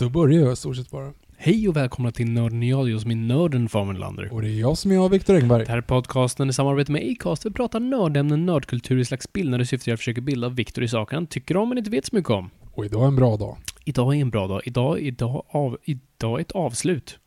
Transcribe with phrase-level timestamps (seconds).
[0.00, 1.12] Då börjar jag i stort sett bara.
[1.36, 4.32] Hej och välkomna till Nörden jag, jag som är nörden Fabian Lander.
[4.32, 5.64] Och det är jag som är jag, Viktor Engberg.
[5.64, 7.46] Det här är podcasten i samarbete med Acast.
[7.46, 9.90] Vi pratar nördämnen, nördkultur i slags bildande syfte.
[9.90, 12.50] Jag försöker bilda Viktor i saker han tycker om men inte vet så mycket om.
[12.74, 13.56] Och idag är en bra dag.
[13.84, 14.60] Idag är en bra dag.
[14.64, 17.18] Idag, idag, av, idag är ett avslut.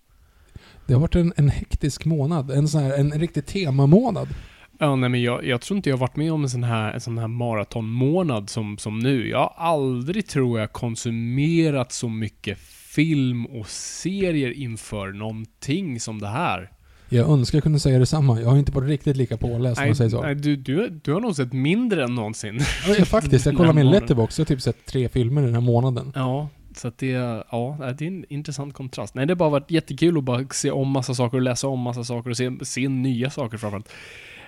[0.87, 2.51] Det har varit en, en hektisk månad.
[2.51, 4.27] En sån här, en riktig temamånad.
[4.79, 6.93] Ja, nej men jag, jag tror inte jag har varit med om en sån här,
[6.93, 9.29] en sån här maratonmånad som, som nu.
[9.29, 12.59] Jag har aldrig, tror jag, konsumerat så mycket
[12.95, 16.71] film och serier inför någonting som det här.
[17.09, 18.41] Jag önskar jag kunde säga detsamma.
[18.41, 20.21] Jag har inte varit riktigt lika påläst om man säger så.
[20.21, 22.59] nej du, du, du har nog sett mindre än någonsin.
[22.87, 23.45] Ja, faktiskt.
[23.45, 24.39] Jag kollar min letterbox.
[24.39, 26.11] Jag har typ sett tre filmer den här månaden.
[26.15, 27.07] Ja, så att det,
[27.51, 29.15] ja, det är en intressant kontrast.
[29.15, 31.79] Nej, det har bara varit jättekul att bara se om massa saker och läsa om
[31.79, 33.89] massa saker och se, se nya saker framförallt.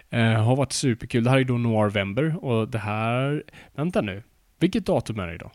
[0.10, 1.24] Eh, har varit superkul.
[1.24, 3.44] Det här är då Noirvember och det här,
[3.76, 4.24] vänta nu.
[4.60, 5.52] Vilket datum är det idag?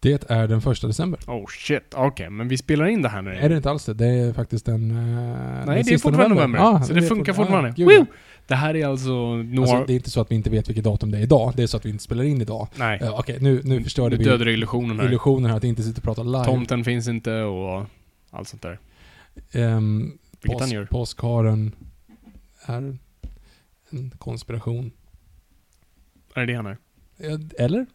[0.00, 1.20] Det är den första december.
[1.26, 3.30] Oh shit, okej, men vi spelar in det här nu.
[3.34, 3.94] Är det inte alls det?
[3.94, 4.90] Det är faktiskt den...
[4.90, 6.58] eh, Nej, den det är fortfarande november.
[6.58, 7.84] Ja, så det, är funkar fort- fortfarande.
[7.84, 8.06] Woo!
[8.46, 9.60] Det här är alltså Noir...
[9.60, 11.52] Alltså, det är inte så att vi inte vet vilket datum det är idag.
[11.56, 12.68] Det är så att vi inte spelar in idag.
[12.78, 12.98] Nej.
[13.02, 15.06] Ja, Okej, nu, nu förstörde nu vi dödar illusionen här.
[15.06, 16.44] illusionen här att inte sitta och prata live.
[16.44, 17.86] Tomten finns inte och
[18.30, 18.78] allt sånt där.
[19.54, 20.84] Um, Vilket han gör.
[20.84, 21.72] Påskharen
[22.68, 22.98] är
[23.90, 24.92] en konspiration.
[26.34, 26.76] Är det det han är?
[27.16, 27.86] Ja, Eller?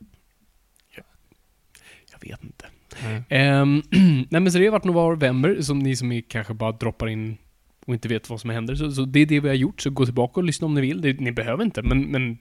[2.11, 2.65] Jag vet inte.
[3.03, 3.23] Nej.
[3.29, 3.81] Ehm,
[4.29, 7.37] nej men så det har varit november, som ni som är kanske bara droppar in
[7.85, 8.75] och inte vet vad som händer.
[8.75, 10.81] Så, så det är det vi har gjort, så gå tillbaka och lyssna om ni
[10.81, 11.01] vill.
[11.01, 12.37] Det, ni behöver inte, men, men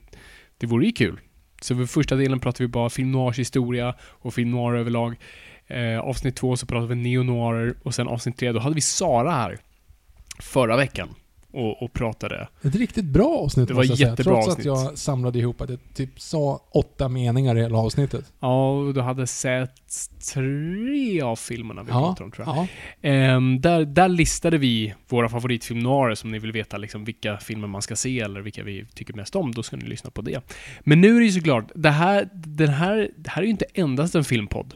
[0.59, 1.21] det vore ju kul.
[1.60, 5.16] Så för första delen pratar vi bara film noirs historia och film noir överlag.
[5.66, 9.31] Eh, avsnitt två så pratar vi neo-noirer och sen avsnitt tre, då hade vi Sara
[9.31, 9.59] här
[10.41, 11.09] förra veckan
[11.52, 12.48] och, och pratade.
[12.62, 14.10] Ett riktigt bra avsnitt Det var måste jag säga.
[14.10, 14.66] jättebra Trots avsnitt.
[14.72, 18.32] att jag samlade ihop att jag typ sa åtta meningar i hela avsnittet.
[18.40, 19.70] Ja, och du hade sett
[20.34, 22.56] tre av filmerna vi Ja, pratade om tror jag.
[22.56, 22.66] ja.
[23.08, 27.68] Ehm, där, där listade vi våra favoritfilm noirer, som ni vill veta liksom vilka filmer
[27.68, 29.52] man ska se eller vilka vi tycker mest om.
[29.54, 30.41] Då ska ni lyssna på det.
[30.80, 33.66] Men nu är det ju såklart, det här, den här, det här är ju inte
[33.74, 34.74] endast en filmpodd.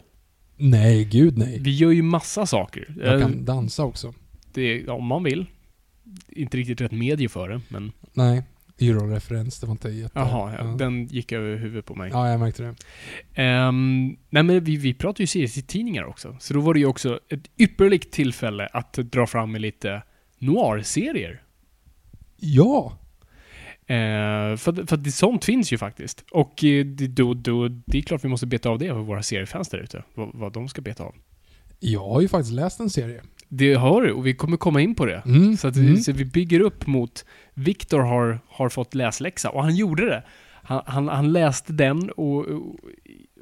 [0.57, 1.59] Nej, gud nej.
[1.61, 2.95] Vi gör ju massa saker.
[3.05, 4.15] Jag kan dansa också.
[4.53, 5.47] det, om man vill.
[6.29, 7.93] Inte riktigt rätt medie för det, men...
[8.13, 8.43] Nej,
[8.79, 9.61] Euro-referens.
[9.61, 10.19] Det var inte jätte...
[10.19, 12.11] Jaha, ja, den gick över huvudet på mig.
[12.13, 12.75] Ja, jag märkte det.
[13.43, 16.37] Ehm, nej men vi, vi pratar ju serietidningar också.
[16.41, 20.03] Så då var det ju också ett ypperligt tillfälle att dra fram med lite
[20.39, 21.43] noir-serier.
[22.37, 22.99] Ja!
[23.87, 26.25] Eh, för, för att det, sånt finns ju faktiskt.
[26.33, 29.23] Och eh, det, då, då, det är klart vi måste beta av det för våra
[29.23, 30.03] seriefans där ute.
[30.15, 31.15] Vad, vad de ska beta av.
[31.81, 33.23] Jag har ju faktiskt läst en serie.
[33.49, 35.23] Det har du, och vi kommer komma in på det.
[35.27, 35.97] Mm, Så, att vi, mm.
[35.97, 37.25] så vi bygger upp mot...
[37.59, 40.23] Viktor har, har fått läsläxa, och han gjorde det.
[40.63, 42.47] Han, han, han läste den och,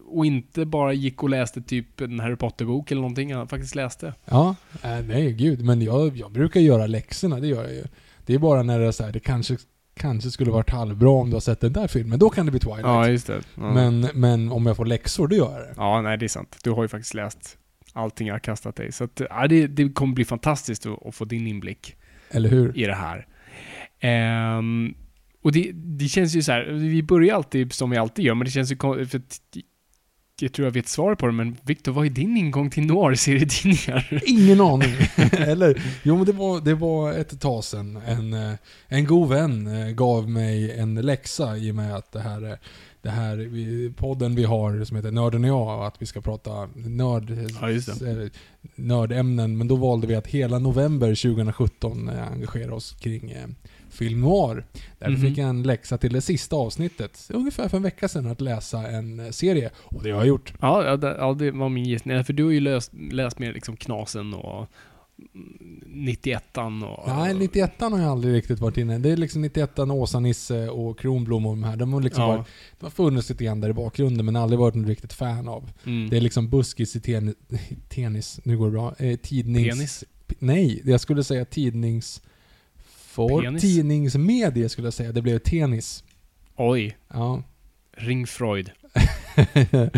[0.06, 3.34] och, inte bara gick och läste typ en Harry Potter-bok eller någonting.
[3.34, 4.14] Han faktiskt läste.
[4.24, 5.64] Ja, äh, nej gud.
[5.64, 7.84] Men jag, jag brukar göra läxorna, det gör jag ju.
[8.26, 9.56] Det är bara när det är så här, det kanske,
[9.94, 12.18] kanske skulle varit halvbra om du har sett den där filmen.
[12.18, 13.08] Då kan det bli Twilight.
[13.08, 13.40] just det.
[13.54, 13.72] Ja.
[13.72, 15.74] Men, men om jag får läxor, då gör jag det.
[15.76, 16.58] Ja, nej det är sant.
[16.62, 17.58] Du har ju faktiskt läst
[17.94, 18.92] allting jag har kastat dig.
[18.92, 21.96] Så att, ja, det, det kommer bli fantastiskt att, att få din inblick
[22.30, 22.78] Eller hur?
[22.78, 23.26] i det här.
[24.00, 24.94] Ehm,
[25.42, 28.44] och det, det känns ju så här, vi börjar alltid som vi alltid gör, men
[28.44, 29.40] det känns ju för att
[30.40, 34.22] jag tror jag vet svaret på det, men Victor, vad är din ingång till noir-serietidningar?
[34.26, 34.94] Ingen aning.
[35.32, 37.96] Eller, jo men det var, det var ett tag sedan.
[38.06, 38.54] En, eh,
[38.88, 42.56] en god vän eh, gav mig en läxa i och med att det här, eh,
[43.04, 46.68] det här vi- podden vi har som heter Nörden och jag, att vi ska prata
[46.74, 47.30] nörd,
[47.60, 48.28] Ja, eh,
[48.74, 49.58] nördämnen.
[49.58, 53.46] Men då valde vi att hela november 2017 eh, engagera oss kring eh,
[53.90, 54.64] film noir.
[54.98, 55.20] Därför Mhm.
[55.20, 58.78] fick jag en läxa till det sista avsnittet, ungefär för en vecka sedan, att läsa
[58.88, 59.70] en eh, serie.
[59.84, 60.52] Och det har jag gjort.
[60.60, 62.24] Ja, det, ja, det var min gissning.
[62.24, 64.66] För du har ju läst, läst mer liksom Knasen och mm,
[65.86, 67.08] 91an och...
[67.08, 68.98] Nej, 91 har jag aldrig riktigt varit inne.
[68.98, 71.76] Det är liksom 91 Åsa-Nisse och Kronblom och de här.
[71.76, 72.28] De har liksom Ja.
[72.36, 72.46] varit,
[72.78, 75.70] de har funnits lite grann där i bakgrunden men aldrig varit något riktigt fan av.
[75.86, 76.10] Mm.
[76.10, 77.34] Det är liksom buskis i ten,
[77.88, 78.94] tennis, nu går det bra.
[78.98, 79.74] Eh, tidnings...
[79.76, 80.04] Penis?
[80.38, 82.22] Nej, jag skulle säga tidnings...
[82.86, 83.62] For, Penis?
[83.62, 85.12] tidningsmedie skulle jag säga.
[85.12, 86.04] Det blev tennis.
[86.56, 86.96] Oj.
[87.08, 87.42] Ja.
[87.96, 88.70] Ring Freud.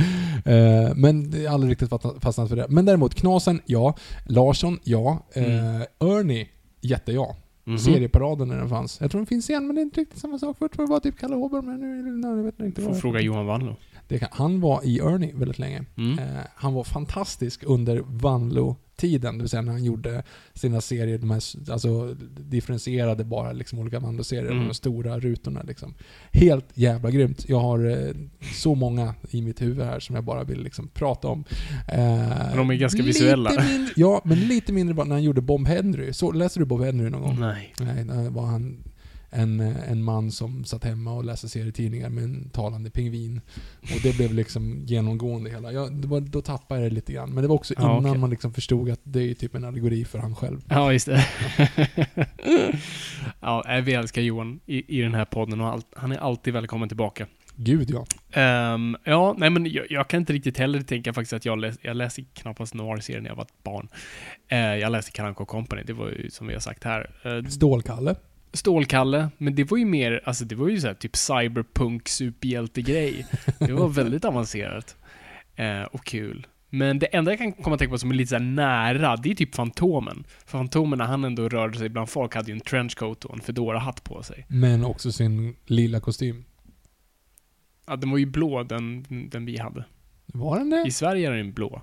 [0.45, 2.67] Eh, men det är aldrig riktigt fastnat- för det.
[2.69, 3.95] Men däremot Knasen, ja.
[4.27, 5.27] Larsson, ja.
[5.33, 5.83] Eh, Mm.
[6.01, 6.49] Ernie,
[6.81, 7.37] jätte ja.
[7.65, 7.79] Mhm.
[7.79, 9.01] Serieparaden när den fanns.
[9.01, 10.59] Jag tror den finns igen, men det är inte riktigt samma sak.
[10.59, 13.21] Förut var det bara typ Kalle Åberg, men nu nej, jag vet inte Får fråga
[13.21, 13.75] Johan.
[14.09, 15.85] Det kan, han var i Ernie väldigt länge.
[15.97, 16.19] Mm.
[16.19, 18.01] Eh, han var fantastisk under
[19.03, 20.23] Vanlo-tiden, det vill säga när han gjorde
[20.55, 24.69] sina serier, de här, alltså differentierade bara liksom olika Vanlo-serier, Mm.
[24.69, 25.95] de stora rutorna liksom.
[26.33, 27.45] Helt jävla grymt.
[27.49, 28.15] Jag har eh,
[28.55, 31.45] så många i mitt huvud här som jag bara vill liksom prata om.
[31.89, 33.51] Eh, de är ganska visuella.
[33.51, 36.13] Mindre, ja, men lite mindre bara när han gjorde Bob Henry.
[36.13, 37.41] Så, läser du Bob Henry någon gång?
[37.41, 37.75] Nej.
[37.81, 38.77] Nej, var han
[39.31, 43.41] en, eh, en man som satt hemma och läste serietidningar med en talande pingvin.
[43.81, 45.73] Och det blev liksom genomgående hela.
[45.73, 47.31] Ja, det var, då tappade jag det lite grann.
[47.31, 48.21] Men det var också Ja, innan okej.
[48.21, 50.65] man liksom förstod att det är typ en allegori för han själv.
[50.69, 51.27] Ja, just det.
[53.41, 56.53] ja, nej, vi älskar Johan i, i den här podden och allt, han är alltid
[56.53, 57.27] välkommen tillbaka.
[57.59, 58.07] Gud ja.
[58.41, 61.87] Ehm, ja, nej men jag, jag kan inte riktigt heller tänka faktiskt att jag läste,
[61.87, 63.89] jag läste knappast noir-serien när jag var barn.
[64.49, 67.11] Eh, jag läste Karanko Company, det var ju som vi har sagt här.
[67.27, 68.15] Uh, Stålkalle.
[68.57, 73.27] Stålkalle, men det var ju mer, alltså det var ju så här typ cyberpunk superhjälte-grej.
[73.59, 74.97] Det var väldigt avancerat.
[75.57, 76.47] Eh, och kul.
[76.71, 79.31] Men det enda jag kan komma att tänka på som är lite så nära, det
[79.31, 80.25] är typ Fantomen.
[80.45, 83.41] För Fantomen när han ändå rörde sig bland folk hade ju en trenchcoat och en
[83.41, 84.47] Fedora-hatt på sig.
[84.49, 86.45] Men också sin lila kostym.
[87.87, 89.85] Ja, den var ju blå, den, den vi hade.
[90.27, 90.85] Var den det?
[90.87, 91.83] I Sverige är den blå.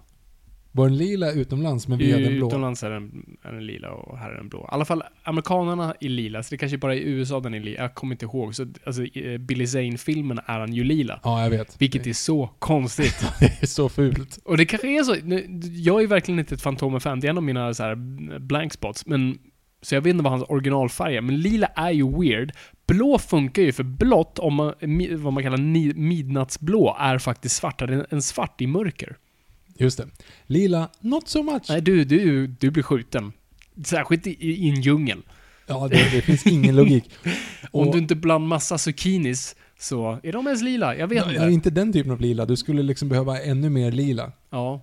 [0.75, 2.47] Var den lila utomlands men vi hade en blå?
[2.47, 4.59] Utomlands är den, är den lila och här är den blå.
[4.59, 7.59] I alla fall, amerikanerna är lila, så det kanske bara är i USA den är
[7.59, 7.81] lila.
[7.81, 8.55] Jag kommer inte ihåg.
[8.55, 11.19] Så, alltså, i Billy Zane-filmen är han ju lila.
[11.23, 11.81] Ja, jag vet.
[11.81, 13.25] Vilket är så konstigt.
[13.39, 14.39] Det är så fult.
[14.45, 15.15] Och det kanske är så.
[15.23, 17.19] nu- Jag är verkligen inte ett Fantomen-fan.
[17.19, 17.95] Det är en av mina så här
[18.39, 19.05] blank spots.
[19.05, 19.37] Men,
[19.81, 21.21] så jag vet inte vad hans originalfärg är.
[21.21, 22.51] Men lila är ju weird.
[22.87, 24.73] Blå funkar ju, för blått, om man,
[25.17, 25.57] vad man kallar
[25.93, 27.79] midnattsblå, är faktiskt svart.
[27.79, 29.15] Det är en svart i mörker.
[29.83, 30.07] Just det.
[30.45, 31.63] Lila, not so much.
[31.69, 33.33] Nej, du, du, du blir skjuten.
[33.85, 35.21] Särskilt i, i en djungel.
[35.67, 37.09] Ja, det, det finns ingen logik.
[37.71, 40.95] Om Och- du inte bland massa zucchinis, så är de ens lila?
[40.95, 41.43] Jag vet inte.
[41.45, 42.45] inte den typen av lila.
[42.45, 44.31] Du skulle liksom behöva ännu mer lila.
[44.49, 44.81] Ja.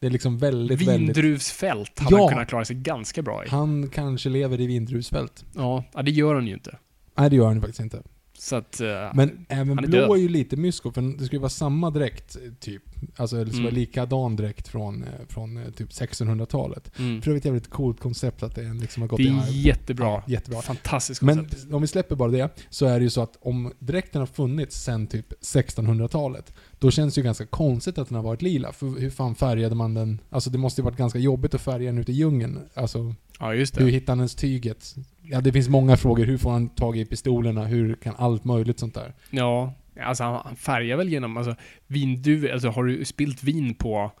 [0.00, 1.16] Det är liksom väldigt, väldigt...
[1.16, 2.22] Vindruvsfält hade Ja.
[2.22, 3.48] han kunnat klara sig ganska bra i.
[3.48, 5.44] Han kanske lever i vindruvsfält.
[5.54, 6.78] Ja, ja, det gör han ju inte.
[7.18, 8.02] Nej, det gör han faktiskt inte.
[8.40, 8.80] Så att...
[8.80, 10.10] eh, Men även är blå död.
[10.10, 12.82] är ju lite mysko, för det skulle vara samma dräkt, typ.
[13.16, 13.64] Alltså, det skulle Mm.
[13.64, 16.98] vara likadan dräkt från, eh, från eh, typ 1600-talet.
[16.98, 17.22] mm.
[17.22, 19.48] För övrigt jävligt coolt koncept att det är liksom har gått Det i är arv.
[19.50, 20.06] jättebra.
[20.08, 20.62] Ja, jättebra.
[20.62, 21.72] Fantastiskt Men koncept.
[21.72, 24.82] om vi släpper bara det, så är det ju så att om dräkten har funnits
[24.84, 28.72] sen typ 1600-talet, då känns det ju ganska konstigt att den har varit lila.
[28.72, 30.18] För hur fan färgade man den?
[30.30, 32.58] Alltså det måste ju varit ganska jobbigt att färga den ute i djungeln.
[32.74, 33.84] Alltså, ja, just det.
[33.84, 34.94] hur hittar han ens tyget?
[35.22, 36.24] Ja, det finns många frågor.
[36.24, 37.64] Hur får han tag i pistolerna?
[37.64, 39.14] Hur kan allt möjligt sånt där?
[39.30, 44.12] Ja, alltså han, han färgar väl genom, alltså vinduvor, alltså har du spilt vin på,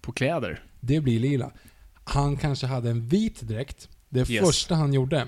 [0.00, 0.62] på kläder?
[0.80, 1.50] Det blir lila.
[2.04, 3.88] Han kanske hade en vit dräkt.
[4.08, 4.46] Det Yes.
[4.46, 5.26] första han gjorde.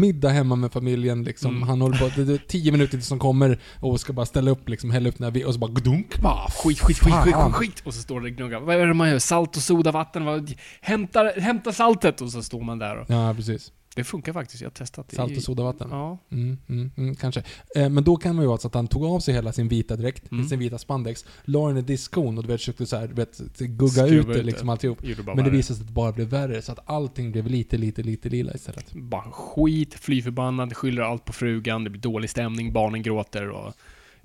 [0.00, 1.56] Middag hemma med familjen liksom.
[1.56, 1.68] Mm.
[1.68, 4.50] Han håller på, det det är tio minuter tills de kommer och ska bara ställa
[4.50, 6.06] upp liksom, hälla upp den här vi- och så bara gdunk.
[6.24, 7.82] Ah, Skit, skit, skit, skit, skit, skit!
[7.84, 8.60] Och så står det och gnuggar.
[8.60, 9.18] Vad är det man gör?
[9.18, 12.20] Salt och soda, vatten, vad, hämta, hämta saltet!
[12.20, 13.06] Och så står man där och...
[13.08, 13.72] Ja, precis.
[13.96, 15.16] Det funkar faktiskt, jag har testat det.
[15.16, 15.88] Salt och sodavatten.
[15.90, 16.18] Ja.
[16.30, 17.42] Mm, mm, mm, kanske.
[17.76, 19.68] Eh, men då kan man ju vara så att han tog av sig hela sin
[19.68, 20.48] vita dräkt, Mm.
[20.48, 23.58] sin vita spandex, la den i diskon och du vet, försökte så här, du vet,
[23.58, 24.42] gugga ut det det.
[24.42, 24.98] liksom alltihop.
[25.26, 27.76] Bara Men det visade sig att det bara blev värre, så att allting blev lite,
[27.76, 28.92] lite, lite lila istället.
[28.94, 33.74] Bara skit, fly förbannad, skyller allt på frugan, det blir dålig stämning, barnen gråter och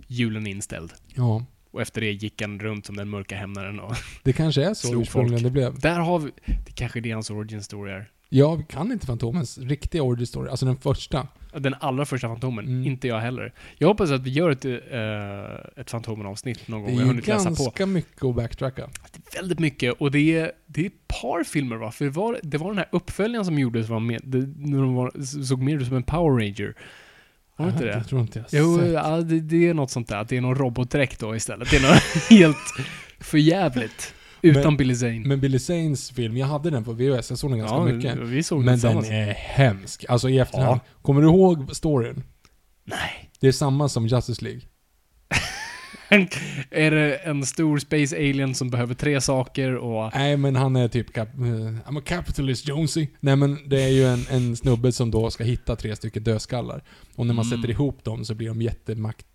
[0.08, 0.94] julen är inställd.
[1.16, 3.96] Ja, Och efter det gick han runt som den mörka hämnaren och...
[4.24, 5.80] det kanske är så ursprungligen det blev.
[5.80, 6.32] Där har vi...
[6.66, 8.10] Det kanske är det hans origin story är.
[8.30, 11.28] Jag kan inte Fantomens riktiga origin story, alltså den första.
[11.58, 12.66] Den allra första Fantomen.
[12.66, 12.86] Mm.
[12.88, 13.54] Inte jag heller.
[13.78, 16.98] Jag hoppas att vi gör ett, äh, ett Fantomen-avsnitt någon gång.
[16.98, 18.90] Det är ju ganska mycket att backtracka.
[19.36, 19.94] Väldigt mycket.
[20.02, 21.92] Och det är, det är ett par filmer va?
[21.92, 24.96] För det var, det var den här uppföljaren som gjordes var med, det, när de
[24.96, 25.12] var,
[25.44, 26.76] såg mer ut som en Power Ranger.
[27.56, 27.92] Var det inte det?
[27.92, 28.92] Jag tror inte jag Jo, sett.
[28.94, 30.18] ja, det, det är något sånt där.
[30.18, 31.72] Att det är någon robotdräkt då istället.
[31.72, 32.58] Det är något helt
[33.20, 34.14] förjävligt.
[34.50, 35.20] Utan Men- Billy Zane.
[35.20, 38.18] Men Billy Zanes film, jag hade den på VHS, jag såg den ganska ja, mycket.
[38.18, 40.06] vi såg den Men den är hemsk.
[40.10, 40.80] Alltså i efterhand.
[41.02, 42.24] Kommer du ihåg storyn?
[42.84, 43.32] Nej.
[43.40, 44.62] Det är samma som Justice League.
[46.72, 50.12] Är det en stor space alien som behöver tre saker och...
[50.16, 53.08] Nej men han är typ cap- eh, I'm a capitalist Jonesy.
[53.20, 56.84] Nej men det är ju en, en snubbe som då ska hitta tre stycken dödskallar.
[57.16, 57.58] Och när man Mm.
[57.58, 59.26] sätter ihop dem så blir de jättemakt,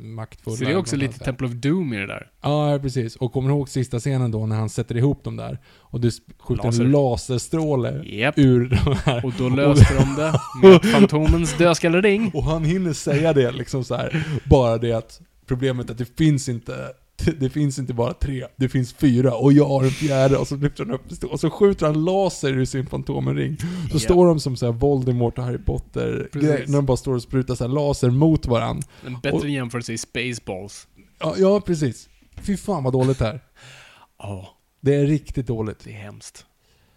[0.00, 0.56] maktfulla.
[0.56, 2.30] Så det är också lite man Temple of Doom i det där.
[2.42, 3.16] Ja, precis.
[3.16, 5.58] Och kommer du ihåg sista scenen då när han sätter ihop dem där?
[5.78, 6.84] Och det skjuter Laser.
[6.84, 8.38] en laserstråle Japp.
[8.38, 9.24] ur de här.
[9.26, 10.32] Och då löste de det
[10.68, 12.30] med Fantomens dödskallering.
[12.34, 14.24] Och han hinner säga det liksom så här.
[14.44, 15.20] Bara det att
[15.52, 16.92] problemet är att det finns inte
[17.40, 20.56] det finns inte bara tre, det finns fyra och jag har en fjärde och så
[20.56, 23.56] lyfter han upp pistol och så skjuter han laser ur sin Fantomenring.
[23.58, 23.98] Så Ja.
[23.98, 27.22] står de som så här Voldemort och Harry Potter grejer, när de bara står och
[27.22, 28.86] sprutar så här laser mot varandra.
[29.06, 30.86] En bättre Och- jämförelse i Spaceballs.
[31.20, 32.08] Ja, ja, precis.
[32.42, 33.40] Fy fan vad dåligt det är.
[34.18, 34.48] Ja,
[34.80, 35.78] Det är riktigt dåligt.
[35.84, 36.46] det är hemskt.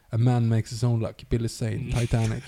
[0.10, 1.92] A man makes his own luck, Billy Zane, Mm.
[2.00, 2.44] Titanic.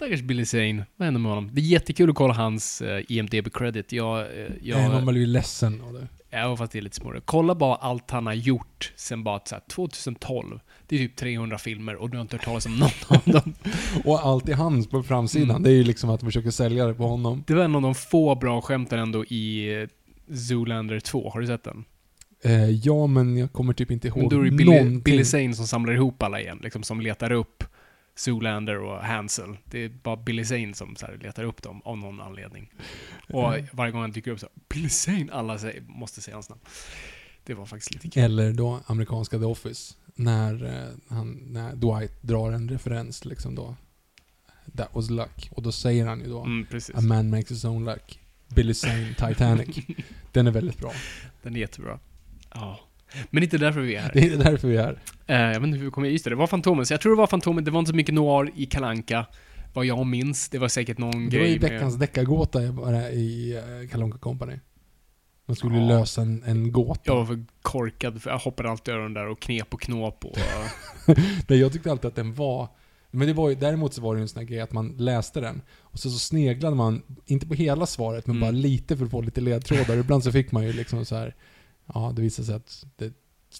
[0.00, 0.86] Stackars Billy Zane.
[0.96, 1.50] Vad hände med honom?
[1.52, 3.84] Det är jättekul att kolla hans uh, IMDB-credit.
[3.94, 4.26] Jag, eh,
[4.62, 6.08] Jag, jag, man blir ledsen av det.
[6.30, 7.20] Ja, fast det är lite småre.
[7.24, 10.60] Kolla bara allt han har gjort sen bara så här, 2012.
[10.86, 13.54] Det är typ 300 filmer och du har inte hört talas om någon av dem.
[14.04, 15.62] Och allt i hans på framsidan, Mm.
[15.62, 17.44] det är ju liksom att de försöker sälja det på honom.
[17.46, 19.88] Det var en av de få bra skämten ändå i eh,
[20.36, 21.30] Zoolander 2.
[21.30, 21.84] Har du sett den?
[22.44, 25.00] Eh, ja, men jag kommer typ inte Men ihåg då är det Billy, någonting.
[25.00, 26.58] Billy Zane som samlar ihop alla igen.
[26.62, 27.64] Liksom som letar upp
[28.20, 29.56] Zoolander och Hansel.
[29.64, 32.70] Det är bara Billy Zane som så letar upp dem av någon anledning.
[33.28, 33.66] Och Mm.
[33.72, 36.60] varje gång han dyker upp så Billy Zane, alla säger, måste säga hans namn.
[37.44, 38.22] Det var faktiskt lite kul.
[38.22, 39.94] Eller då amerikanska The Office.
[40.14, 43.76] När, eh, han, när Dwight drar en referens liksom då.
[44.76, 45.50] That was luck.
[45.56, 46.66] Och då säger han ju då Mm.
[46.94, 48.20] A man makes his own luck.
[48.48, 49.78] Billy Zane, Titanic.
[50.32, 50.92] Den är väldigt bra.
[51.42, 51.98] Den är jättebra.
[52.54, 52.80] Ja.
[53.30, 54.10] Men inte därför vi är här.
[54.14, 54.98] Det är därför vi är här.
[55.26, 56.08] Eh, jag vet inte hur vi kommer...
[56.08, 56.86] Just det, det var Fantomen.
[56.86, 57.64] Så jag tror det var Fantomen.
[57.64, 59.26] Det var inte så mycket noir i Kalanka
[59.74, 60.48] Vad jag minns.
[60.48, 64.04] Det var säkert någon Det var ju grej veckans deckargåta i- bara i uh, Kalle
[64.04, 64.54] Anka Company.
[65.46, 65.88] Man skulle Ja.
[65.88, 67.00] lösa en, en gåta.
[67.04, 70.24] Jag var för korkad, för jag hoppade alltid över den där och knep och knåp
[70.24, 70.38] och...
[71.48, 72.68] Nej, jag tyckte alltid att den var...
[73.10, 74.88] Men det var ju, däremot så var det ju en sån här grej att man
[74.98, 75.62] läste den.
[75.80, 78.40] Och så, så sneglade man, inte på hela svaret, men Mm.
[78.40, 79.96] bara lite för att få lite ledtrådar.
[79.96, 81.34] Ibland så fick man ju liksom så här.
[81.94, 83.12] Ja, det visade sig att det är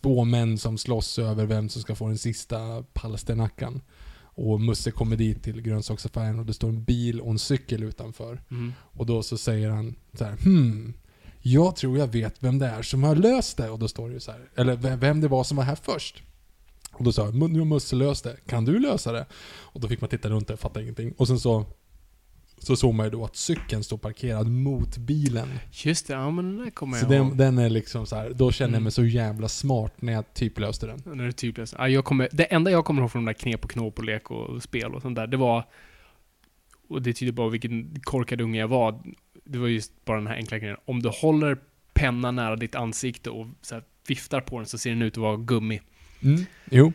[0.02, 3.82] två män som slåss över vem som ska få den sista palsternackan.
[4.22, 8.42] Och Musse kommer dit till grönsaksaffären och det står en bil och en cykel utanför.
[8.50, 8.72] Mm.
[8.80, 10.94] Och då så säger han så här, hmm,
[11.42, 13.70] jag tror jag vet vem det är som har löst det.
[13.70, 16.22] Och då står det ju så här, eller vem- det var som var här först.
[16.92, 19.26] Och då sa jag, nu har Musse löst det, kan du lösa det?
[19.58, 21.12] Och då fick man titta runt där, fatta ingenting.
[21.12, 21.66] Och sen så,
[22.62, 25.49] så såg man ju då att cykeln står parkerad mot bilen.
[25.73, 27.29] Just det, ja men den där kommer Så jag ihåg.
[27.29, 28.83] den, den är liksom så här, då känner jag Mm.
[28.83, 31.02] mig så jävla smart när jag typ löste den.
[31.05, 33.64] Den är typ ja, jag kommer, Det enda jag kommer ihåg från de där knep
[33.64, 35.64] och knåp och lek och spel och sånt där, det var...
[36.88, 39.02] Och det tyder bara vilken korkad unge jag var.
[39.45, 40.76] Det var just bara den här enkla grejen.
[40.85, 41.59] Om du håller
[41.95, 45.19] pennan nära ditt ansikte och så här viftar på den så ser den ut att
[45.23, 45.81] vara gummi.
[46.23, 46.45] Mm.
[46.71, 46.93] Jo.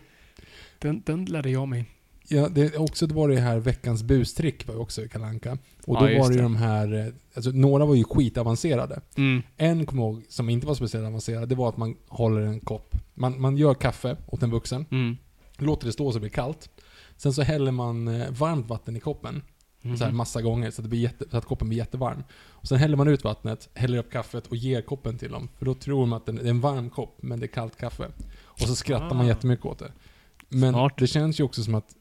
[0.79, 1.85] Den, den lärde jag mig.
[2.27, 5.57] Ja, det också det var det här veckans bustrick var också i Kalle Anka.
[5.87, 9.01] Och då Ja, var det ju de här, eh, alltså några var ju skitavancerade.
[9.17, 9.41] Mm.
[9.57, 12.95] En kom ihåg, som inte var speciellt avancerad, det var att man håller en kopp.
[13.13, 15.17] Man, man gör kaffe åt en vuxen, Mm.
[15.57, 16.69] låter det stå så det blir kallt.
[17.17, 19.41] Sen så häller man eh, varmt vatten i koppen,
[19.81, 19.97] Mhm.
[19.97, 22.23] så här massa gånger, så att, det blir jätte, så att koppen blir jättevarm.
[22.47, 25.49] Och sen häller man ut vattnet, häller upp kaffet och ger koppen till dem.
[25.57, 28.07] För då tror man att det är en varm kopp, men det är kallt kaffe.
[28.37, 29.27] Och så skrattar man Ah.
[29.27, 29.91] jättemycket åt det.
[30.49, 30.93] Men Smart.
[30.97, 31.95] det känns ju också som att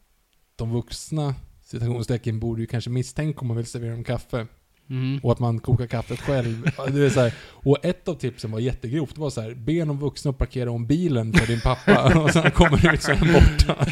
[0.56, 4.46] de vuxna, citationstecken, borde ju kanske misstänka om man vill servera dem kaffe.
[4.90, 5.20] Mm.
[5.22, 6.62] Och att man kokar kaffet själv.
[6.92, 7.34] Det är så här.
[7.50, 9.14] Och ett av tipsen var jättegrovt.
[9.14, 12.18] Det var så här, be någon vuxen att parkera om bilen för din pappa.
[12.24, 13.86] och sen kommer du ut så är den borta.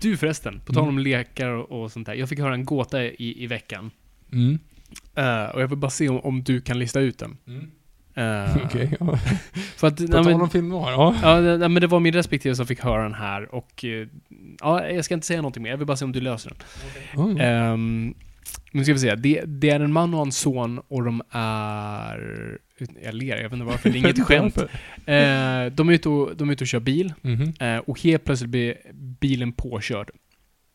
[0.00, 1.04] Du förresten, på tal om Mm.
[1.04, 2.14] lekar och, och sånt där.
[2.14, 3.90] Jag fick höra en gåta i, i veckan.
[4.32, 4.58] Mm.
[5.14, 7.36] Eh, och jag vill bara se om, om du kan lista ut den.
[8.14, 9.16] Eh, Okej, ja.
[9.76, 11.14] För att, På tal om film noir, ja.
[11.22, 13.84] ja, nej, men det var min respektive som fick höra den här och...
[13.84, 14.06] eh,
[14.60, 15.70] ja, jag ska inte säga någonting mer.
[15.70, 16.52] Jag vill bara se om du löser
[17.14, 17.24] den.
[17.24, 17.40] Mm.
[17.40, 18.14] Ehm,
[18.72, 19.14] nu ska vi se.
[19.14, 22.58] Det, det är en man och en son och de är...
[23.04, 23.90] Jag ler, jag vet inte varför.
[23.90, 24.56] Det är inget skämt.
[24.58, 27.52] Eh, de, är ute och, de är ute och kör bil Mhm.
[27.60, 28.74] eh, och helt plötsligt blir
[29.20, 30.10] bilen påkörd.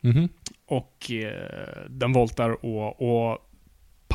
[0.01, 0.29] Mhm.
[0.67, 3.01] Och eh, den voltar och,
[3.31, 3.44] och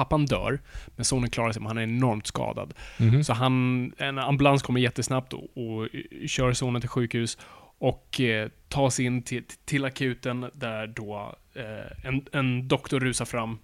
[0.00, 0.60] pappan dör.
[0.96, 2.74] Men sonen klarar sig, men han är enormt skadad.
[2.98, 3.24] Mhm.
[3.24, 5.88] Så han, en ambulans kommer jättesnabbt och, och
[6.26, 7.38] kör sonen till sjukhus
[7.78, 13.24] och eh, tar sig in till, till akuten där då eh, en, en doktor rusar
[13.24, 13.58] fram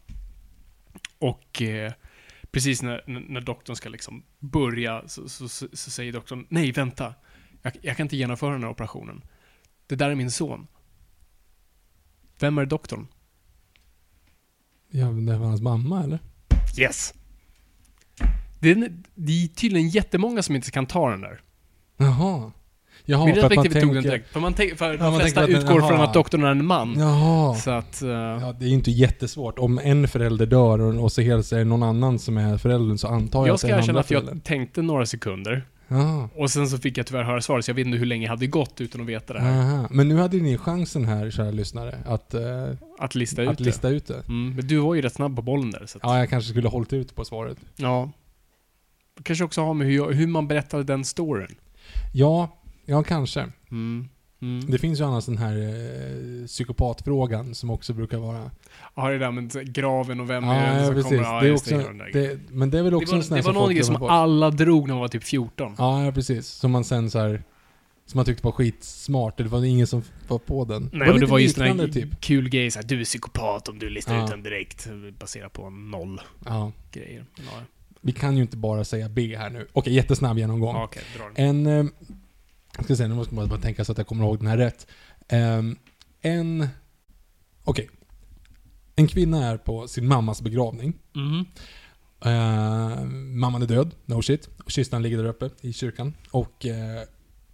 [1.18, 1.92] och eh,
[2.50, 6.72] precis när, när när doktorn ska liksom börja så, så, så, så säger doktorn Nej,
[6.72, 7.14] vänta.
[7.62, 9.22] Jag, jag kan inte genomföra den här operationen.
[9.86, 10.66] Det där är min son.
[12.38, 13.06] Vem är doktorn?
[14.90, 16.18] Ja, det var hans mamma eller?
[16.78, 17.14] Yes!
[18.60, 21.40] Det är, det är tydligen jättemånga som inte kan ta den där.
[21.96, 22.52] Jaha.
[23.08, 24.10] Jaha, Min för att man respektive tog den tänker...
[24.18, 24.32] direkt.
[24.32, 25.88] För, man tänk, för Ja, de man flesta tänker den- utgår jaha.
[25.88, 26.94] från att doktorn är en man.
[26.98, 27.54] Jaha.
[27.54, 28.02] Så att...
[28.02, 29.58] eh, Ja, det är inte jättesvårt.
[29.58, 32.98] Om en förälder dör och, och så helt är det någon annan som är föräldern
[32.98, 35.06] så antar jag, jag att det ska är den erkänna andra att jag tänkte några
[35.06, 35.64] sekunder.
[35.88, 36.28] Jaha.
[36.34, 38.30] Och sen så fick jag tyvärr höra svaret, så jag vet inte hur länge jag
[38.30, 39.60] hade gått utan att veta det här.
[39.76, 39.88] Aha.
[39.90, 43.64] Men nu hade ni chansen här, kära lyssnare, att, eh, Att lista ut att det.
[43.64, 44.22] lista ut det.
[44.28, 45.86] Mm, men du var ju rätt snabb på bollen där.
[45.86, 47.58] Så att, Ja, jag kanske skulle ha hållit ut på svaret.
[47.76, 48.10] ja.
[49.22, 51.54] Kanske också har med hur, jag, hur man berättar den storyn.
[52.12, 53.46] Ja, ja kanske.
[53.70, 54.08] Mm.
[54.42, 54.70] Mm.
[54.70, 58.50] Det finns ju annars den här eh, psykopatfrågan som också brukar vara...
[58.96, 61.10] Ja, det där med graven och vem är Ja, det ja som precis.
[61.10, 61.22] kommer?
[61.22, 61.76] Ja, det är också,
[62.12, 63.98] det, det, men det är väl Det också var, en sån det var någonting glömmer
[63.98, 65.74] som alla drog när man var typ 14.
[65.78, 66.46] Ja, ja, precis.
[66.46, 67.42] Som man sen så här...
[68.06, 69.36] Som man tyckte var skitsmart.
[69.36, 70.90] Det var ingen som var på den.
[70.92, 72.20] Nej, och det var just den typ.
[72.20, 74.24] kul grej såhär, du är psykopat om du listar Ja.
[74.24, 74.88] ut den direkt.
[75.18, 76.72] Baserat på noll Ja.
[76.92, 77.24] grejer.
[77.36, 77.60] Ja,
[78.00, 79.66] Vi kan ju inte bara säga B här nu.
[79.72, 80.88] Okej, jättesnabb genomgång.
[81.34, 81.66] den.
[81.66, 81.86] En...
[81.86, 81.92] Eh,
[82.76, 84.56] jag ska se, nu måste man bara tänka så att jag kommer ihåg den här
[84.56, 84.86] rätt.
[85.28, 85.76] Ehm,
[86.20, 86.68] en...
[87.64, 87.88] Okej.
[88.96, 90.92] En kvinna är på sin mammas begravning.
[91.12, 91.44] Mhm.
[92.24, 94.48] Eh, mamman är död, no shit.
[94.64, 96.14] Och kistan ligger där uppe i kyrkan.
[96.30, 97.02] Och eh,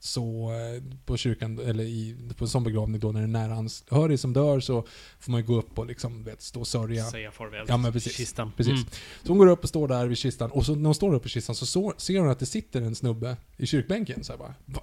[0.00, 3.54] så eh, på kyrkan, eller i, på en sån begravning då när det är nära
[3.54, 4.86] anhörig som dör så
[5.20, 7.04] får man ju gå upp och liksom, vet, stå och sörja.
[7.04, 8.16] Säga farväl Ja, men precis.
[8.16, 8.52] kistan.
[8.56, 8.72] Precis.
[8.72, 8.86] Mm.
[9.22, 11.16] Så hon går upp och står där vid kistan och så när hon står där
[11.16, 14.24] uppe i kistan så, så ser hon att det sitter en snubbe i kyrkbänken.
[14.24, 14.82] Så här bara, "Va-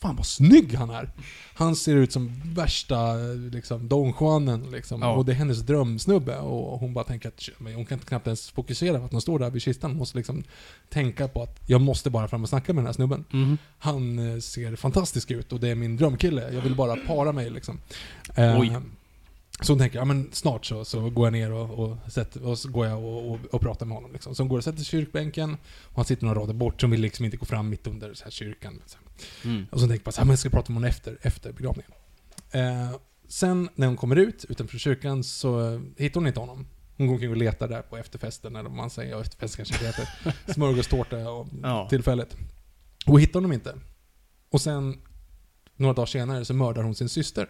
[0.00, 1.10] Fan vad snygg han är!
[1.54, 3.14] Han ser ut som värsta
[3.52, 5.02] liksom, Don Juanen liksom.
[5.02, 5.12] Ja.
[5.12, 6.38] Och det är hennes drömsnubbe.
[6.38, 9.38] Och hon bara tänker att men hon kan knappt ens fokusera på att hon står
[9.38, 9.90] där vid kistan.
[9.90, 10.44] Hon måste liksom
[10.88, 13.24] tänka på att jag måste bara fram och snacka med den här snubben.
[13.30, 13.58] Mhm.
[13.78, 16.52] Han eh, ser fantastisk ut och det är min drömkille.
[16.52, 17.80] Jag vill bara para mig liksom.
[18.34, 18.76] Eh, Oj.
[19.60, 22.58] Så hon tänker, ja men snart så, så går jag ner och, och, sätter, och
[22.58, 24.12] så går jag och, och, och pratar med honom.
[24.12, 24.34] Liksom.
[24.34, 26.84] Så hon går och sätter sig i kyrkbänken och han sitter några rader bort, så
[26.84, 28.74] hon vill liksom inte gå fram mitt under så här kyrkan.
[28.74, 29.00] Liksom.
[29.44, 29.66] Mm.
[29.70, 31.90] Och så tänker bara så här, men jag ska prata med honom efter, efter begravningen.
[32.50, 32.96] Eh,
[33.28, 36.66] sen när hon kommer ut utanför kyrkan så hittar hon inte honom.
[36.96, 39.78] Hon går omkring och letar där på efterfesten, eller vad man säger, ja efterfest kanske
[39.78, 40.08] det heter.
[40.52, 41.86] Smörgåstårta och Ja.
[41.90, 42.36] tillfället.
[43.06, 43.74] Och hittar honom inte.
[44.50, 45.00] Och sen,
[45.76, 47.48] några dagar senare, så mördar hon sin syster.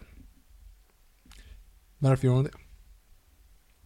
[1.97, 2.51] Varför gör hon det?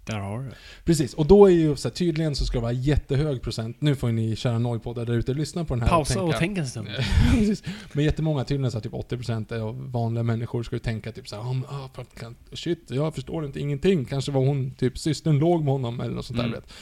[0.05, 0.51] Där har du.
[0.85, 3.81] Precis, och då är ju så här, tydligen så ska det vara jättehög procent.
[3.81, 6.39] Nu får ni kära nojpoddar där ute lyssna på den här Pausa och tänka.
[6.39, 6.87] tänk en stund.
[7.31, 7.63] Precis.
[7.93, 11.93] Men jättemånga, tydligen så här, typ 80% av vanliga människor ska ju tänka typ oh,
[11.93, 14.05] för att kan, shit, jag förstår inte ingenting.
[14.05, 16.59] Kanske var hon, typ systern låg med honom eller något sånt där Mm.
[16.59, 16.73] vet.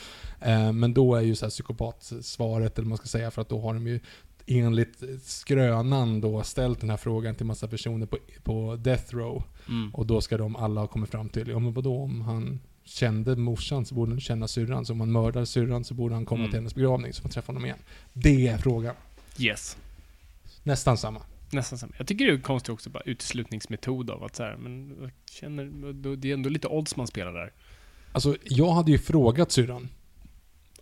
[0.42, 3.50] Eh, men då är ju så här psykopatsvaret, eller vad man ska säga, för att
[3.50, 4.00] då har de ju
[4.48, 9.44] enligt skrönan då ställt den här frågan till massa personer på, på death row.
[9.68, 9.96] Mm.
[9.96, 13.36] Och då ska de alla ha kommit fram till, ja men vadå om han kände
[13.36, 14.86] morsan så borde han känna syrran.
[14.86, 16.52] Så om han mördar syrran så borde han komma Mm.
[16.52, 17.78] till hennes begravning så får man träffa honom igen.
[18.14, 18.96] Det är frågan.
[19.40, 19.78] Yes.
[20.64, 21.22] Nästan samma.
[21.52, 21.94] Nästan samma.
[21.98, 26.16] Jag tycker det är konstigt också, bara uteslutningsmetod av att så här, men jag känner,
[26.16, 27.52] det är ändå lite odds man spelar där.
[28.12, 29.90] Alltså, jag hade ju frågat syrran.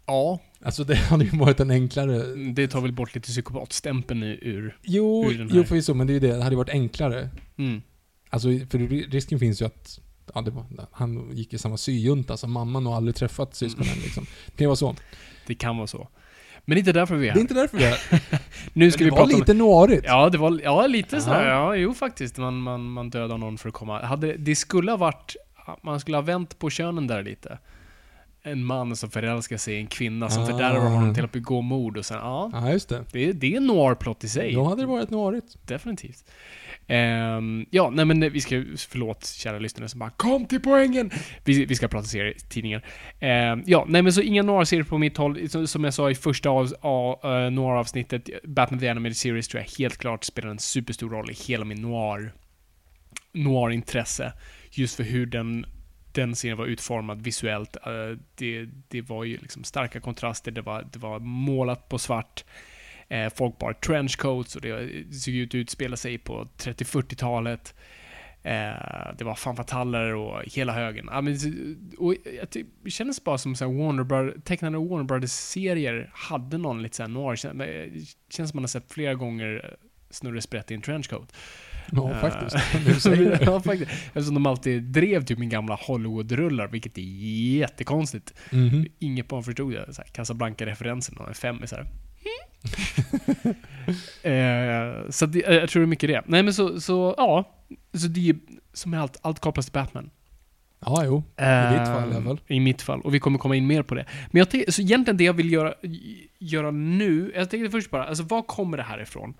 [0.05, 0.39] Ja.
[0.61, 2.35] Alltså det hade ju varit en enklare...
[2.35, 4.77] Det tar väl bort lite psykopatstämpeln ur...
[4.83, 5.57] Jo, Ur den här.
[5.57, 6.27] jo förvisso, men det är ju det.
[6.35, 7.29] Det hade ju varit enklare.
[7.57, 7.81] Mm.
[8.29, 9.99] Alltså, för risken finns ju att
[10.35, 14.25] ja, var, han gick i samma syjunta som mamman och aldrig träffat syskonen liksom.
[14.45, 14.95] Det kan ju vara så.
[15.47, 16.07] Det kan vara så.
[16.65, 17.41] Men det är inte därför vi är Det är här.
[17.41, 18.21] inte därför vi är här.
[18.73, 19.39] Nu ska vi det var prata om...
[19.39, 20.03] lite noirigt.
[20.05, 21.21] Ja, det var, ja lite Ja.
[21.21, 21.47] sådär.
[21.49, 22.37] Ja, jo faktiskt.
[22.37, 24.05] Man, man, man dödar någon för att komma.
[24.05, 25.35] Hade, det skulle ha varit...
[25.83, 27.57] Man skulle ha vänt på könen där lite.
[28.41, 30.45] En man som förälskar sig i en kvinna som Ah.
[30.45, 32.49] fördärvar honom till att begå mord och sen, ja.
[32.53, 33.03] Ja, just det.
[33.11, 34.53] Det, är- det är en noir-plott i sig.
[34.53, 35.67] Då hade det varit noirigt.
[35.67, 36.23] Definitivt.
[36.89, 41.11] Ehm, ja, nej men eh, vi ska, förlåt kära lyssnare som bara Kom till poängen!
[41.43, 42.85] Vi, vi ska prata serietidningar.
[43.19, 45.49] Ehm, ja, nej men så inga noir-serier på mitt håll.
[45.49, 49.63] Som, som jag sa i första av, av, uh, noir-avsnittet, Batman the Animated Series tror
[49.63, 52.33] jag helt klart spelar en superstor roll i hela min noir,
[53.33, 54.33] noir-intresse.
[54.71, 55.65] Just för hur den
[56.11, 57.77] den serien var utformad visuellt.
[57.87, 62.43] Uh, det, det var ju liksom starka kontraster, det var, det var målat på svart.
[63.09, 67.75] Eh, folk bar trenchcoats och det såg ut att utspela sig på 30-40-talet.
[68.43, 71.09] Eh, det var fanfataller och hela högen.
[71.11, 71.37] Ja, men,
[71.97, 72.15] och
[72.83, 77.07] det kändes bara som så här Warner Brothers, tecknade Warner Brothers-serier hade någon lite såhär
[77.07, 77.53] noir.
[77.53, 79.75] Det känns som man har sett flera gånger
[80.09, 81.33] Snurre Sprätt i en trenchcoat.
[81.91, 82.55] Ja, Eh, faktiskt.
[83.41, 83.91] Ja, faktiskt.
[83.91, 87.01] Eftersom de alltid drev typ min gamla Hollywood-rullar, vilket är
[87.57, 88.33] jättekonstigt.
[88.51, 88.85] Mhm.
[88.99, 90.03] Inget barn förstod det.
[90.13, 91.87] Casablanca-referensen och en femmisar.
[94.23, 96.21] eh, så det, jag tror det är mycket det.
[96.25, 97.55] Nej men så, så ja.
[97.93, 98.35] Så det är
[98.73, 100.09] som med allt, allt kopplas till Batman.
[100.85, 101.17] Ja, jo.
[101.17, 102.41] I ditt fall i alla fall.
[102.47, 103.01] I mitt fall.
[103.01, 104.05] Och vi kommer komma in mer på det.
[104.31, 105.73] Men jag tänker, så egentligen det jag vill göra,
[106.39, 109.33] göra nu, jag tänkte först bara, alltså var kommer det här ifrån?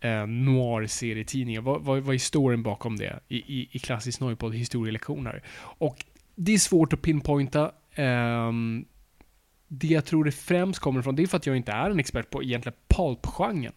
[0.00, 3.20] Eh, noir-serietidningar, vad, vad, vad är storyn bakom det?
[3.28, 5.42] I, i, i klassisk Noipod historielektioner.
[5.58, 7.72] Och det är svårt att pinpointa.
[7.94, 8.84] ehm,
[9.78, 12.00] det jag tror det främst kommer ifrån, det är för att jag inte är en
[12.00, 13.72] expert på egentligen pulp-genren.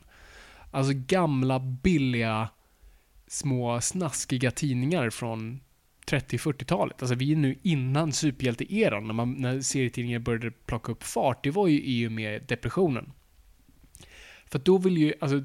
[0.72, 2.50] Alltså gamla, billiga,
[3.28, 5.60] små, snaskiga tidningar från
[6.08, 7.02] 30-40-talet.
[7.02, 11.44] Alltså vi är nu innan superhjälte-eran, när, man, när serietidningar började plocka upp fart.
[11.44, 13.12] Det var ju i och med depressionen.
[14.46, 15.44] För att då vill ju, alltså,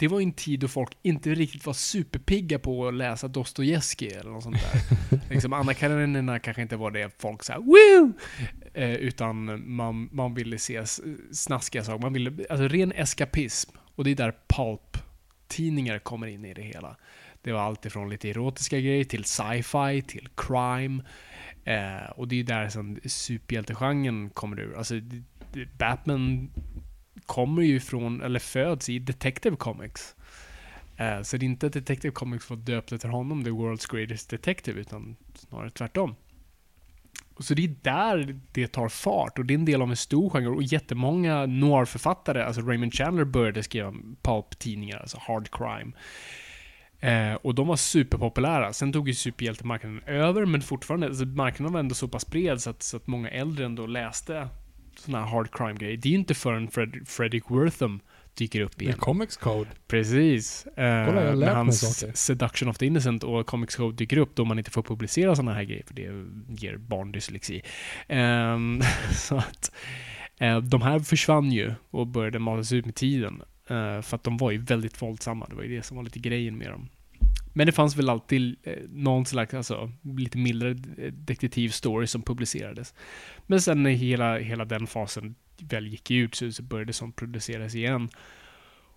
[0.00, 4.30] det var en tid då folk inte riktigt var superpigga på att läsa Dostojevskij eller
[4.30, 5.20] något sånt där.
[5.30, 8.12] liksom, Anna Karenina kanske inte var det folk såhär woo!
[8.74, 10.86] Eh, utan man, man ville se
[11.32, 12.02] snaskiga saker.
[12.02, 13.70] Man ville, alltså ren eskapism.
[13.94, 16.96] Och det är där pulp-tidningar kommer in i det hela.
[17.42, 21.04] Det var allt ifrån lite erotiska grejer till sci-fi, till crime.
[21.64, 24.76] Eh, och det är där som superhjältegenren kommer ur.
[24.76, 24.94] Alltså,
[25.78, 26.50] Batman
[27.30, 30.16] kommer ju från, eller föds i Detective Comics.
[30.96, 34.30] Eh, så det är inte att Detective Comics var döpt efter honom, The World's Greatest
[34.30, 36.14] Detective, utan snarare tvärtom.
[37.34, 39.96] Och Så det är där det tar fart och det är en del av en
[39.96, 45.92] stor genre och jättemånga noir-författare, alltså Raymond Chandler började skriva pulp-tidningar, alltså hard crime.
[47.00, 48.72] Eh, och de var superpopulära.
[48.72, 52.70] Sen tog ju superhjältemarknaden över, men fortfarande, alltså marknaden var ändå så pass bred så
[52.70, 54.48] att, så att många äldre ändå läste
[55.00, 55.96] såna här hard crime-grejer.
[55.96, 58.00] Det är ju inte förrän Fred, Fredrik Wortham
[58.34, 58.98] dyker upp igen.
[58.98, 59.70] Comics Code.
[59.88, 60.66] Precis.
[60.66, 62.18] Eh, Kolla, jag när hans.
[62.18, 65.54] Seduction of the Innocent och Comics Code dyker upp då man inte får publicera sådana
[65.54, 66.26] här grejer för det
[66.62, 67.62] ger barn dyslexi.
[68.08, 68.82] Ehm,
[69.12, 69.72] så att
[70.38, 73.42] eh, de här försvann ju och började matas ut med tiden.
[73.66, 75.46] Eh, för att de var ju väldigt våldsamma.
[75.48, 76.88] Det var ju det som var lite grejen med dem.
[77.52, 82.94] Men det fanns väl alltid eh, någon slags, alltså, lite mildare eh, detektivstory som publicerades.
[83.46, 87.74] Men sen när hela, hela den fasen väl gick ut så, så började sånt produceras
[87.74, 88.08] igen.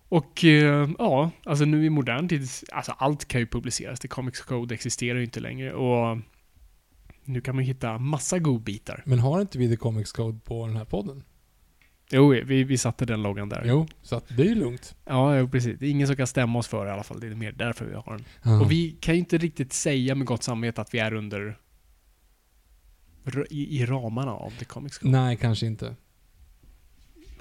[0.08, 4.00] Och eh, ja, alltså nu i modern tid, alltså allt kan ju publiceras.
[4.00, 6.18] The Comics Code existerar ju inte längre och
[7.24, 9.02] nu kan man hitta massa godbitar.
[9.06, 11.24] Men har inte vi The Comics Code på den här podden?
[12.14, 13.62] Jo, vi, vi satte den loggan där.
[13.66, 14.96] Jo, så att det är ju lugnt.
[15.04, 15.78] Ja, jo, precis.
[15.78, 17.20] Det är ingen som kan stämma oss för i alla fall.
[17.20, 18.24] Det är mer därför vi har den.
[18.42, 18.60] Ja.
[18.60, 21.58] Och vi kan ju inte riktigt säga med gott samvete att vi är under
[23.50, 25.12] i, i ramarna av The Comics Code.
[25.12, 25.96] Nej, kanske inte.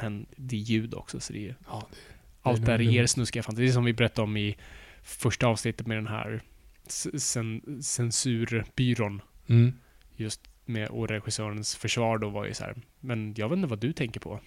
[0.01, 1.97] Men det är ljud också, så det är Ja, det,
[2.41, 2.95] allt det där är är lugnt.
[2.97, 3.63] er snuskiga fantasi.
[3.65, 4.57] Det är som vi berättade om i
[5.03, 6.43] första avsnittet med den här
[6.87, 9.21] cen- censurbyrån.
[9.47, 9.73] Mm.
[10.15, 12.75] Just med och regissörens försvar då var ju så här.
[12.99, 14.39] Men jag vet inte vad du tänker på.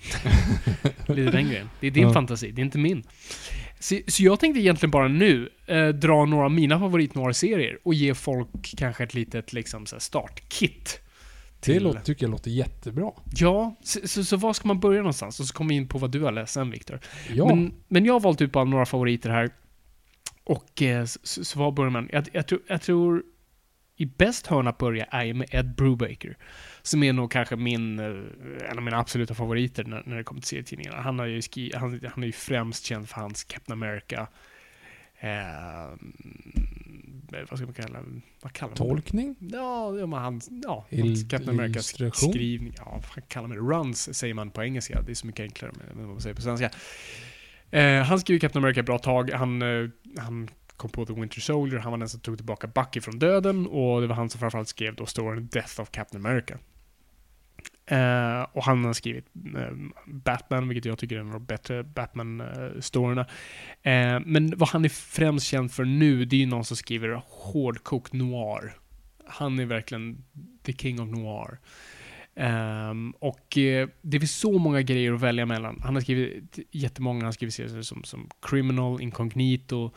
[1.06, 1.68] Lite den grejen.
[1.80, 2.12] Det är din Ja.
[2.12, 3.02] fantasi, det är inte min.
[3.80, 7.94] Så, så jag tänkte egentligen bara nu eh, dra några av mina favorit serier och
[7.94, 11.00] ge folk kanske ett litet liksom, så startkit.
[11.60, 13.10] Det till- låter, tycker jag låter jättebra.
[13.36, 15.40] Ja, så, så, så var ska man börja någonstans?
[15.40, 17.00] Och så kommer vi in på vad du har läst sen, Viktor.
[17.34, 17.46] Ja.
[17.46, 19.50] Men, men jag har valt ut bara några favoriter här.
[20.44, 22.08] Och eh, så, så var börjar man?
[22.12, 23.22] Jag, jag, tror, jag tror
[23.96, 26.36] i bäst hörna att börja är med Ed Brubaker.
[26.82, 30.40] Som är nog kanske min, eh, en av mina absoluta favoriter när, när det kommer
[30.40, 31.00] till serietidningarna.
[31.00, 34.26] Han, har ju skri, han, han är ju främst känd för hans Captain America.
[35.18, 35.30] Eh,
[37.50, 37.98] vad ska man kalla
[38.42, 38.94] Vad kallar man det?
[38.94, 39.36] Tolkning?
[39.38, 42.32] Ja, ja, men han, ja, hans Captain America illustration?
[42.32, 42.74] skrivning.
[42.76, 43.62] Ja, vad kallar man det?
[43.62, 45.02] Runs säger man på engelska.
[45.02, 46.70] Det är så mycket enklare med vad man säger på svenska.
[47.70, 49.30] Eh, han skrev Captain America ett bra tag.
[49.30, 51.80] Han, eh, han kom på The Winter Soldier.
[51.80, 53.66] Han var den som tog tillbaka Bucky från döden.
[53.66, 56.58] Och det var han som framförallt skrev då storyn Death of Captain America.
[57.92, 61.82] Uh, och han har skrivit uh, Batman, vilket jag tycker är en av de bättre
[61.82, 63.26] Batman-storyna.
[63.82, 66.76] Eh, uh, men vad han är främst känd för nu, det är ju någon som
[66.76, 68.76] skriver hårdkokt noir.
[69.26, 70.24] Han är verkligen
[70.62, 71.58] the king of noir.
[72.38, 75.80] Um, och eh, det finns så många grejer att välja mellan.
[75.84, 79.90] Han har skrivit jättemånga, han har skrivit serier som, som Criminal, Incognito,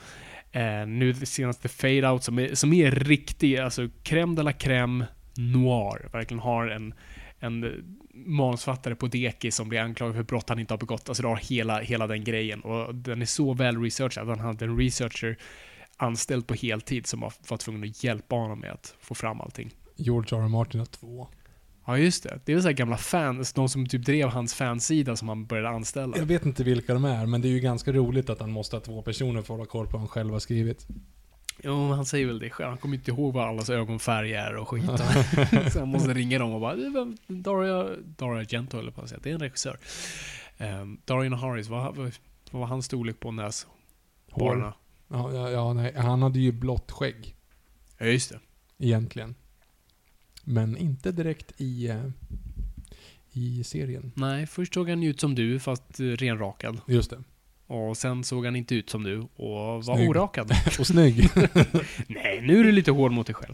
[0.52, 5.06] eh, nu senaste Fade Out som är, som är riktig, alltså crème de la crème
[5.36, 6.10] noir.
[6.12, 6.94] Verkligen har en,
[7.40, 11.10] en manusförfattare på deki som blir anklagad för brott han inte har begått.
[11.10, 12.62] Alltså det har hela, hela den grejen.
[12.62, 14.28] Och den är så väl researchad.
[14.28, 15.38] Han hade en researcher
[15.98, 19.72] anställd på heltid som var, var tvungen att hjälpa honom med att få fram allting.
[19.96, 20.44] George R.
[20.44, 20.48] R.
[20.48, 21.28] Martin har två.
[21.90, 22.40] Ja, just det.
[22.46, 25.46] Det är väl så här gamla fans, de som typ drev hans fansida som han
[25.46, 26.18] började anställa.
[26.18, 28.76] Jag vet inte vilka de är, men det är ju ganska roligt att han måste
[28.76, 30.88] ha två personer för att hålla koll på vad han själv har skrivit.
[31.64, 32.70] Jo, han säger väl det själv.
[32.70, 34.86] Han kommer inte ihåg vad allas ögonfärg är och skit.
[35.74, 39.10] så han måste ringa dem och bara "Du, vem- Daria, Daria Gento eller på att
[39.10, 39.20] säga.
[39.24, 39.78] Det är en regissör.
[40.58, 42.12] Um, Darian Harris, vad, vad,
[42.52, 43.52] vad var hans storlek på?
[44.32, 44.74] Hår.
[45.08, 45.94] Ja, ja, ja, nej.
[45.98, 47.36] Han hade ju blått skägg,
[47.98, 48.40] Ja, just det.
[48.78, 49.36] egentligen.
[50.52, 52.06] Men inte direkt i, eh,
[53.34, 54.12] i serien.
[54.16, 56.82] Nej, först såg han ut som du, fast eh, renrakad.
[56.88, 57.24] Just det.
[57.68, 60.10] Och sen såg han inte ut som du och var Snygg.
[60.10, 60.52] orakad.
[60.80, 61.30] Och snygg.
[62.08, 63.54] Nej, nu är du lite hård mot dig själv.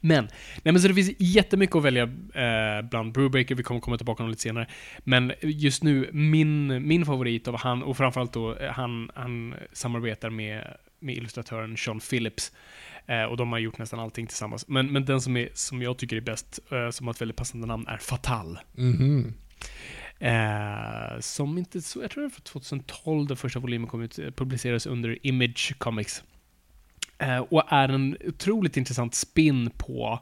[0.00, 0.24] Men,
[0.62, 2.02] nej men så det finns jättemycket att välja
[2.34, 4.66] eh, bland Brubaker, vi kommer komma tillbaka om lite senare.
[5.04, 10.30] Men just nu, min, min favorit av han, och framförallt då, eh, han, han samarbetar
[10.30, 12.52] med, med illustratören Sean Phillips.
[13.06, 14.68] Eh, och de har gjort nästan allting tillsammans.
[14.68, 17.36] Men, men den som, är, som jag tycker är bäst, eh, som har ett väldigt
[17.36, 18.58] passande namn, är Fatal.
[18.72, 19.34] Mhm.
[20.18, 24.30] Eh, som inte så, jag tror det var 2012 den första volymen kom ut, eh,
[24.30, 26.24] publicerades under Image Comics.
[27.18, 30.20] Eh, och är en otroligt intressant spin på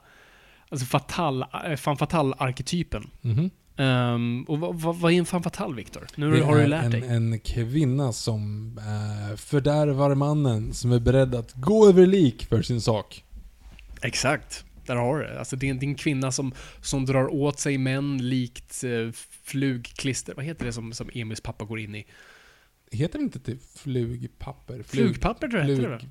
[0.69, 3.11] alltså fatal, eh, fan fatal-arketypen.
[3.21, 3.51] Mhm.
[3.77, 6.07] Ehm, och vad, vad, vad är en fan fatal, Viktor?
[6.15, 7.03] Nu Det har du är lärt en, dig.
[7.09, 12.81] en kvinna som eh, fördärvar mannen som är beredd att gå över lik för sin
[12.81, 13.25] sak.
[14.03, 14.65] Exakt.
[14.87, 15.39] Där har du det.
[15.39, 18.85] Alltså det är en, det är en kvinna som, som drar åt sig män likt
[18.85, 19.11] eh,
[19.45, 20.35] flugklister.
[20.35, 22.07] Vad heter det som, som Emils pappa går in i?
[22.91, 24.75] Heter det inte till flugpapper?
[24.75, 26.09] Flug- Flugpapper tror jag heter det väl?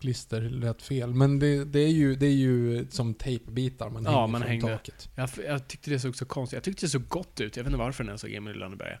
[0.00, 1.14] Flugklister lät fel.
[1.14, 4.50] Men det, det, är ju, det är ju som tejpbitar man Ja, hänger man från
[4.50, 4.66] hängde.
[4.66, 5.08] taket.
[5.14, 7.56] Jag, jag tyckte det såg så konstigt Jag tyckte det såg gott ut.
[7.56, 8.98] Jag vet inte varför när jag såg Emil i Lönneberga.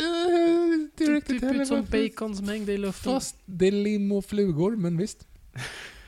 [0.00, 3.12] Uh, Typ, typ ut som bacon som hängde i luften.
[3.12, 5.26] Fast det är lim och flugor, men visst.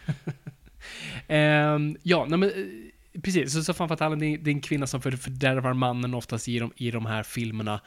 [1.29, 3.53] Ehm, ja, nej men eh, precis.
[3.53, 6.49] Så, så fan fatalen, det är, det är en kvinna som för, fördärvar mannen oftast
[6.49, 7.81] i de, i de här filmerna.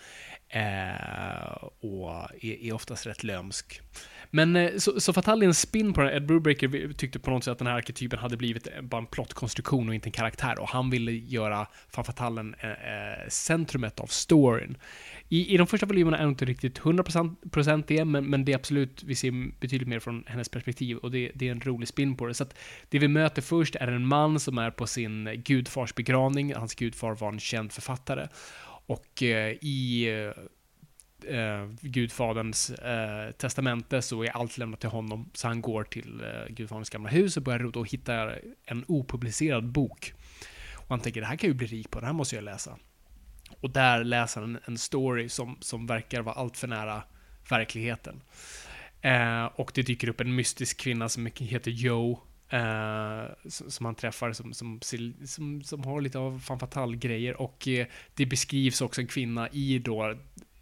[0.50, 3.82] Eh, och är, är oftast rätt lömsk.
[4.32, 6.13] Men eh, så, så Fatal är en spin på den.
[6.13, 9.08] Ed Brubaker tyckte på något sätt att den här arketypen hade blivit eh, bara en
[9.08, 10.60] plottkonstruktion och inte en karaktär.
[10.60, 14.78] Och han ville göra Fan Fatalen eh, eh, centrumet av storyn.
[15.30, 18.56] I, I de första volymerna är hon inte riktigt 100% det, men, men det är
[18.56, 22.18] absolut, vi ser betydligt mer från hennes perspektiv och det, det är en rolig spin
[22.18, 22.34] på det.
[22.34, 22.58] Så att
[22.90, 26.54] det vi möter först är en man som är på sin gudfars begravning.
[26.54, 28.28] Hans gudfar var en känd författare.
[28.88, 30.44] Och eh, i eh,
[31.26, 35.30] eh, gudfaderns eh, testamente så är allt lämnat till honom.
[35.34, 39.68] Så han går till eh, gudfaderns gamla hus och börjar rota och hittar en opublicerad
[39.68, 40.14] bok.
[40.76, 42.44] Och han tänker, det här kan jag ju bli rik på, det här måste jag
[42.44, 42.78] läsa.
[43.62, 47.04] Och där läser han en story som, som verkar vara allt för nära
[47.50, 48.22] verkligheten.
[49.02, 52.20] Eh, och det dyker upp en mystisk kvinna som heter Joe.
[52.50, 54.80] Eh, som, som han träffar som, som,
[55.26, 57.42] som, som har lite av fan fatal-grejer.
[57.42, 60.16] Och eh, det beskrivs också en kvinna i då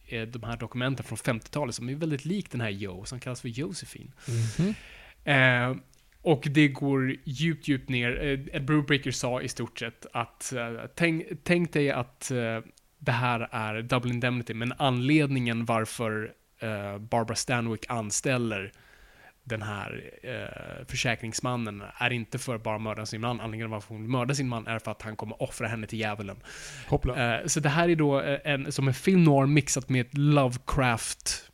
[0.10, 3.50] de här dokumenten från 50-talet som är väldigt lik den här Joe, som kallas för
[3.50, 4.12] Josephine.
[4.28, 4.76] Mhm.
[5.24, 5.78] Eh,
[6.22, 8.24] och det går djupt, djupt ner.
[8.24, 12.60] Eh, Ed Brubaker sa i stort sett att eh, tänk, tänk dig att eh,
[12.98, 18.72] det här är Double Indemnity, men anledningen varför eh, Barbara Stanwyck anställer
[19.46, 23.40] den här eh, försäkringsmannen är inte för bara mörda sin man.
[23.42, 26.38] Anledningen varför hon mördar sin man är för att han kommer offra henne till djävulen.
[26.92, 30.18] Eh, så det här är då eh, en, som en film noir mixat med ett
[30.18, 31.52] Lovecraft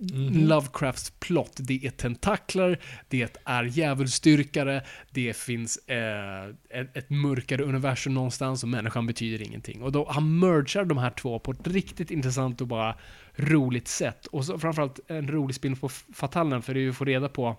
[0.00, 0.48] Mhm.
[0.48, 1.56] Lovecrafts plott.
[1.58, 8.68] Det är tentakler, det är djävulsdyrkare, det finns eh, ett, ett mörkare universum någonstans och
[8.68, 9.82] människan betyder ingenting.
[9.82, 12.96] Och då, han mergar de här två på ett riktigt intressant och bara
[13.36, 14.26] roligt sätt.
[14.26, 17.56] Och så framförallt en rolig spin på Fatalen, för det vi får reda på,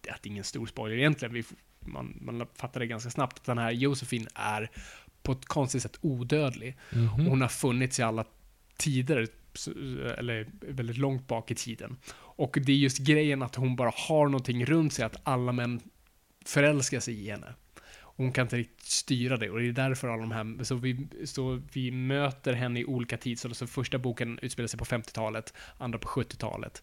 [0.00, 1.44] det är ingen stor spoiler egentligen, vi,
[1.80, 4.70] man, man fattar det ganska snabbt, att den här Josefin är
[5.22, 6.76] på ett konstigt sätt odödlig.
[6.92, 7.08] Mhm.
[7.08, 8.24] Hon har funnits i alla
[8.76, 9.68] tider, s-
[10.18, 11.96] eller väldigt långt bak i tiden.
[12.14, 15.80] Och det är just grejen att hon bara har någonting runt sig, att alla män
[16.44, 17.54] förälskar sig i henne.
[18.22, 21.06] Hon kan inte riktigt styra det och det är därför alla de här, så vi,
[21.24, 23.54] så vi möter henne i olika tidsåldrar.
[23.54, 26.82] Så första boken utspelar sig på 50-talet, andra på 70-talet.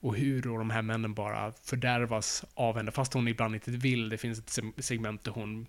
[0.00, 4.08] Och hur då de här männen bara fördärvas av henne, fast hon ibland inte vill.
[4.08, 5.66] Det finns ett segment där hon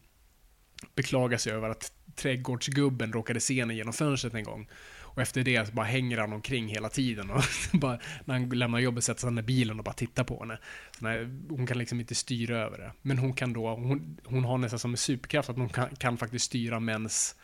[0.95, 4.67] beklagar sig över att trädgårdsgubben råkade se henne genom fönstret en gång.
[5.15, 7.29] Och efter det så bara hänger han omkring hela tiden.
[7.29, 10.57] Och bara, när han lämnar jobbet sätter han i bilen och bara tittar på henne.
[10.99, 12.91] När, hon kan liksom inte styra över det.
[13.01, 16.17] Men hon kan då, hon, hon har nästan som en superkraft att hon kan, kan
[16.17, 17.35] faktiskt styra mäns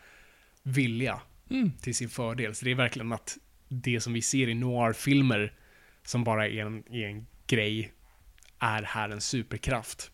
[0.62, 1.72] vilja Mm.
[1.80, 2.54] till sin fördel.
[2.54, 5.52] Så det är verkligen att det som vi ser i noir-filmer
[6.02, 7.92] som bara är en, är en grej
[8.58, 10.10] är här en superkraft.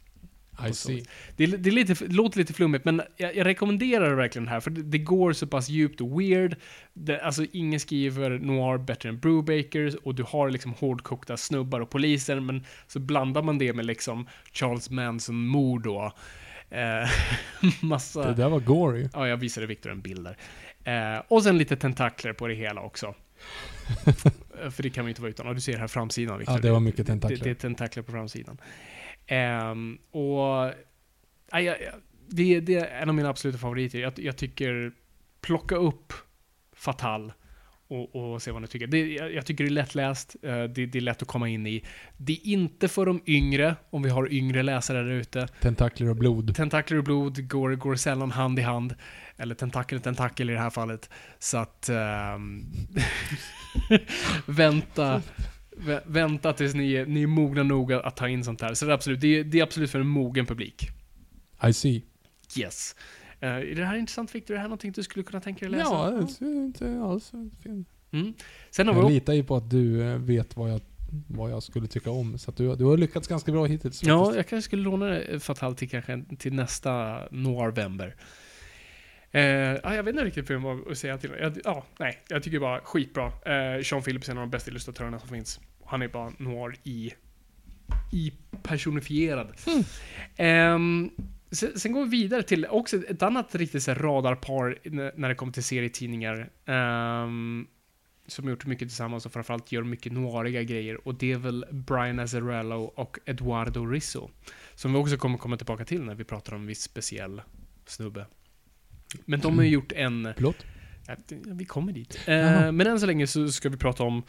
[0.69, 1.05] I see.
[1.37, 4.71] Det, det, lite, det låter lite flummigt, men jag, jag rekommenderar det verkligen här, för
[4.71, 6.57] det, det går så pass djupt och weird.
[6.93, 11.91] Det, alltså, ingen skriver noir bättre än Brewbakers, och du har liksom hårdkokta snubbar och
[11.91, 16.13] poliser, men så blandar man det med liksom Charles Manson-mord då.
[16.71, 17.09] Eh,
[17.83, 18.29] massa...
[18.29, 19.09] Det där var gory.
[19.13, 20.37] Ja, jag visade Viktor en bild där.
[21.17, 23.15] Eh, och sen lite tentakler på det hela också.
[24.63, 25.47] Eh, För det kan man ju inte vara utan.
[25.47, 26.57] Ja, du ser här framsidan, Viktor.
[26.57, 27.37] Ja, det var mycket tentakler.
[27.37, 28.59] Det, det är tentakler på framsidan.
[29.27, 30.73] Ehm, och...
[31.51, 31.75] Ja, ja,
[32.29, 33.99] det, det är en av mina absoluta favoriter.
[33.99, 34.93] Jag, jag tycker...
[35.41, 36.13] Plocka upp
[36.77, 37.33] Fatal
[37.89, 38.87] och, och se vad ni tycker.
[38.87, 40.37] Det, jag, jag tycker det är lättläst.
[40.43, 41.85] eh, det, det är lätt att komma in i.
[42.17, 45.49] Det är inte för de yngre, om vi har yngre läsare där ute.
[45.61, 46.57] Tentakler och blod.
[46.57, 48.95] Tentakler och blod går, går sällan hand i hand.
[49.37, 51.11] Eller tentakel och tentakel i det här fallet.
[51.39, 51.89] Så att...
[51.89, 52.65] ehm,
[54.47, 55.23] vänta.
[55.77, 58.75] Vä- Vänta tills ni är, ni är mogna nog att, ta in sånt här.
[58.75, 60.89] Så det är absolut, det är, det är absolut för en mogen publik.
[61.69, 62.03] I see.
[62.59, 62.97] Yes.
[63.41, 64.55] Eh, är det här intressant Victor?
[64.55, 65.91] Är det här någonting du skulle kunna tänka dig läsa?
[65.91, 67.89] Ja, det är inte alls fint.
[68.11, 68.35] Mm.
[68.71, 70.81] Sen har vi Jag också, litar ju på att du eh, vet vad jag,
[71.29, 72.39] vad jag skulle tycka om.
[72.39, 74.03] Så du, du har lyckats ganska bra hittills.
[74.03, 74.37] Ja, faktiskt.
[74.37, 78.17] jag kanske skulle låna Fatal till kanske till nästa November.
[79.37, 79.43] Eh,
[79.83, 82.23] ja, jag vet inte riktigt vad att säga till jag, Ja, nej.
[82.29, 83.27] Jag tycker bara skitbra.
[83.27, 85.61] Eh, Sean Phillips är en av de bästa illustratörerna som finns.
[85.85, 87.13] Han är bara noir i,
[88.13, 89.53] i personifierad.
[90.37, 91.11] Ehm,
[91.51, 94.79] sen, sen går vi vidare till också ett annat riktigt så här radarpar
[95.19, 96.51] när det kommer till serietidningar.
[96.67, 97.67] ehm,
[98.27, 101.09] som har gjort mycket tillsammans och framförallt gör mycket noiriga grejer.
[101.09, 104.31] Och det är väl Brian Azzarello och Eduardo Rizzo.
[104.75, 107.43] Som vi också kommer komma tillbaka till när vi pratar om en viss speciell
[107.87, 108.27] snubbe.
[109.25, 110.29] Men de har ju gjort en...
[111.07, 112.19] Ja, det- vi kommer dit.
[112.27, 114.23] Eh, men än så länge så ska vi prata om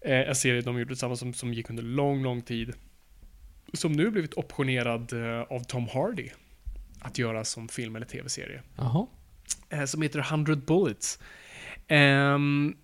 [0.00, 2.72] eh, en serie de gjorde tillsammans som, som gick under lång, lång tid.
[3.72, 6.28] Som nu blivit optionerad eh, av Tom Hardy.
[7.00, 8.62] Att göra som film eller tv-serie.
[8.76, 9.06] Jaha.
[9.68, 11.18] Eh, som heter 100 Bullets.
[11.88, 12.76] Ehm,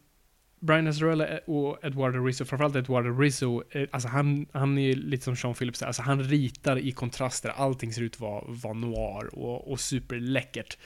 [0.61, 5.37] Brian Azzarello och Eduardo Rizzo, framförallt Eduardo Rizzo, eh, alltså han, han är lite som
[5.37, 9.71] Sean Phillips, alltså han ritar i kontraster, allting ser ut att vara, vara noir och,
[9.73, 10.79] och superläckert.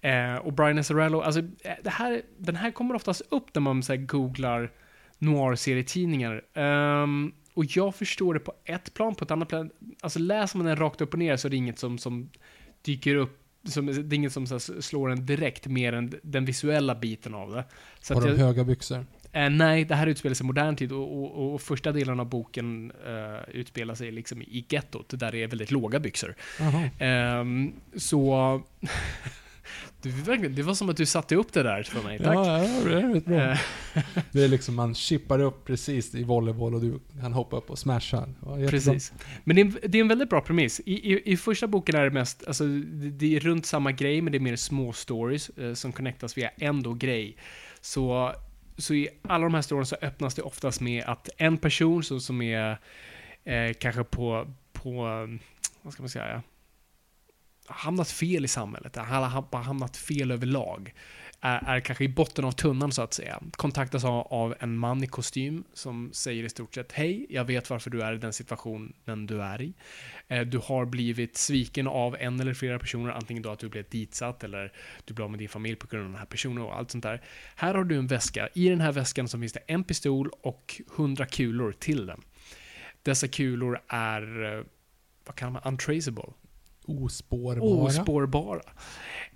[0.00, 3.82] Eh, och Brian Azzarello, alltså eh, det här, den här kommer oftast upp när man
[3.82, 4.72] så här, googlar
[5.18, 6.42] noir-serietidningar.
[6.54, 10.66] Ehm, och jag förstår det på ett plan, på ett annat plan, alltså läser man
[10.66, 12.30] den rakt upp och ner så är det inget som, som
[12.82, 16.94] dyker upp som, det är inget som här, slår en direkt mer än den visuella
[16.94, 17.64] biten av det.
[18.00, 19.06] Så Har att de jag, höga byxor?
[19.32, 22.26] Eh, nej, det här utspelar sig i modern tid och, och, och första delen av
[22.26, 26.34] boken eh, utspelar sig liksom i gettot, där det är väldigt låga byxor.
[26.98, 28.62] Ehm, så...
[30.02, 32.36] du, det var som att du satte upp det där för mig, tack.
[32.36, 33.52] Ja, ja, det är bra.
[33.52, 33.58] Eh,
[34.32, 37.78] Det är liksom, man chippar upp precis i volleyboll och du kan hoppa upp och
[37.78, 38.28] smasha.
[38.70, 39.12] Precis.
[39.44, 40.80] Men det är, en, det är en väldigt bra premiss.
[40.80, 44.22] I, i, I första boken är det mest, alltså det, det är runt samma grej,
[44.22, 47.36] men det är mer små stories eh, som connectas via en då grej.
[47.80, 48.32] Så,
[48.76, 52.20] så i alla de här stories så öppnas det oftast med att en person så,
[52.20, 52.78] som är
[53.44, 54.92] eh, kanske på, på,
[55.82, 56.42] vad ska man säga,
[57.70, 60.94] hamnat fel i samhället, han har hamnat fel överlag.
[61.42, 63.40] Är, är kanske i botten av tunnan så att säga.
[63.52, 67.70] Kontaktas av, av en man i kostym som säger i stort sett Hej, jag vet
[67.70, 69.72] varför du är i den situationen du är i.
[70.28, 73.84] Eh, du har blivit sviken av en eller flera personer, antingen då att du blev
[73.90, 74.72] ditsatt eller
[75.04, 77.04] du blev av med din familj på grund av den här personen och allt sånt
[77.04, 77.22] där.
[77.54, 78.48] Här har du en väska.
[78.54, 82.20] I den här väskan så finns det en pistol och hundra kulor till den.
[83.02, 84.64] Dessa kulor är, eh,
[85.26, 86.32] vad kallar man, untraceable.
[86.84, 87.62] Ospårbara.
[87.62, 88.60] Ospårbara.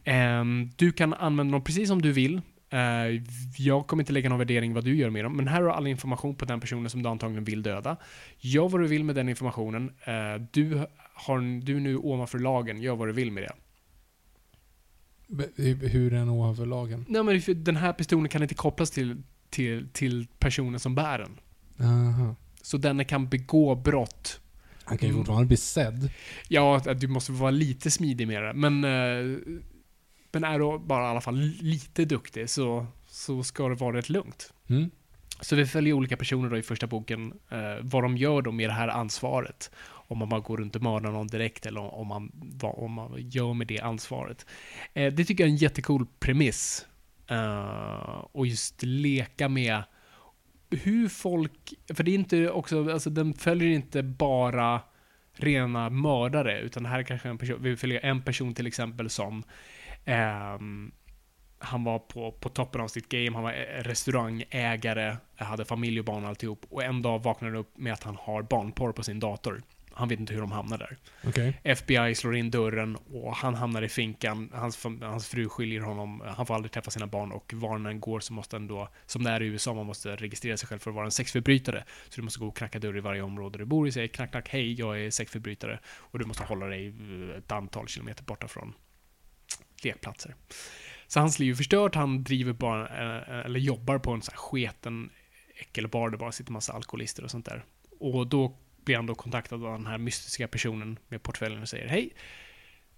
[0.04, 2.40] Ehm, du kan använda dem precis som du vill.
[2.70, 3.22] Eh,
[3.58, 5.72] jag kommer inte lägga någon värdering vad du gör med dem, men här har du
[5.72, 7.96] all information på den personen som du antagligen vill döda.
[8.38, 9.92] Gör vad du vill med den informationen.
[10.04, 13.52] Eh, du, har, du är nu ovanför lagen, gör vad du vill med det.
[15.88, 17.04] Hur är den ovanför lagen?
[17.08, 21.40] Nej, men den här pistolen kan inte kopplas till, till, till personen som bär den.
[21.88, 22.34] Aha.
[22.62, 24.40] Så den kan begå brott.
[24.84, 25.20] Han kan ju Mm.
[25.24, 26.10] fortfarande bli sedd.
[26.48, 29.38] Ja, du måste vara lite smidig med det, men, eh,
[30.32, 34.08] men är du bara i alla fall lite duktig så, så ska det vara rätt
[34.08, 34.52] lugnt.
[34.68, 34.90] Mm.
[35.40, 38.68] Så vi följer olika personer då i första boken, eh, vad de gör då med
[38.68, 39.70] det här ansvaret.
[40.06, 43.14] Om man bara går runt och mördar någon direkt eller om man, vad om man
[43.18, 44.46] gör med det ansvaret.
[44.94, 46.86] Eh, det tycker jag är en jättecool premiss.
[47.26, 49.82] Eh, och just leka med
[50.76, 54.80] hur folk, för det är inte också, alltså den följer inte bara
[55.32, 59.10] rena mördare, utan det här är kanske en person, vi följer en person till exempel
[59.10, 59.42] som
[60.04, 60.92] ehm,
[61.58, 66.04] han var på, på toppen av sitt game, han var eh, restaurangägare, hade familj och
[66.04, 66.66] barn och alltihop.
[66.70, 69.62] Och en dag vaknar han upp med att han har barnporr på sin dator.
[69.96, 70.96] Han vet inte hur de hamnar där.
[71.26, 71.60] Okej.
[71.62, 74.50] FBI slår in dörren och han hamnar i finkan.
[74.54, 76.22] Hans, hans fru skiljer honom.
[76.36, 78.88] Han får aldrig träffa sina barn och var han än går så måste han då,
[79.06, 81.84] som det är i USA, man måste registrera sig själv för att vara en sexförbrytare.
[82.08, 84.30] Så du måste gå och knacka dörr i varje område du bor i, säga knack,
[84.30, 85.80] knack, hej, jag är sexförbrytare.
[85.86, 88.74] Och du måste hålla dig eh, ett antal kilometer borta från
[89.82, 90.34] lekplatser.
[91.06, 94.38] Så hans liv är förstört, han driver bara, eh, eller jobbar på en sån här
[94.38, 95.10] sketen
[95.56, 97.64] äckelbar där det bara sitter massa alkoholister och sånt där.
[98.00, 101.88] Och då blir han då kontaktad av den här mystiska personen med portföljen och säger
[101.88, 102.14] Hej!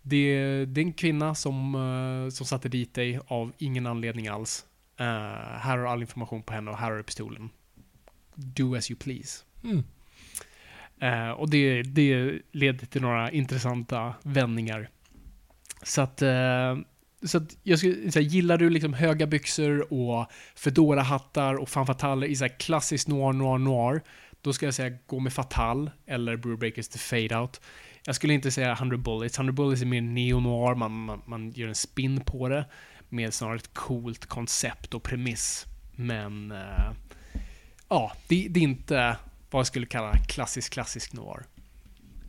[0.02, 4.66] Det, det är en kvinna som, eh, som satte dit dig av ingen anledning alls.
[4.96, 5.04] Eh,
[5.58, 7.50] här har all information på henne och här har du pistolen.
[8.34, 9.44] Do as you please.
[9.64, 9.84] Mm.
[11.00, 14.88] Eh, och det, det leder till några intressanta vändningar.
[15.82, 16.76] Så att, eh,
[17.22, 21.86] så att jag skulle säga, gillar du liksom höga byxor och fedora hattar och fan
[21.86, 24.02] fatale i så här klassisk noir, noir, noir,
[24.46, 27.60] då ska jag säga gå med Fatal eller Brew Breakers The Fade Out.
[28.04, 29.38] Jag skulle inte säga 100 Bullets.
[29.38, 32.64] 100 Bullets är mer neo-noir, man, man, man gör en spin på det
[33.08, 35.66] med snarare ett coolt koncept och premiss.
[35.92, 36.92] Men eh,
[37.88, 39.16] ja, det, det är inte
[39.50, 41.42] vad jag skulle kalla klassisk, klassisk noir.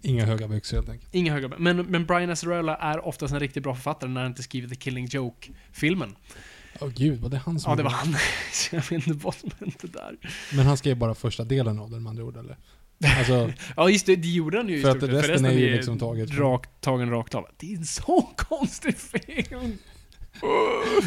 [0.02, 1.16] Inga höga byxor helt enkelt.
[1.16, 4.44] Inga höga men, men Brian Azzarello är oftast en riktigt bra författare när han inte
[4.44, 6.16] skriver The Killing Joke-filmen.
[6.82, 8.16] Åh gud, var det han som Ja, det var han.
[8.54, 10.18] Så jag vet inte vad som hände där.
[10.56, 12.58] Men han skrev bara första delen av den med andra ord eller?
[13.18, 14.16] Alltså, Ja, just det.
[14.16, 17.36] Det gjorde han ju För att sett, resten är ju liksom taget Rakt, tagen rakt
[17.36, 17.46] av.
[17.58, 19.78] Det är en så konstig film.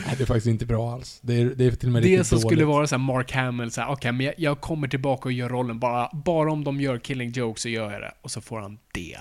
[0.06, 1.18] nej, det är faktiskt inte bra alls.
[1.22, 2.68] Det är, det är till och med Det riktigt som skulle dåligt.
[2.68, 5.78] vara så här Mark Hamill, så okej, men jag, jag kommer tillbaka och gör rollen.
[5.78, 8.12] Bara, bara om de gör Killing Joke så gör jag det.
[8.22, 9.16] Och så får han det.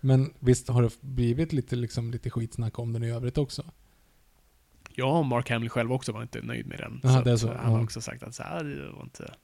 [0.00, 3.64] Men visst har det blivit lite, liksom, lite skitsnack om den i övrigt också?
[4.94, 7.00] Ja, Mark Hamill själv också var inte nöjd med den.
[7.02, 7.84] Jaha, så så, han har ja.
[7.84, 9.34] också sagt att så här, det var inte...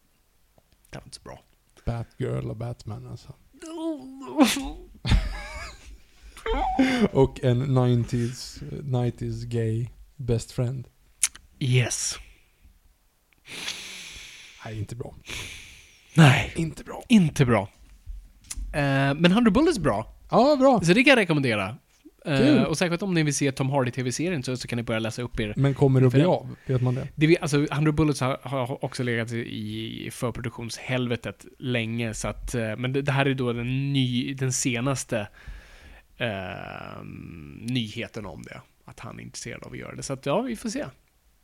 [0.91, 1.41] Det var inte så bra.
[1.87, 3.35] Batgirl och Batman alltså.
[7.13, 10.89] Och en 90s, 90s gay best friend.
[11.59, 12.15] Yes.
[14.65, 15.15] Nej, inte bra.
[16.15, 17.03] Nej, Inte bra.
[17.09, 17.69] inte bra.
[18.73, 20.15] Eh, men 100 Bullets är bra.
[20.31, 20.81] Ja, bra.
[20.81, 21.77] Så det kan jag rekommendera.
[22.37, 22.65] Kul.
[22.65, 25.41] och särskilt om ni vill se Tom Hardy-tv-serien så, så kan ni börja läsa upp
[25.41, 25.55] er.
[25.57, 26.57] Men kommer det att bli av?
[26.67, 27.09] Vet man det?
[27.15, 32.93] Det alltså, 100 Bullets har, har också legat i förproduktionshelvetet länge, så att, eh, men
[32.93, 35.29] det, det här är då den, ny, den senaste
[36.17, 37.03] eh,
[37.61, 38.61] nyheten om det.
[38.85, 40.03] Att han är intresserad av att göra det.
[40.03, 40.85] Så att, ja, vi får se.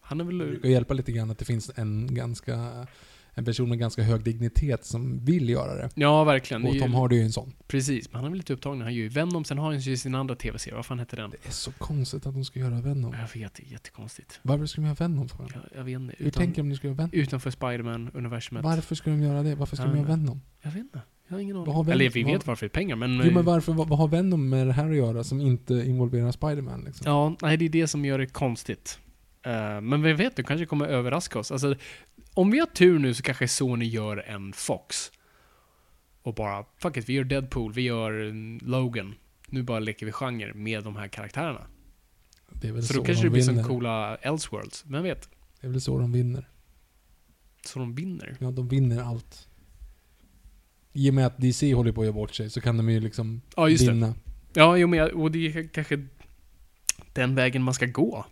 [0.00, 0.38] Han är väl...
[0.38, 2.86] brukar hjälpa lite grann att det finns en ganska
[3.34, 5.90] en person med ganska hög dignitet som vill göra det.
[5.94, 6.66] Ja, verkligen.
[6.66, 7.52] Och Tom Hardy är ju en sån.
[7.66, 8.80] Precis, men han är väl lite upptagen.
[8.80, 10.76] Han gör ju Venom, sen har han ju sin andra tv-serie.
[10.76, 11.30] Vad fan heter den?
[11.30, 13.14] Det är så konstigt att de ska göra Venom.
[13.20, 14.40] Jag vet, det är jättekonstigt.
[14.42, 15.46] Varför ska de göra Venom för?
[15.54, 16.14] Jag, jag vet inte.
[16.18, 17.10] Hur Utan, tänker de om de ska göra Venom?
[17.12, 18.64] utanför Spiderman-universumet.
[18.64, 19.54] Varför ska de göra det?
[19.54, 20.08] Varför ska Jag de göra.
[20.08, 20.40] Venom?
[20.62, 21.00] Jag vet inte.
[21.28, 21.74] Jag har ingen aning.
[21.74, 23.22] har Eller vi vet varför det är pengar, men...
[23.24, 26.32] Jo men varför, vad, vad har Venom med det här att göra som inte involverar
[26.32, 27.04] Spiderman liksom?
[27.06, 28.98] Ja, nej, det är det som gör det konstigt.
[29.46, 31.52] Eh, men vi vet, det kanske kommer överraska oss.
[31.52, 31.74] Alltså,
[32.34, 35.12] om vi har tur nu så kanske Sony gör en Fox.
[36.22, 39.14] Och bara, fuck it, vi gör Deadpool, vi gör en Logan.
[39.48, 41.66] Nu bara leker vi genre med de här karaktärerna.
[42.52, 43.68] Det är väl Så, så, då kanske de det blir som vinner.
[43.68, 44.84] coola Elseworlds.
[44.86, 45.28] Vem vet?
[45.60, 46.48] Det är väl så de vinner.
[47.66, 48.36] Så de vinner.
[48.40, 49.48] Ja, de vinner allt.
[50.92, 53.00] I och med att DC håller på att göra bort sig så kan de ju
[53.00, 53.92] liksom Ja, just det.
[53.92, 54.14] vinna.
[54.54, 56.06] Ja, jo, men jag- och det är kanske
[57.12, 58.26] den vägen man ska gå.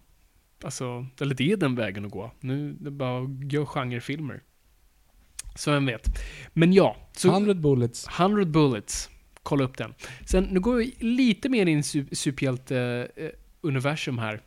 [0.64, 2.32] Alltså, eller det är den vägen att gå.
[2.40, 4.42] Nu, det bara gör genrefilmer.
[5.56, 6.08] Så vem vet.
[6.52, 8.06] Men ja, så 100 bullets.
[8.18, 9.10] 100 bullets.
[9.42, 9.94] Kolla upp den.
[10.26, 14.40] Sen, nu går vi lite mer in i su- superhjälte-universum här.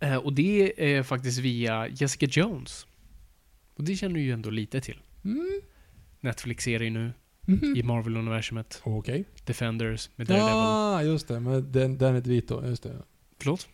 [0.00, 2.86] Eh, och det är faktiskt via Jessica Jones.
[3.76, 4.98] Och det känner du ju ändå lite till.
[5.24, 5.60] Mm.
[6.20, 7.12] Netflix-serie nu
[7.46, 7.76] Mhm.
[7.76, 8.80] i Marvel-universumet.
[8.84, 9.24] Okej.
[9.44, 10.50] Defenders med Daredevil.
[10.52, 11.40] Ja, just det.
[11.40, 12.66] Men den, Danny DeVito.
[12.66, 13.02] Just det.
[13.38, 13.68] Förlåt?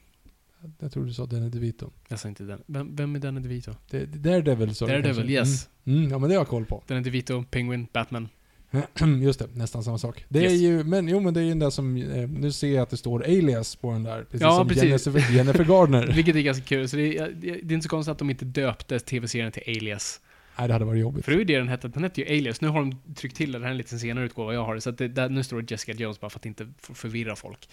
[0.78, 1.90] Jag tror du sa Danny DeVito.
[2.08, 2.62] Jag sa inte den.
[2.66, 3.74] Vem, vem är Danny DeVito?
[3.90, 5.32] Det, det Daredevil sa du Daredevil, kanske?
[5.32, 5.68] yes.
[5.84, 5.98] Mm.
[5.98, 6.82] Mm, ja men det har jag koll på.
[6.86, 8.28] Danny DeVito, Penguin, Batman.
[9.22, 10.24] Just det, nästan samma sak.
[10.28, 10.52] Det Yes.
[10.52, 12.82] är ju, men jo men det är ju den där som, eh, nu ser jag
[12.82, 14.22] att det står Alias på den där.
[14.24, 14.84] Precis Ja, som precis.
[15.06, 16.06] Jennifer, Jennifer Gardner.
[16.14, 16.88] Vilket är ganska kul.
[16.88, 20.20] Så det är, det är inte så konstigt att de inte döpte tv-serien till Alias.
[20.58, 21.24] Nej, det hade varit jobbigt.
[21.24, 22.60] För det är ju det den hette, den hette ju Alias.
[22.60, 24.78] Nu har de tryckt till det, det här är en lite senare utgåva jag har,
[24.78, 27.68] så att det, där, nu står det Jessica Jones bara för att inte förvirra folk.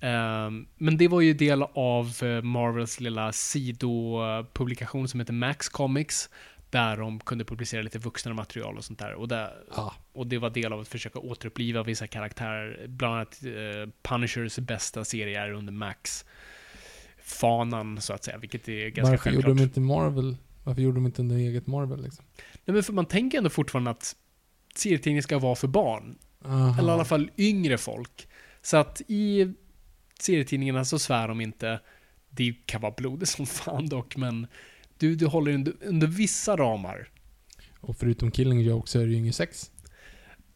[0.00, 6.30] Ehm, men det var ju del av eh, Marvels lilla sidopublikation som heter Max Comics,
[6.70, 9.14] där de kunde publicera lite vuxnare material och sånt där.
[9.14, 9.94] Och, där, Ja.
[10.12, 15.04] och det var del av att försöka återuppliva vissa karaktärer, bland annat eh, Punishers bästa
[15.04, 16.24] serie är under Max
[17.24, 19.48] fanan så att säga, vilket är ganska Varför självklart.
[19.48, 20.36] gjorde de inte Marvel?
[20.64, 22.24] Varför gjorde de inte under eget Marvel liksom?
[22.64, 24.16] Nej, men för man tänker ändå fortfarande att
[24.74, 26.18] serietidningar ska vara för barn.
[26.44, 26.78] Aha.
[26.78, 28.28] Eller i alla fall yngre folk.
[28.62, 29.52] Så att i
[30.20, 31.80] serietidningarna så svär de inte.
[32.30, 34.46] Det kan vara blodigt som fan dock, men
[34.98, 37.08] du, du håller under, under vissa ramar.
[37.80, 39.70] Och förutom Killing Joke så är det ju inget sex.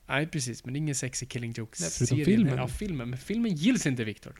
[0.08, 0.64] Nej, precis.
[0.64, 2.56] Men det är ingen sexy killing jokes Nej, förutom filmen.
[2.56, 3.10] Ja, filmen.
[3.10, 4.34] Men filmen gills inte, Viktor.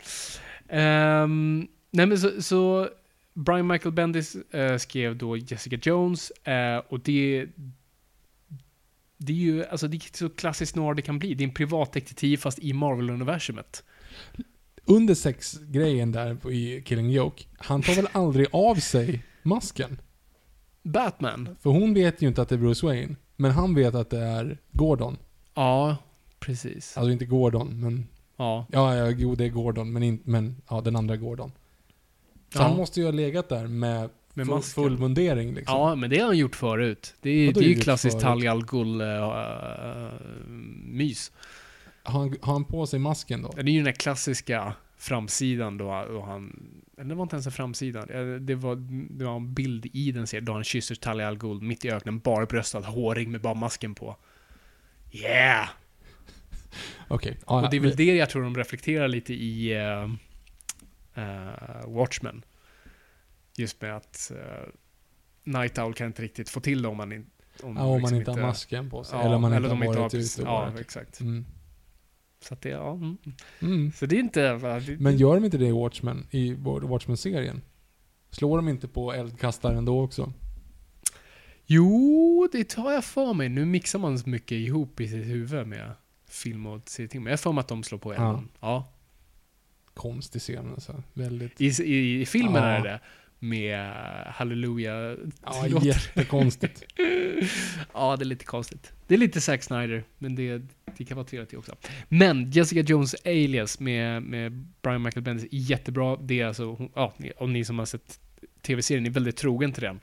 [0.69, 2.89] Ehm, nej, men så, så
[3.37, 7.47] Brian Michael Bendis eh, skrev då Jessica Jones eh, och det
[9.19, 11.35] det är ju alltså det är så klassiskt noir det kan bli.
[11.35, 13.85] Det är en privatdetektiv fast i Marvel-universumet.
[14.85, 20.01] Under sexgrejen där i Killing Joke, han tar väl aldrig av sig masken?
[20.83, 21.57] Batman.
[21.61, 23.17] För hon vet ju inte att det är Bruce Wayne.
[23.37, 25.17] Men han vet att det är Gordon.
[25.55, 25.97] Ja,
[26.39, 26.97] precis.
[26.97, 28.09] Alltså inte Gordon, men...
[28.37, 28.67] Ja.
[28.73, 31.53] Ja, ja jo det är Gordon, men, in, men ja, den andra Gordon.
[32.57, 32.67] Så Ja.
[32.67, 35.77] han måste ju ha legat där med, Med full, full mundering liksom.
[35.79, 37.15] Ja, men det har han gjort förut.
[37.21, 38.23] Det är, det är ju klassiskt förut?
[38.25, 40.13] Talia al Ghul uh,
[40.85, 41.33] mys.
[42.03, 43.49] Har, han, har han på sig masken då?
[43.55, 46.71] Det är ju den där klassiska framsidan då, och han...
[46.99, 48.01] eller Det var inte ens en framsida.
[48.01, 48.77] Eh, Det var,
[49.11, 51.91] det var en bild i den serien då han kysser Talia al Ghul mitt i
[51.91, 54.17] öknen, barbröstad, hårig med bara masken på.
[55.13, 55.69] Yeah!
[57.09, 57.39] Okej.
[57.47, 60.09] Ja, och det är väl det jag tror de reflekterar lite i eh,
[61.17, 62.45] eh, Watchmen.
[63.57, 64.39] Just med att uh,
[65.45, 67.27] Night Owl kan inte riktigt få till det om man, in,
[67.63, 69.19] om ja, om man liksom inte har masken på sig.
[69.19, 70.81] Ja, eller om man inte de har varit ute och Ja, varit.
[70.81, 71.21] exakt.
[71.21, 71.47] Mm.
[72.41, 72.93] Så att det, ja.
[72.93, 73.17] Mm.
[73.63, 73.93] Mm.
[73.93, 74.53] Så det är inte...
[74.81, 77.63] Det, Men gör de inte det i Watchmen, i Watchmen-serien?
[78.31, 80.33] Slår de inte på eldkastaren då också?
[81.67, 83.49] Jo, det tar jag för mig.
[83.49, 85.93] Nu mixar man så mycket ihop i sitt huvud med
[86.29, 87.25] film och serietidning.
[87.25, 88.29] Men jag har för mig att de slår på Ja.
[88.31, 88.49] elden.
[88.61, 88.93] Ja.
[89.97, 91.03] Konstig scen alltså.
[91.13, 91.61] Väldigt...
[91.61, 92.69] I, i, I filmen Ja.
[92.69, 93.01] är det
[93.39, 93.91] med
[94.27, 95.17] Halleluja.
[95.45, 96.83] Ja, jättekonstigt.
[97.93, 98.93] ja, det är lite konstigt.
[99.07, 100.63] Det är lite Zack Snyder, men det,
[100.97, 101.77] det kan vara trevligt också.
[102.09, 106.17] Men Jessica Jones Alias med, med Brian Michael Bendis är jättebra.
[106.17, 108.21] Det är alltså, ja, om ni som har sett
[108.63, 110.01] tv-serien är väldigt trogen till den.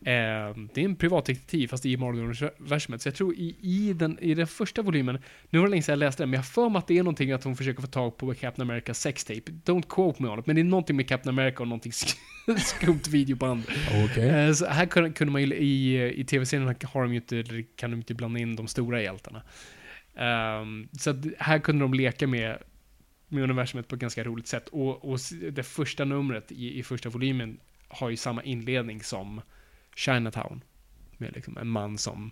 [0.00, 3.02] Eh, det är en privatdetektiv fast i Marvel-universumet.
[3.02, 5.18] Så jag tror i, i, den, i den första volymen,
[5.50, 6.98] nu var det länge sedan jag läste den, men jag har för mig att det
[6.98, 9.52] är någonting att hon försöker få tag på Captain America sextape.
[9.64, 12.16] Don't quote me on it, men det är någonting med Captain America och någonting sk-
[12.58, 13.62] skumt videoband.
[14.04, 14.28] Okej.
[14.28, 17.90] Eh, Så här kunde, kunde man ju, i, i tv-serien har de ju inte, kan
[17.90, 19.42] de inte blanda in de stora hjältarna.
[20.16, 22.58] Ehm, så här kunde de leka med,
[23.28, 24.68] med universumet på ett ganska roligt sätt.
[24.68, 25.18] Och, och
[25.52, 29.40] det första numret i, i första volymen har ju samma inledning som
[29.96, 30.64] Chinatown.
[31.16, 32.30] Med liksom en man som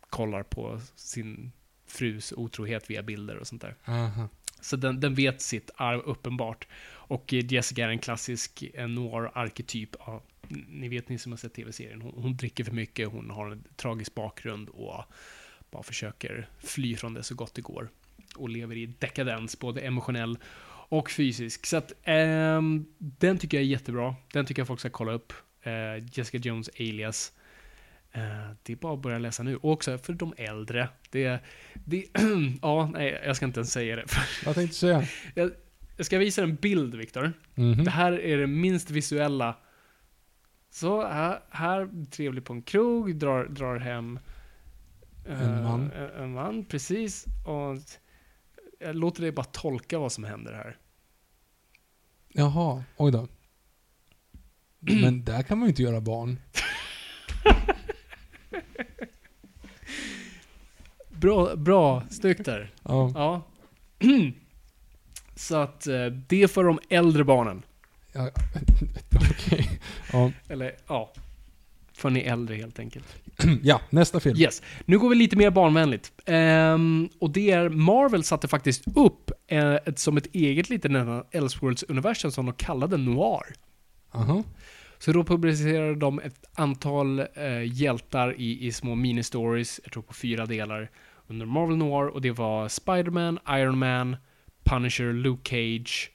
[0.00, 1.52] kollar på sin
[1.86, 3.76] frus otrohet via bilder och sånt där.
[3.84, 4.28] Aha.
[4.60, 6.68] Så den, den vet sitt arv uppenbart.
[6.84, 9.96] Och eh, Jessica är en klassisk eh, noir-arketyp.
[9.98, 10.22] Ja,
[10.68, 12.02] ni vet ni som har sett tv-serien.
[12.02, 15.04] Hon, hon dricker för mycket, hon har en tragisk bakgrund och
[15.70, 17.90] bara försöker fly från det så gott det går.
[18.36, 20.38] Och lever i dekadens, både emotionell
[20.88, 21.66] och fysisk.
[21.66, 24.14] Så att ehm, den tycker jag är jättebra.
[24.32, 25.32] Den tycker jag folk ska kolla upp.
[25.64, 27.32] Eh, Jessica Jones alias.
[28.12, 29.56] Eh, det är bara att börja läsa nu.
[29.56, 30.88] Och också för de äldre.
[31.10, 31.38] Det,
[31.74, 32.06] det,
[32.62, 34.04] ja, nej, jag ska inte ens säga det.
[34.46, 35.08] Vad tänkte du säga?
[35.34, 35.50] Jag,
[35.96, 37.32] jag ska visa en bild, Viktor.
[37.54, 37.84] Mhm.
[37.84, 39.56] Det här är det minst visuella.
[40.70, 44.18] Så, här, här trevlig på en krog, drar, drar hem
[45.28, 45.90] eh, En man.
[46.18, 47.24] En man, precis.
[47.46, 47.78] Och
[48.80, 50.76] jag låter dig bara tolka vad som händer här.
[52.28, 53.28] Jaha, oj då.
[54.86, 56.38] Men där kan man ju inte göra barn.
[61.10, 62.70] Bra, bra, snyggt där.
[62.82, 63.12] Ja.
[63.14, 63.42] Ja.
[65.36, 67.62] Så att eh, det är för de äldre barnen.
[68.12, 68.30] ja.
[69.30, 69.80] Okej.
[70.12, 70.32] Ja.
[70.48, 71.12] Eller ja,
[71.92, 73.16] för ni äldre helt enkelt.
[73.62, 74.38] ja, nästa film.
[74.38, 74.62] Yes.
[74.84, 76.12] Nu går vi lite mer barnvänligt.
[76.26, 80.92] Ehm, och det är, Marvel satte faktiskt upp eh, ett, som ett eget litet
[81.30, 83.54] Elseworlds-universum som de kallade Noir.
[84.12, 84.44] Aha.
[84.98, 90.14] Så då publicerade de ett antal eh, hjältar i, i små mini-stories, jag tror på
[90.14, 90.90] fyra delar,
[91.26, 92.06] under Marvel Noir.
[92.08, 94.16] Och det var Spider-Man, Iron Man,
[94.64, 96.10] Punisher, Luke Cage.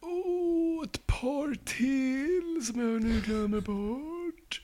[0.00, 4.60] Oh, ett par till som jag nu glömmer bort.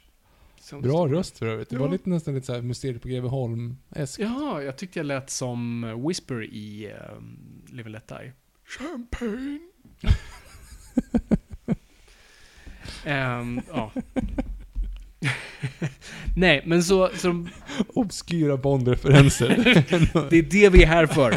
[0.61, 1.69] Som Bra röst för övrigt.
[1.71, 1.93] Det var Ja.
[1.93, 4.21] lite, nästan lite såhär Mysteriet på Greveholm-esk.
[4.23, 7.39] Jaha, jag tyckte jag lät som Whisper i um,
[7.69, 8.33] Live and Let Die.
[8.65, 9.61] Champagne.
[13.05, 13.93] Ehm, ja.
[16.37, 17.47] Nej, men så, så
[17.95, 19.49] Obskyra Bond-referenser.
[20.31, 21.35] det är det vi är här för.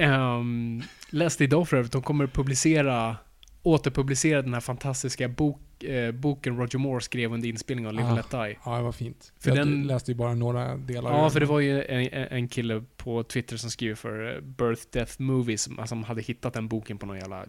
[0.00, 3.16] Um, läste idag för övrigt, de kommer publicera,
[3.62, 8.14] återpublicera den här fantastiska bok, eh, boken Roger Moore skrev under inspelningen av Live Ah.
[8.14, 8.58] Let Die.
[8.64, 9.32] ja, det var fint.
[9.40, 11.10] För jag den- läste ju bara några delar.
[11.12, 14.82] Ja, för det var ju en, en kille på Twitter som skriver för eh, Birth
[14.92, 17.44] Death Movies, som som hade hittat den boken på någon jävla,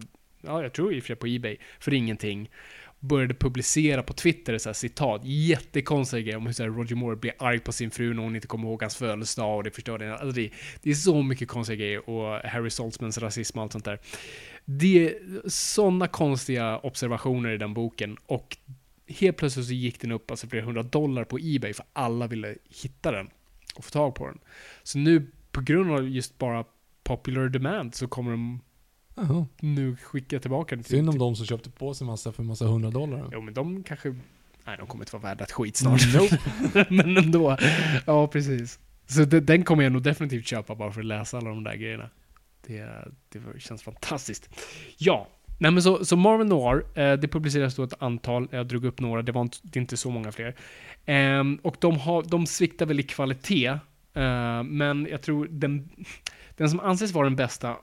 [0.46, 2.50] ja jag tror i och för sig på Ebay, för ingenting.
[3.00, 7.16] Började publicera på Twitter så här, citat, jättekonstiga grejer om hur så här, Roger Moore
[7.16, 10.04] blir arg på sin fru när hon inte kommer ihåg hans födelsedag och det förstörde
[10.04, 10.16] henne.
[10.16, 10.50] Alltså, det.
[10.82, 13.98] Det är så mycket konstiga grejer och Harry Saltzmans rasism och allt sånt där.
[14.64, 15.14] Det är
[15.48, 18.56] sådana konstiga observationer i den boken och
[19.08, 22.54] helt plötsligt så gick den upp alltså flera hundra dollar på Ebay för alla ville
[22.82, 23.30] hitta den
[23.74, 24.38] och få tag på den.
[24.82, 26.64] Så nu på grund av just bara
[27.02, 28.60] popular demand så kommer de
[29.16, 29.46] Jaha.
[29.60, 30.96] nu skicka tillbaka den till...
[30.96, 33.28] Synd om de som köpte på sig massa för massa hundra dollar.
[33.32, 34.14] Jo men de kanske...
[34.64, 36.00] Nej de kommer inte vara värda ett skit snart.
[36.14, 36.86] Nope.
[36.90, 37.56] men ändå.
[38.06, 38.78] Ja precis.
[39.06, 41.74] Så de, den kommer jag nog definitivt köpa bara för att läsa alla de där
[41.74, 42.10] grejerna.
[42.66, 44.50] Det, det känns fantastiskt.
[44.96, 45.28] Ja.
[45.58, 49.00] Nej men så, så Marvel Noir, eh, det publiceras då ett antal, jag drog upp
[49.00, 50.54] några, det var inte, det inte så många fler.
[51.06, 53.66] Ehm, och de, har, de sviktar väl i kvalitet,
[54.12, 55.88] eh, men jag tror den,
[56.56, 57.76] den som anses vara den bästa,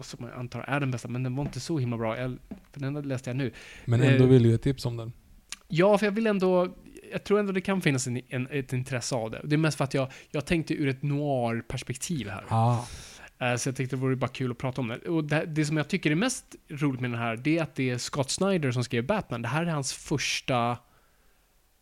[0.00, 2.38] och som jag antar är den bästa, men den var inte så himla bra, jag,
[2.72, 3.52] för den läste jag nu.
[3.84, 5.12] Men ändå Eh, vill ju ett tips om den.
[5.68, 6.76] Ja, för jag vill ändå...
[7.12, 9.40] Jag tror ändå det kan finnas en, en, ett intresse av det.
[9.44, 12.44] Det är mest för att jag, jag tänkte ur ett noir-perspektiv här.
[12.48, 12.86] Ah.
[13.38, 14.96] Eh, Så jag tänkte det vore bara kul att prata om det.
[14.98, 17.74] Och det, det som jag tycker är mest roligt med den här, det är att
[17.74, 19.42] det är Scott Snyder som skrev Batman.
[19.42, 20.78] Det här är hans första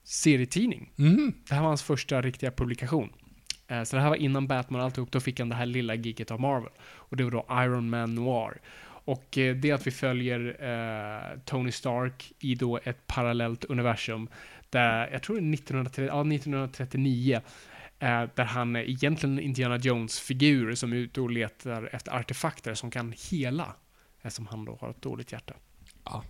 [0.05, 0.93] serietidning.
[0.99, 1.33] Mm.
[1.49, 3.11] Det här var hans första riktiga publikation.
[3.69, 5.95] Eh, Så det här var innan Batman och alltihop, då fick han det här lilla
[5.95, 6.73] giget av Marvel.
[6.83, 8.61] Och det var då Iron Man Noir.
[8.85, 14.29] Och eh, det är att vi följer eh, Tony Stark i då ett parallellt universum.
[14.71, 17.41] Där, jag tror det är 1930, ja, 1939.
[17.99, 22.75] Eh, där han är egentligen en Indiana Jones-figur som är ute och letar efter artefakter
[22.75, 23.75] som kan hela.
[24.23, 25.55] Eftersom han då har ett dåligt hjärta.
[26.05, 26.25] Ja.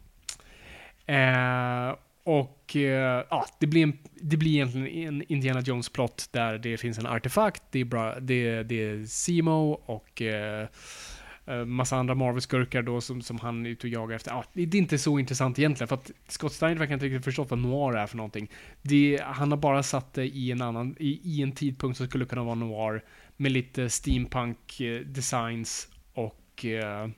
[1.06, 1.96] Eh,
[2.28, 6.98] och eh, ja, det blir, en, det blir egentligen en Indiana Jones-plott där det finns
[6.98, 10.68] en artefakt, det är, bra, det, det är Simo och eh,
[11.46, 14.30] eh, massa andra Marvel-skurkar då som, som han är ute och jagar efter.
[14.30, 17.50] Ja, det, är inte så intressant egentligen, för att Scott Steiner verkar inte riktigt förstått
[17.50, 18.50] vad noir är för någonting.
[18.82, 22.24] Det, han har bara satt det i en annan, i, i en tidpunkt som skulle
[22.24, 23.04] kunna vara noir,
[23.36, 27.08] med lite steampunk-designs eh, och eh,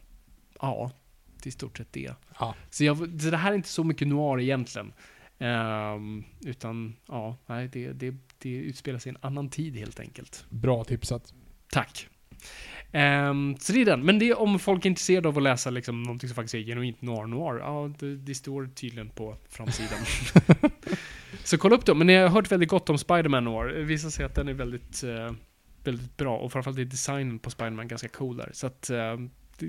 [0.60, 0.90] ja,
[1.42, 2.14] det är i stort sett det.
[2.38, 2.54] Ja.
[2.70, 4.92] Så, jag, så det här är inte så mycket noir egentligen.
[5.38, 10.44] Ehm, utan, ja, nej, det, det, det utspelar sig i en annan tid helt enkelt.
[10.48, 11.34] Bra tipsat.
[11.72, 12.08] Tack.
[12.92, 14.04] Ehm, så det är den.
[14.04, 16.58] Men det är om folk är intresserade av att läsa liksom någonting som faktiskt är
[16.58, 17.58] genuint noir noir.
[17.58, 19.98] Ja, det, det står tydligen på framsidan.
[21.44, 21.94] så kolla upp det.
[21.94, 23.66] Men jag har hört väldigt gott om Spider-Man noir.
[23.66, 25.32] Det visar sig att den är väldigt, eh,
[25.84, 26.38] väldigt bra.
[26.38, 28.50] Och framförallt är designen på Spider-Man ganska cool där.
[28.52, 29.16] Så att, eh,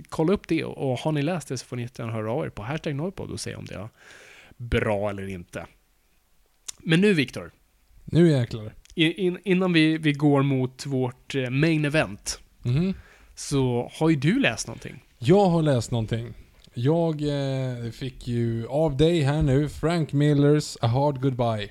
[0.10, 0.64] kolla upp det.
[0.64, 3.32] Och, har ni läst det så får ni jättegärna höra av er på hashtag Norrpodd
[3.32, 3.90] och säga om det är
[4.58, 5.66] bra eller inte.
[6.80, 7.52] Men nu Viktor.
[8.06, 8.74] Nu jäklar.
[8.96, 12.40] In, in, innan vi, vi går mot vårt eh, main event.
[12.64, 12.94] Mhm.
[13.36, 15.04] Så har ju du läst någonting.
[15.20, 16.34] Jag har läst någonting.
[16.74, 21.70] Jag eh, fick ju av dig här nu Frank Millers A Hard Goodbye.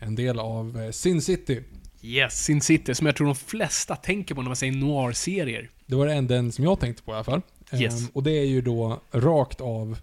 [0.00, 1.62] En del av eh, Sin City.
[2.02, 5.70] Yes, Sin City, som jag tror de flesta tänker på när man säger noir-serier.
[5.86, 7.42] Det var en den som jag tänkte på i alla fall.
[7.74, 8.00] Yes.
[8.00, 9.98] Ehm, och det är ju då rakt av,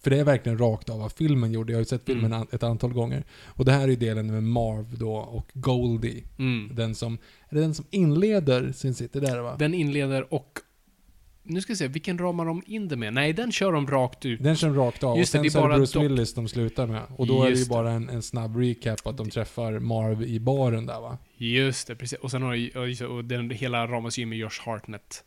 [0.00, 1.72] för det är verkligen rakt av vad filmen gjorde.
[1.72, 2.48] Jag har ju sett filmen Mm.
[2.52, 3.24] ett antal gånger.
[3.44, 6.24] Och det här är ju delen med Marv då och Goldie.
[6.38, 6.70] Mm.
[6.74, 7.18] Den som,
[7.48, 9.56] är det den som inleder Sin City där va?
[9.58, 10.58] Den inleder och...
[11.48, 13.12] Nu ska vi se, vilken ramar de in det med?
[13.14, 14.42] Nej, den kör de rakt ut.
[14.42, 15.18] Den kör rakt av.
[15.18, 17.02] Just och sen det så är det bara Bruce dock- Willis de slutar med.
[17.16, 20.40] Och då är det ju bara en, en snabb recap att de träffar Marv i
[20.40, 21.18] baren där va?
[21.36, 22.18] Just det, precis.
[22.18, 25.24] Och sen har ju, ja, just det, och den, hela ramas ju med Josh Hartnett.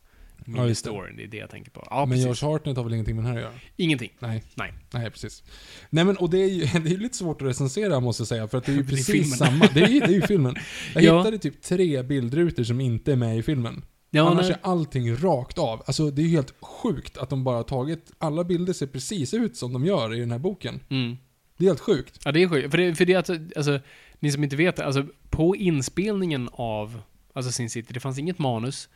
[0.56, 0.90] Ja, just det.
[0.90, 1.86] Storyn, det är det jag tänker på.
[1.90, 2.42] Ja, Men precis.
[2.42, 3.54] Josh Hartnett har väl ingenting med den här att göra?
[3.76, 4.12] Ingenting.
[4.18, 4.42] Nej.
[4.54, 4.72] Nej.
[4.90, 5.42] Nej, precis.
[5.90, 8.28] Nej men och det är ju det är ju lite svårt att recensera måste jag
[8.28, 9.38] säga, för att det är ju Det är precis filmen.
[9.38, 9.68] samma.
[9.74, 10.54] Det är ju, det är ju filmen.
[10.94, 11.18] Jag Ja.
[11.18, 13.84] hittade typ tre bildrutor som inte är med i filmen.
[14.14, 14.58] Ja, Annars nej.
[14.62, 15.82] är allting rakt av.
[15.86, 19.34] Alltså det är ju helt sjukt att de bara har tagit, alla bilder ser precis
[19.34, 20.80] ut som de gör i den här boken.
[20.88, 21.16] Mm.
[21.56, 22.20] Det är helt sjukt.
[22.24, 22.70] Ja, det är sjukt.
[22.70, 23.80] För det, för det är att, alltså,
[24.20, 27.00] ni som inte vet det, alltså på inspelningen av
[27.32, 28.88] alltså Sin City, det fanns inget manus,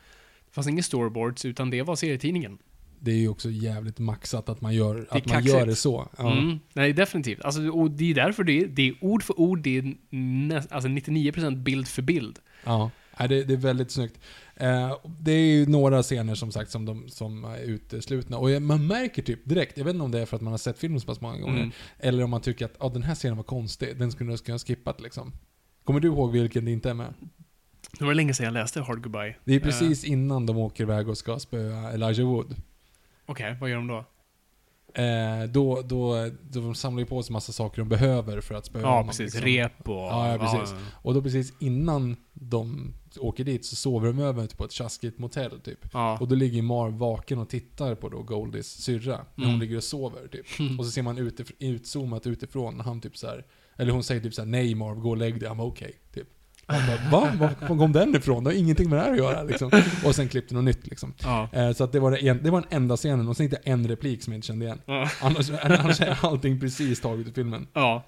[0.47, 2.57] det fanns inga storyboards, utan det var serietidningen.
[2.99, 5.55] det är ju också jävligt maxat att man gör, är att man kaxigt.
[5.55, 6.09] gör det så.
[6.17, 6.31] Ja.
[6.37, 6.59] Mm.
[6.73, 7.41] Nej, definitivt.
[7.41, 10.71] Alltså, och det är därför det är, det är ord för ord, det är näst,
[10.71, 12.39] alltså 99% bild för bild.
[12.65, 14.19] Ja, Nej, det, det är väldigt snyggt.
[14.59, 18.37] Eh, det är ju några scener som sagt som, de, som är uteslutna.
[18.37, 20.57] Och man märker typ direkt, jag vet inte om det är för att man har
[20.57, 21.71] sett filmen så pass många gånger, Mm.
[21.99, 24.59] eller om man tycker att ah, den här scenen var konstig, den skulle jag ha
[24.59, 25.31] skippat liksom.
[25.83, 27.13] Kommer du ihåg vilken det inte är med?
[27.99, 29.35] Det var länge sedan jag läste Hard Goodbye.
[29.43, 32.55] Det är precis innan de åker iväg och ska spöa Elijah Wood.
[33.25, 34.05] Okej, vad gör de då?
[34.97, 38.65] Eh, då, då, då de samlar ju på sig massa saker de behöver för att
[38.65, 39.07] spöa Ja, honom.
[39.07, 39.33] precis.
[39.33, 39.41] liksom.
[39.41, 39.95] Rep och...
[39.95, 40.75] Ja, ja, precis.
[41.01, 45.59] Och då precis innan de åker dit så sover de över på ett tjaskigt motell
[45.59, 45.79] typ.
[45.93, 46.17] Ja.
[46.21, 49.17] Och då ligger Marv vaken och tittar på då Goldies syrra.
[49.35, 49.59] När hon Mm.
[49.59, 50.45] ligger och sover typ.
[50.79, 53.45] Och så ser man utif- utzoomat utifrån när han typ så här,
[53.75, 55.93] Eller hon säger typ så här: nej Marv, gå och lägg dig, han var okej.
[56.13, 56.27] typ.
[56.67, 57.31] Bara, va?
[57.39, 58.43] Var kom den ifrån?
[58.43, 59.71] Det har ingenting med det här att göra liksom.
[60.05, 61.13] Och sen klippte något nytt liksom.
[61.23, 61.49] Ja.
[61.53, 63.73] Eh, så att det var, det, en, det var den enda scenen, och sen jag
[63.73, 64.81] en replik som jag inte kände igen.
[64.85, 65.09] Ja.
[65.21, 67.67] Annars, annars är allting precis taget ur filmen.
[67.73, 68.03] ja.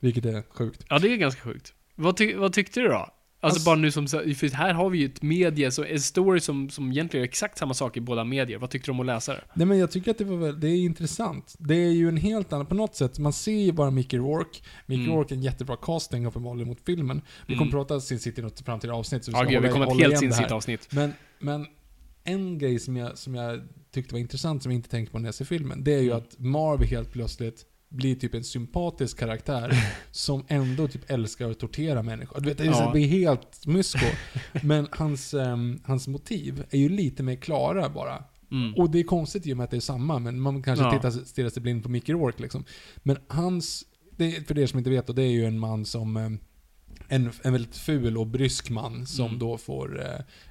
[0.00, 0.84] Vilket är sjukt.
[0.88, 1.72] Ja, det är ganska sjukt.
[1.94, 3.08] Vad, ty vad tyckte du då?
[3.44, 6.40] Alltså, Alltså- bara nu som, för här har vi ju ett medie, så en story
[6.40, 8.58] som, som egentligen är exakt samma sak i båda medier.
[8.58, 9.40] Vad tyckte du om att läsa det?
[9.54, 11.54] Nej men jag tycker att det var väl, det är intressant.
[11.58, 14.58] Det är ju en helt annan, på något sätt, man ser ju bara Mickey Rourke.
[14.86, 15.16] Mickey Mm.
[15.16, 17.22] Rourke är en jättebra casting uppenbarligen mot filmen.
[17.46, 17.72] Vi kommer Mm.
[17.72, 19.92] prata Sin City i något framtida avsnitt, så vi Ja, ska vi hålla- kommer ett
[19.92, 20.42] hålla helt igen det här.
[20.42, 20.88] sinnsitt avsnitt.
[20.92, 21.66] Men, men
[22.24, 23.60] en grej som jag, som jag
[23.94, 26.10] tyckte var intressant, som jag inte tänkte på när jag ser filmen, det är ju
[26.10, 26.18] Mm.
[26.18, 29.72] att Marv helt plötsligt blir typ en sympatisk karaktär
[30.10, 32.40] som ändå typ älskar att tortera människor.
[32.40, 32.90] Du vet, det, Ja.
[32.92, 34.06] blir helt mysko.
[34.62, 38.24] Men hans, ehm, hans motiv är ju lite mer klara bara.
[38.50, 38.74] Mm.
[38.74, 40.92] Och det är konstigt i och med att det är samma, men man kanske Ja.
[40.92, 42.64] tittar, stirrar sig blind på Mickey Rourke liksom.
[42.96, 43.84] Men hans,
[44.16, 46.30] det, för er som inte vet, då, det är ju en man som eh,
[47.08, 49.38] en, en väldigt ful och brysk man som Mm.
[49.38, 50.00] då får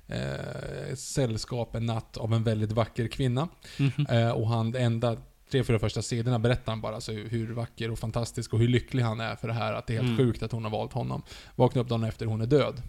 [0.08, 3.48] eh, eh, sällskap en natt av en väldigt vacker kvinna.
[3.80, 4.06] Mhm.
[4.10, 5.18] Eh, och han, det enda
[5.52, 9.04] tre, fyra första sidorna berättar han bara så hur, vacker och fantastisk och hur lycklig
[9.04, 9.74] han är för det här.
[9.74, 10.18] Att det är helt Mm.
[10.18, 11.22] sjukt att hon har valt honom.
[11.56, 12.82] Vaknar upp dagen efter hon är död.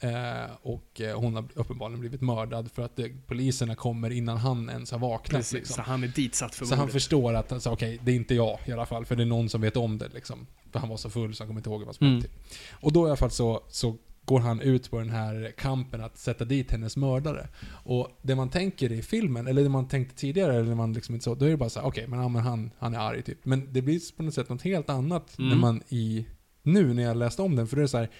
[0.00, 4.70] Eh, och eh, hon har uppenbarligen blivit mördad för att det, poliserna kommer innan han
[4.70, 5.38] ens har vaknat.
[5.38, 5.74] Precis, Liksom.
[5.74, 6.92] så han är ditsatt för Så han mordet.
[6.92, 9.48] förstår att, alltså, okej, det är inte jag i alla fall, för det är någon
[9.48, 10.46] som vet om det liksom.
[10.72, 12.14] För han var så full så han kommer inte ihåg vad som Mm.
[12.14, 12.28] hände.
[12.72, 13.96] Och då i alla fall så, så
[14.28, 17.48] går han ut på den här kampen att sätta dit hennes mördare.
[17.84, 21.24] Och det man tänker i filmen, eller det man tänkte tidigare, eller man liksom inte
[21.24, 23.22] så, då är det bara så här, okej, men, ja, men han, han är arg
[23.22, 23.38] typ.
[23.44, 25.50] Men det blir på något sätt något helt annat Mm.
[25.50, 26.26] när man i,
[26.62, 28.10] nu när jag läste om den, för det är så här,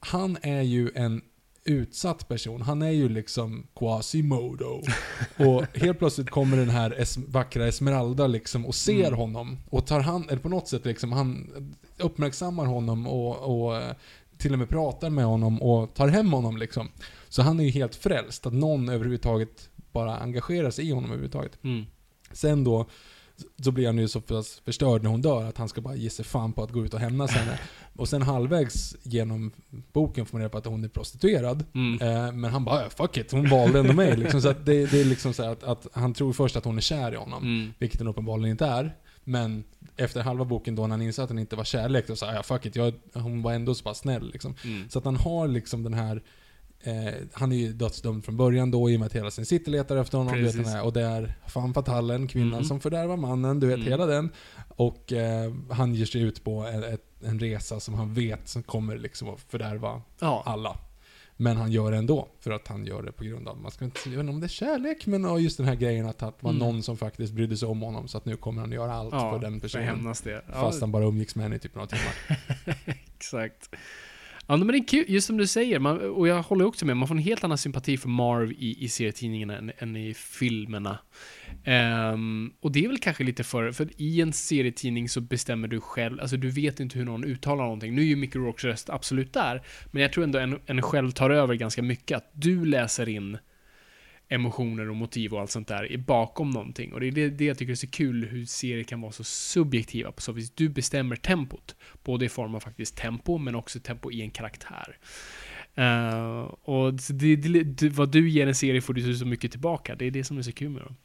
[0.00, 1.22] han är ju en
[1.64, 2.62] utsatt person.
[2.62, 4.82] Han är ju liksom Quasimodo.
[5.36, 9.18] Och helt plötsligt kommer den här es vackra Esmeralda liksom och ser Mm.
[9.18, 9.58] honom.
[9.70, 11.50] Och tar han, eller på något sätt liksom, han
[11.98, 13.82] uppmärksammar honom och, och
[14.38, 16.88] till och med pratar med honom och tar hem honom liksom.
[17.28, 21.58] Så han är ju helt frälst, att någon överhuvudtaget bara engagerar sig i honom överhuvudtaget.
[21.64, 21.84] Mm.
[22.32, 22.86] Sen då,
[23.62, 26.10] så blir han ju så pass förstörd när hon dör att han ska bara ge
[26.10, 27.58] sig fan på att gå ut och hämnas henne.
[27.96, 29.52] Och sen halvvägs genom
[29.92, 31.64] boken får man reda på att hon är prostituerad.
[31.74, 32.00] Mm.
[32.02, 34.16] Eh, men han bara, "Ja, fuck it, hon valde ändå mig.
[34.16, 36.80] Liksom, så det, det är liksom så att, att han tror först att hon är
[36.80, 37.42] kär i honom.
[37.42, 37.72] Mm.
[37.78, 38.96] Vilket den uppenbarligen inte är.
[39.28, 39.64] Men
[39.96, 42.46] efter halva boken då när han inser att den inte var kärlek, då sa jag
[42.46, 44.54] fuck it, jag, hon var ändå så pass snäll liksom.
[44.64, 44.88] Mm.
[44.88, 46.22] Så att han har liksom den här
[46.80, 49.70] Eh, han är ju dödsdömd från början då i och med att hela sin city
[49.70, 50.34] letar efter honom.
[50.36, 52.64] Du vet, den här, och det är fan fatalen, kvinnan Mhm.
[52.64, 53.88] som fördärvar mannen, du vet Mm.
[53.88, 54.30] hela den.
[54.68, 58.62] Och eh, han ger sig ut på en, ett, en resa som han vet som
[58.62, 60.42] kommer liksom att fördärva Ja.
[60.46, 60.78] alla.
[61.36, 63.84] Men han gör det ändå, för att han gör det på grund av, man ska
[63.84, 66.58] inte säga om det är kärlek, men just den här grejen att det var Mm.
[66.58, 69.32] någon som faktiskt brydde sig om honom, så att nu kommer han göra allt ja,
[69.32, 70.14] för den personen.
[70.24, 70.44] det.
[70.46, 72.38] Ja, Fast han bara umgicks med henne i typ några timmar.
[73.16, 73.70] Exakt.
[74.46, 76.96] Ja, men det är kul, just som du säger, man, och jag håller också med,
[76.96, 80.98] man får en helt annan sympati för Marv i, i serietidningarna än, än i filmerna.
[81.66, 85.80] Um, och det är väl kanske lite för, för i en serietidning så bestämmer du
[85.80, 87.94] själv, alltså du vet inte hur någon uttalar någonting.
[87.94, 91.10] Nu är ju Mickey Rourkes röst absolut där, men jag tror ändå en, en själv
[91.10, 93.38] tar över ganska mycket, att du läser in
[94.28, 96.92] emotioner och motiv och allt sånt där bakom någonting.
[96.92, 99.24] Och det är det, det jag tycker är så kul, hur serier kan vara så
[99.24, 100.50] subjektiva på så vis.
[100.50, 101.76] Du bestämmer tempot.
[102.04, 104.98] Både i form av faktiskt tempo, men också tempo i en karaktär.
[105.78, 109.94] Uh, och det, det, det, vad du ger en serie får du så mycket tillbaka.
[109.94, 110.96] Det är det som är så kul med dem.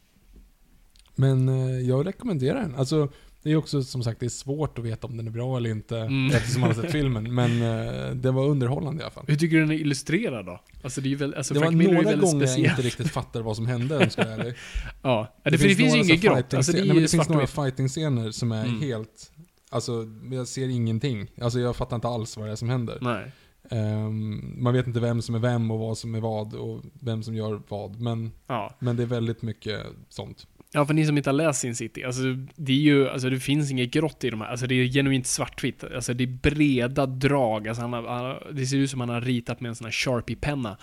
[1.15, 2.75] Men eh, jag rekommenderar den.
[2.75, 3.09] Alltså,
[3.43, 5.69] det är också som sagt, det är svårt att veta om den är bra eller
[5.69, 6.27] inte Mm.
[6.35, 7.35] eftersom man har sett filmen.
[7.35, 9.25] Men eh, det var underhållande i alla fall.
[9.27, 10.61] Hur tycker du den är illustrerad då?
[10.83, 12.63] Alltså det är ju väl, alltså det var Miller är ju några gånger speciell.
[12.65, 14.53] jag inte riktigt fattade vad som hände jag ska vara ärlig.
[15.01, 16.53] Ja, det, för det finns ju några ingen så grått.
[16.53, 18.81] Alltså det är nej, ju det finns några fighting-scener som är Mm.
[18.81, 19.31] helt...
[19.69, 21.27] Alltså, jag ser ingenting.
[21.41, 22.97] Alltså jag fattar inte alls vad det är som händer.
[23.01, 23.31] Nej.
[23.69, 27.23] Ehm, man vet inte vem som är vem och vad som är vad och vem
[27.23, 27.99] som gör vad.
[28.01, 28.75] Men, Ja.
[28.79, 30.47] men det är väldigt mycket sånt.
[30.73, 32.21] Ja, för ni som inte har läst Sin City, alltså
[32.55, 35.27] det är ju, alltså det finns inget grått i de här, alltså det är genuint
[35.27, 35.83] svartvitt.
[35.83, 39.21] Alltså det är breda drag, alltså han har, han det ser ut som han har
[39.21, 40.77] ritat med en sån här Sharpie-penna.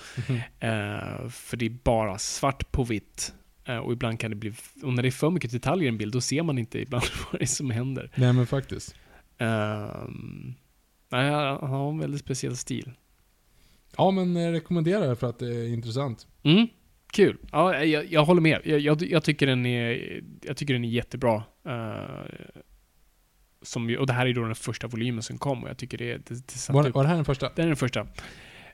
[0.61, 3.35] Eh, för det är bara svart på vitt.
[3.65, 5.99] Eh, och ibland kan det bli, och när det är för mycket detaljer i en
[5.99, 8.11] bild, då ser man inte ibland vad det är som händer.
[8.15, 8.95] Nej men faktiskt.
[9.39, 10.55] Ehm,
[11.09, 12.93] nej, han har en väldigt speciell stil.
[13.97, 16.27] Ja men jag rekommenderar det för att det är intressant.
[16.43, 16.69] Mm,
[17.13, 17.37] kul.
[17.53, 18.61] Ja, jag, jag håller med.
[18.65, 21.43] Jag, jag, jag, tycker den är, jag tycker den är jättebra.
[21.65, 22.03] Eh,
[23.63, 26.17] som, och det här är då den första volymen som kom och jag tycker det,
[26.17, 27.51] det, det Var, var det här den första?
[27.55, 28.07] Det är den första.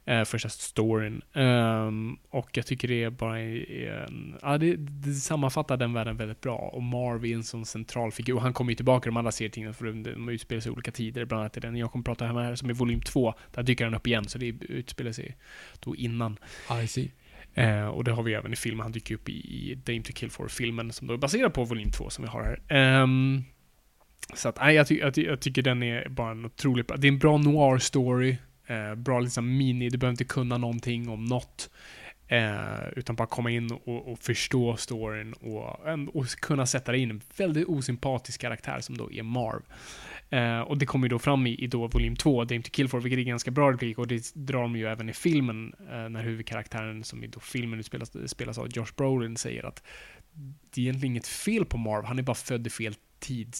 [0.06, 1.22] Eh, första storyn.
[1.32, 6.40] Ehm, och jag tycker det är bara en, ja, det, det sammanfattar den världen väldigt
[6.40, 6.56] bra.
[6.56, 8.34] Och Marv är en sån central figur.
[8.34, 10.90] Och han kommer ju tillbaka i de andra serietidningarna för de utspelar sig i olika
[10.90, 11.24] tider.
[11.24, 13.34] Bland annat i den jag kommer prata om här som är volym 2.
[13.54, 15.36] Där dyker han upp igen, så det utspelar sig
[15.80, 16.38] då innan.
[16.82, 17.10] I see.
[17.54, 18.80] Eh, och det har vi även i filmen.
[18.80, 21.90] Han dyker upp i, i Dame to Kill For-filmen som då är baserad på volym
[21.90, 22.62] 2 som vi har här.
[22.68, 23.44] Ehm,
[24.34, 26.96] så att, nej, jag, ty jag, ty jag tycker den är bara en otroligt bra.
[26.96, 28.36] Det är en bra noir-story.
[28.66, 31.70] Eh, bra liksom mini, du behöver inte kunna någonting om något.
[32.28, 37.10] Eh, utan bara komma in och, och förstå storyn och, och kunna sätta dig in
[37.10, 39.62] en väldigt osympatisk karaktär som då är Marv.
[40.34, 42.88] Eh, och det kommer ju då fram i, i då volym 2, Dame to Kill
[42.88, 46.08] For, vilket är ganska bra replik och det drar de ju även i filmen eh,
[46.08, 49.82] när huvudkaraktären som i då filmen utspelas, spelas av Josh Brolin säger att
[50.70, 53.56] det är egentligen inget fel på Marv, han är bara född i fel tid.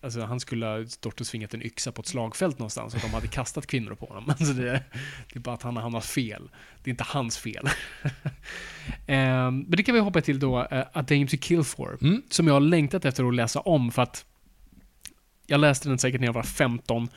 [0.00, 3.10] Alltså han skulle ha stått och svingat en yxa på ett slagfält någonstans och de
[3.10, 4.24] hade kastat kvinnor på honom.
[4.30, 4.82] Alltså det,
[5.32, 6.50] det är bara att han har hamnat fel.
[6.82, 7.68] Det är inte hans fel.
[9.06, 11.98] Ehm, men det kan vi hoppa till då, uh, A Dame to Kill For.
[12.02, 12.22] Mm.
[12.30, 14.24] Som jag har längtat efter att läsa om för att
[15.46, 17.08] jag läste den säkert när jag var 15.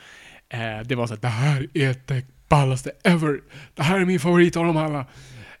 [0.48, 3.40] Eh, det var så att det här är det ballaste ever.
[3.74, 5.06] Det här är min favorit av dem alla.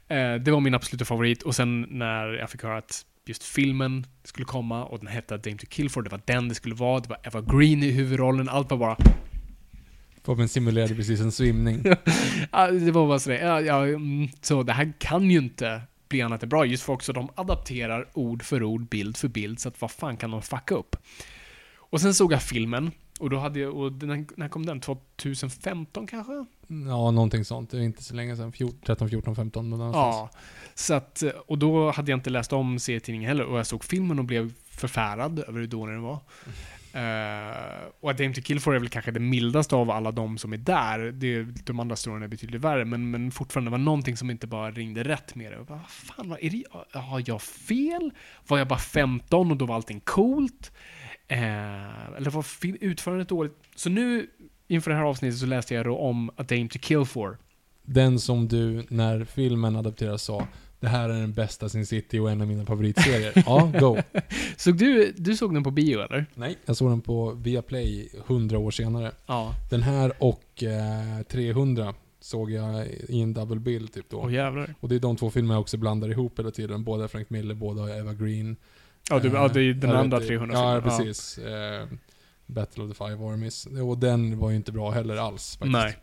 [0.08, 4.06] Eh, det var min absoluta favorit och sen när jag fick höra att just filmen
[4.24, 7.00] skulle komma och den hette Dame to Kill For, det var den det skulle vara,
[7.00, 8.96] det var Eva Green i huvudrollen, allt var bara
[10.24, 11.82] Fabian simulerade precis en svimning.
[12.80, 16.42] Det var bara sådär, ja, ja, mm, så det här kan ju inte bli annat
[16.42, 19.80] än bra, just för också de adapterar ord för ord, bild för bild, så att
[19.80, 20.96] vad fan kan de fucka upp?
[21.90, 24.80] Och sen såg jag filmen, och då hade jag, och den, när kom den?
[24.80, 26.32] 2015 kanske?
[26.88, 27.70] Ja, någonting sånt.
[27.70, 28.52] Det är inte så länge sedan.
[28.52, 29.94] 14, 13, 14, 15 någonstans.
[29.94, 30.30] Ja.
[30.74, 34.18] Så att, och då hade jag inte läst om serietidningen heller, och jag såg filmen
[34.18, 36.20] och blev förfärad över hur dålig den var.
[36.94, 40.38] Uh, och A Dame to Kill For är väl kanske det mildaste av alla de
[40.38, 40.98] som är där.
[40.98, 44.70] Det, de andra storyn är betydligt värre, men, men fortfarande var någonting som inte bara
[44.70, 45.58] ringde rätt med det.
[45.58, 46.64] Och bara, fan, vad är det,
[46.98, 48.10] har jag fel?
[48.46, 50.72] Var jag bara 15 och då var allting coolt?
[51.30, 52.44] Eh, eller var
[52.80, 53.52] utförandet dåligt?
[53.74, 54.26] Så nu,
[54.68, 57.38] inför det här avsnittet, så läste jag då om A Dame to Kill For.
[57.82, 60.46] Den som du, när filmen adapteras, sa
[60.80, 63.32] det här är den bästa Sin City och en av mina favoritserier.
[63.46, 63.98] ja, go.
[64.56, 66.26] Såg du, du såg den på bio eller?
[66.34, 66.58] Nej.
[66.64, 69.12] Jag såg den på Viaplay 100 år senare.
[69.26, 69.54] Ja.
[69.70, 74.16] Den här och eh, 300 såg jag i en double bill typ då.
[74.16, 74.74] Åh jävlar.
[74.80, 76.84] Och det är de två filmer jag också blandar ihop hela tiden.
[76.84, 78.56] Båda Frank Miller, båda Eva Green.
[79.10, 80.98] Ja, du, ja det är Eh, den andra vet, 300 Ja, filmen.
[80.98, 81.38] precis.
[81.38, 81.86] Eh,
[82.46, 83.66] Battle of the Five Armies.
[83.66, 85.72] Och den var ju inte bra heller alls faktiskt.
[85.72, 85.96] Nej.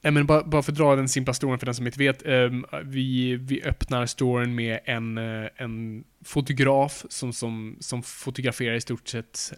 [0.00, 2.26] Nej men bara, bara för att dra den simpla storyn för den som inte vet.
[2.26, 8.80] ehm, vi, vi öppnar storyn med en, eh, en fotograf som, som, som fotograferar i
[8.80, 9.52] stort sett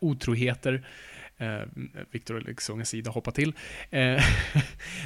[0.00, 0.86] otroheter
[1.38, 1.60] eh,
[2.10, 3.48] Viktor Alexångas sida hoppar till.
[3.90, 4.00] Eh,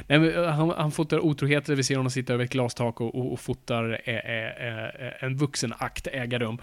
[0.07, 3.15] nej, men, eh, han, han fotar otroheter, vi ser honom sitta över ett glastak och,
[3.15, 6.59] och, och fotar eh, eh, eh en vuxen akt äga rum.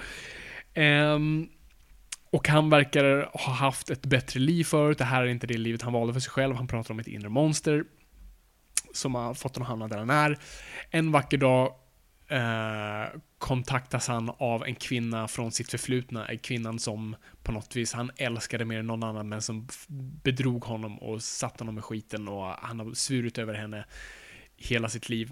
[0.73, 1.49] Ehm,
[2.31, 4.97] och han verkar ha haft ett bättre liv förut.
[4.97, 6.55] Det här är inte det livet han valde för sig själv.
[6.55, 7.83] Han pratar om ett inre monster
[8.93, 10.37] som har fått honom att hamna där han är.
[10.89, 11.73] En vacker dag
[12.29, 16.27] eh, kontaktas han av en kvinna från sitt förflutna.
[16.27, 19.67] En kvinnan som på något vis han älskade mer än någon annan men som
[20.23, 23.85] bedrog honom och satte honom i skiten och han har svurit över henne
[24.57, 25.31] hela sitt liv.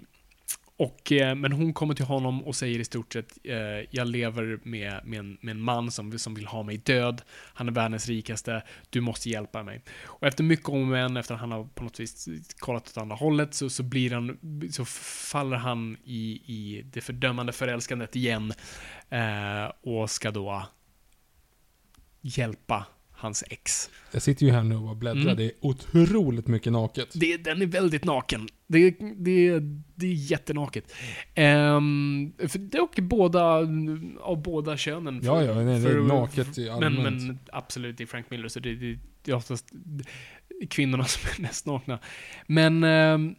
[0.78, 3.56] Och, eh, men hon kommer till honom och säger i stort sett, eh,
[3.90, 7.22] jag lever med, med, en, med en man som, som vill ha mig död.
[7.30, 9.82] Han är världens rikaste, du måste hjälpa mig.
[10.04, 12.96] Och efter mycket om och men, efter att han har på något vis kollat åt
[12.96, 14.38] andra hållet, så, så blir han,
[14.70, 18.52] så faller han i, i det fördömande förälskandet igen.
[19.08, 20.66] Eh, och ska då
[22.20, 22.86] hjälpa
[23.18, 23.90] hans ex.
[24.12, 25.22] Jag sitter ju här nu och bläddrar.
[25.22, 25.36] Mm.
[25.36, 27.08] Det är otroligt mycket naket.
[27.14, 28.48] Det, den är väldigt naken.
[28.66, 29.60] Det, det,
[29.94, 30.84] det är jättenaket.
[31.36, 33.42] Um, för det är båda,
[34.20, 35.20] av båda könen.
[35.24, 37.22] Ja, ja, nej, det är för- naket i men, allmänt.
[37.22, 39.72] men absolut, det är Frank Miller, så det, det, det är oftast
[40.70, 41.98] kvinnorna som är mest nakna.
[42.46, 43.34] Men ehm,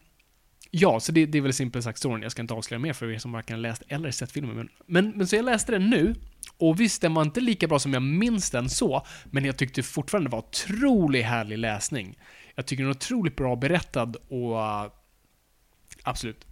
[0.72, 2.22] Ja, så det, det är väl simpelt sagt storyn.
[2.22, 4.56] Jag ska inte avslöja mer för er som varken läst eller sett filmen.
[4.56, 6.16] Men, men, men så jag läste den nu,
[6.58, 9.84] och visst, den var inte lika bra som jag minns den så, men jag tyckte
[9.84, 12.18] fortfarande det var otroligt härlig läsning.
[12.56, 14.92] Jag tycker den är otroligt bra berättad och uh,
[16.04, 16.46] absolut,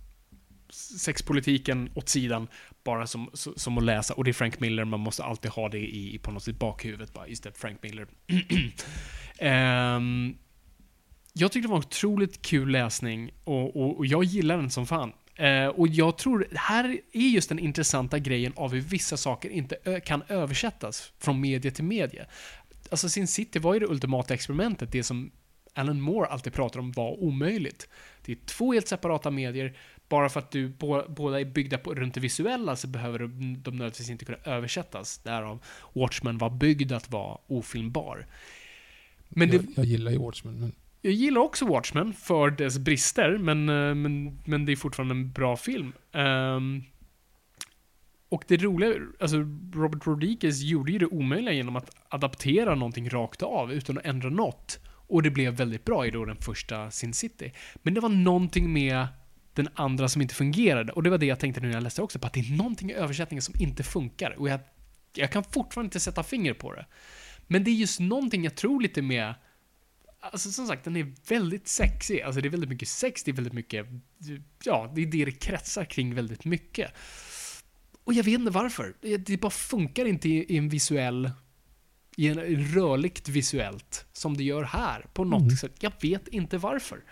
[0.70, 2.48] sexpolitiken åt sidan,
[2.84, 4.14] bara som, som att läsa.
[4.14, 7.14] Och det är Frank Miller, man måste alltid ha det i, på något sätt bakhuvudet
[7.14, 8.08] bara, just det, Frank Miller.
[9.98, 10.38] um,
[11.38, 14.88] jag tyckte det var en otroligt kul läsning och, och, och jag gillar den som
[14.88, 15.14] fan.
[15.40, 20.02] Uh, och jag tror, här är just den intressanta grejen av hur vissa saker inte
[20.06, 22.26] kan översättas från media till media.
[22.92, 25.32] Alltså Sin City var ju det ultimata experimentet, det som
[25.74, 27.88] Alan Moore alltid pratar om var omöjligt.
[28.26, 29.78] Det är två helt separata medier,
[30.10, 30.68] bara för att du
[31.08, 35.18] båda är byggda på, runt det visuella så behöver de, de nödvändigtvis inte kunna översättas.
[35.18, 35.64] Därav
[35.94, 38.28] Watchmen var byggd att vara ofilmbar.
[39.30, 40.76] Men jag, det, jag gillar ju Watchmen, men...
[41.02, 45.32] Jag gillar också Watchmen för dess brister, men, eh, men, men det är fortfarande en
[45.32, 45.94] bra film.
[46.12, 46.84] Um,
[48.30, 49.38] och det roliga, alltså
[49.74, 54.30] Robert Rodriguez gjorde ju det omöjliga genom att adaptera någonting rakt av utan att ändra
[54.30, 54.80] något.
[54.86, 57.52] Och det blev väldigt bra i då den första Sin City.
[57.76, 59.08] Men det var någonting med
[59.54, 60.94] den andra som inte fungerade.
[60.94, 62.58] Och det var det jag tänkte nu när jag läste också, på att det är
[62.58, 64.40] någonting i översättningen som inte funkar.
[64.40, 64.60] Och jag,
[65.14, 66.86] jag kan fortfarande inte sätta finger på det.
[67.48, 69.34] Men det är just någonting jag tror lite med
[70.20, 72.22] Alltså som sagt, den är väldigt sexig.
[72.22, 73.88] Alltså det är väldigt mycket sex, det är väldigt mycket...
[74.64, 76.92] Ja, det är det det kretsar kring väldigt mycket.
[78.04, 78.94] Och jag vet inte varför.
[79.18, 81.32] Det bara funkar inte i en visuell...
[82.16, 85.58] I en rörligt visuellt, som det gör här, på något mm.
[85.58, 85.76] sätt.
[85.80, 87.04] Jag vet inte varför.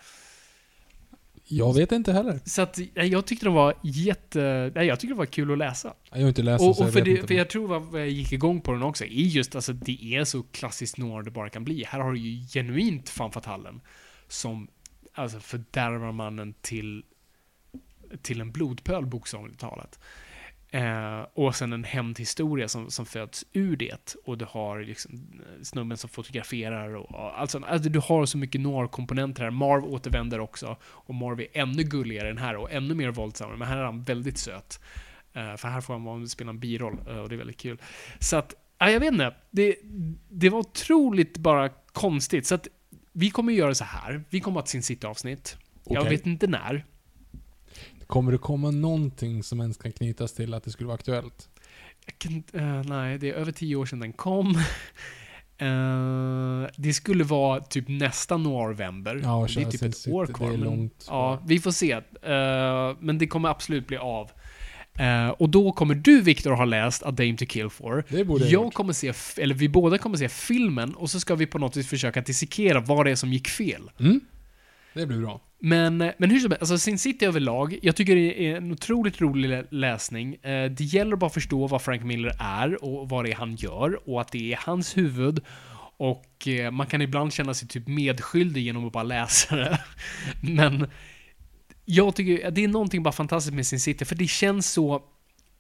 [1.48, 2.40] Jag vet inte heller.
[2.46, 4.72] Så att, jag tyckte det var jätte...
[4.76, 5.94] Nej, jag tyckte det var kul att läsa.
[6.12, 8.62] Jag har inte läst och, och för, det, för jag tror vad jag gick igång
[8.62, 11.84] på den också, är just alltså det är så klassiskt noir det bara kan bli.
[11.84, 13.82] Här har du ju genuint fan fatalen
[14.28, 14.68] som
[15.14, 17.04] alltså fördärvar mannen till
[18.22, 20.00] till en blodpöl bokstavligt talat.
[20.76, 24.16] Eh, och sen en hämndhistoria som, som föds ur det.
[24.26, 28.62] Och du har liksom eh, snubben som fotograferar och, alltså, alltså du har så mycket
[28.62, 29.50] noir-komponenter här.
[29.50, 30.78] Marv återvänder också.
[30.84, 33.60] Och Marv är ännu gulligare än här och ännu mer våldsam.
[33.60, 34.80] Men här är han väldigt söt.
[35.34, 37.78] Eh, för här får han spela en biroll eh, och det är väldigt kul.
[38.20, 39.36] Så att, ja, jag vet inte.
[39.52, 39.76] Det,
[40.30, 42.48] det var otroligt bara konstigt.
[42.48, 42.68] Så att
[43.12, 44.24] vi kommer göra så här.
[44.30, 45.58] Vi kommer att ha ett Sin City-avsnitt.
[45.84, 46.04] Okay.
[46.04, 46.86] Jag vet inte när.
[48.08, 51.50] Kommer det komma någonting som ens kan knytas till att det skulle vara aktuellt?
[52.18, 54.56] Kan, uh, nej, det är över tio år sedan den kom.
[55.62, 59.22] Uh, det skulle vara typ nästa Noirvember.
[59.24, 60.48] Ja, det är typ ett år kvar.
[60.48, 61.06] Det är långt.
[61.08, 61.96] Men, ja, vi får se.
[61.96, 62.02] Uh,
[63.00, 64.32] men det kommer absolut bli av.
[65.00, 68.04] Uh, och då kommer du Viktor ha läst A Dame to Kill For.
[68.10, 68.74] Det borde jag gjort.
[68.74, 71.88] kommer se, eller vi båda kommer se filmen och så ska vi på något vis
[71.88, 73.92] försöka dissekera vad det är som gick fel.
[74.00, 74.22] Mm.
[74.96, 75.42] Det blir bra.
[75.60, 78.72] Men, eh, men hur som helst, alltså Sin City överlag, jag tycker det är en
[78.72, 80.36] otroligt rolig läsning.
[80.36, 83.56] Eh, det gäller bara att förstå vad Frank Miller är och vad det är han
[83.56, 85.40] gör och att det är hans huvud.
[85.98, 89.80] Och eh, man kan ibland känna sig typ medskyldig genom att bara läsa det.
[90.42, 90.88] Men
[91.86, 95.04] jag tycker det är någonting bara fantastiskt med Sin City, för det känns så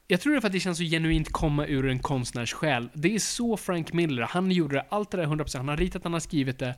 [0.08, 2.90] jag tror det är för att det känns så genuint komma ur en konstnärs själ.
[2.94, 5.58] Det är så Frank Miller, han gjorde allt det där 100%.
[5.58, 6.76] Han har ritat, han har skrivit det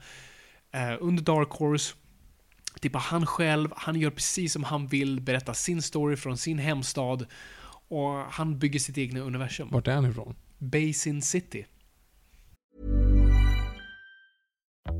[0.71, 1.93] eh, under Dark Horse.
[2.81, 6.37] Det är bara han själv, han gör precis som han vill, berättar sin story från
[6.37, 7.25] sin hemstad.
[7.89, 9.69] Och han bygger sitt egna universum.
[9.71, 10.35] Vart är han ifrån?
[10.57, 11.65] Basin City.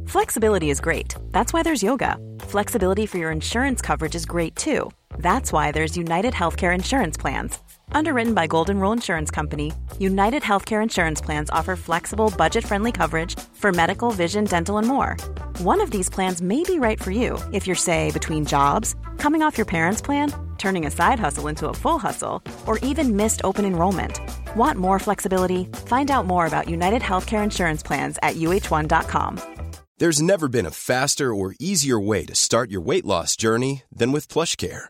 [0.08, 1.16] Flexibility is great.
[1.32, 2.18] That's why there's yoga.
[2.40, 4.90] Flexibility for your insurance coverage is great too.
[5.18, 7.60] That's why there's United Healthcare Insurance Plans.
[7.92, 13.38] Underwritten by Golden Rule Insurance Company, United Healthcare Insurance Plans offer flexible, budget friendly coverage
[13.54, 15.18] for medical, vision, dental, and more.
[15.60, 19.42] One of these plans may be right for you if you're, say, between jobs, coming
[19.42, 23.42] off your parents' plan, turning a side hustle into a full hustle, or even missed
[23.44, 24.20] open enrollment.
[24.56, 25.66] Want more flexibility?
[25.86, 29.40] Find out more about United Healthcare Insurance Plans at uh1.com.
[30.00, 34.12] There's never been a faster or easier way to start your weight loss journey than
[34.12, 34.90] with PlushCare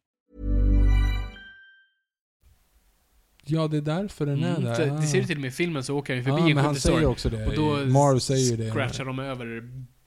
[3.45, 4.91] Ja, det är därför den är Mm, där.
[4.91, 4.95] Ah.
[5.01, 6.65] det ser du till och med i filmen så åker han förbi Ja, en men
[6.65, 7.45] han säger också det.
[7.47, 8.71] Och då Marv säger det.
[8.71, 9.61] scratchar de över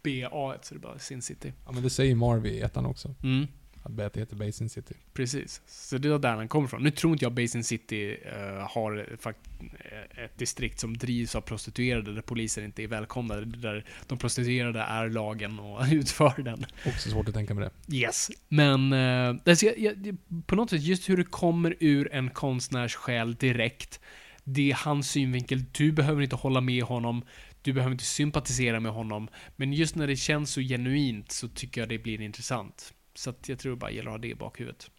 [0.04, 1.52] BA, så det är bara Sin City.
[1.66, 3.14] Ja, men det säger Marv i ettan också.
[3.22, 3.46] Mm,
[3.84, 4.94] Att Betty heter Basin City.
[5.12, 5.62] precis.
[5.66, 6.82] Så det är där han kommer ifrån.
[6.82, 12.14] Nu tror inte jag Basin City eh, har eh, ett distrikt som drivs av prostituerade,
[12.14, 13.40] där poliser inte är välkomna.
[13.40, 16.66] Där de prostituerade är lagen och utför den.
[16.86, 17.96] Också svårt att tänka med det.
[17.96, 18.30] Yes.
[18.48, 20.16] Men eh, alltså, jag, jag,
[20.46, 24.00] på något sätt, just hur det kommer ur en konstnärs själ direkt.
[24.44, 25.64] Det är hans synvinkel.
[25.72, 27.24] Du behöver inte hålla med honom.
[27.62, 29.28] Du behöver inte sympatisera med honom.
[29.56, 32.94] Men just när det känns så genuint så tycker jag det blir intressant.
[33.14, 34.90] Så att jag tror det bara gäller att ha det i bakhuvudet.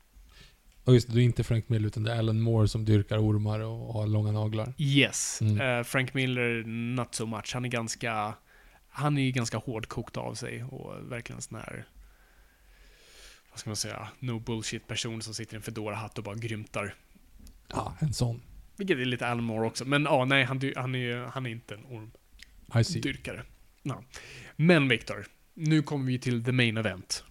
[0.84, 3.18] Och just det, du är inte Frank Miller utan det är Alan Moore som dyrkar
[3.18, 4.74] ormar och har långa naglar.
[4.78, 5.42] Yes.
[5.42, 5.62] Mm.
[5.62, 6.64] Eh, Frank Miller,
[6.96, 7.54] not so much.
[7.54, 8.34] Han är ganska...
[8.90, 11.88] Han är ju ganska hårdkokt av sig och verkligen sån här...
[13.50, 14.08] Vad ska man säga?
[14.20, 16.96] No bullshit person som sitter i en Fedora-hatt och bara grymtar.
[17.68, 18.42] Ja, en sån.
[18.78, 19.86] Vilket är lite Alan Moore också.
[19.86, 22.12] Men ja, nej, han, han, är, han är inte en
[22.80, 23.00] I see.
[23.00, 23.44] ormdyrkare.
[23.84, 24.04] Ja.
[24.56, 27.24] Men Viktor, nu kommer vi till the main event.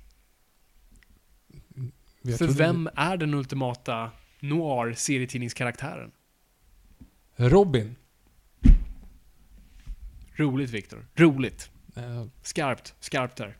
[2.26, 4.10] Jag För vem är den ultimata
[4.40, 6.10] noir-serietidningskaraktären?
[7.36, 7.96] Robin.
[10.36, 11.06] Roligt Viktor.
[11.14, 11.70] Roligt.
[11.96, 12.94] Eh, Skarpt.
[13.00, 13.56] Skarpt där.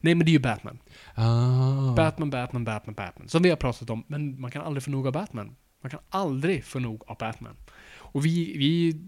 [0.00, 0.78] Nej, men det är ju Batman.
[1.14, 1.94] ah.
[1.94, 3.28] Batman, Batman, Batman, Batman.
[3.28, 5.56] Som vi har pratat om, men man kan aldrig få nog av Batman.
[5.82, 7.56] Man kan aldrig få nog av Batman.
[7.88, 9.00] Och vi, vi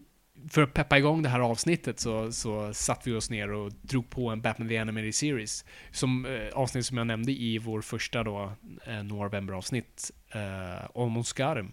[0.48, 4.10] för att peppa igång det här avsnittet så, så satt vi oss ner och drog
[4.10, 5.64] på en Batman the Animated Series.
[5.90, 8.52] Som eh, avsnitt som jag nämnde i vår första då,
[8.86, 11.72] eh, November-avsnitt, eh, om Oscarum.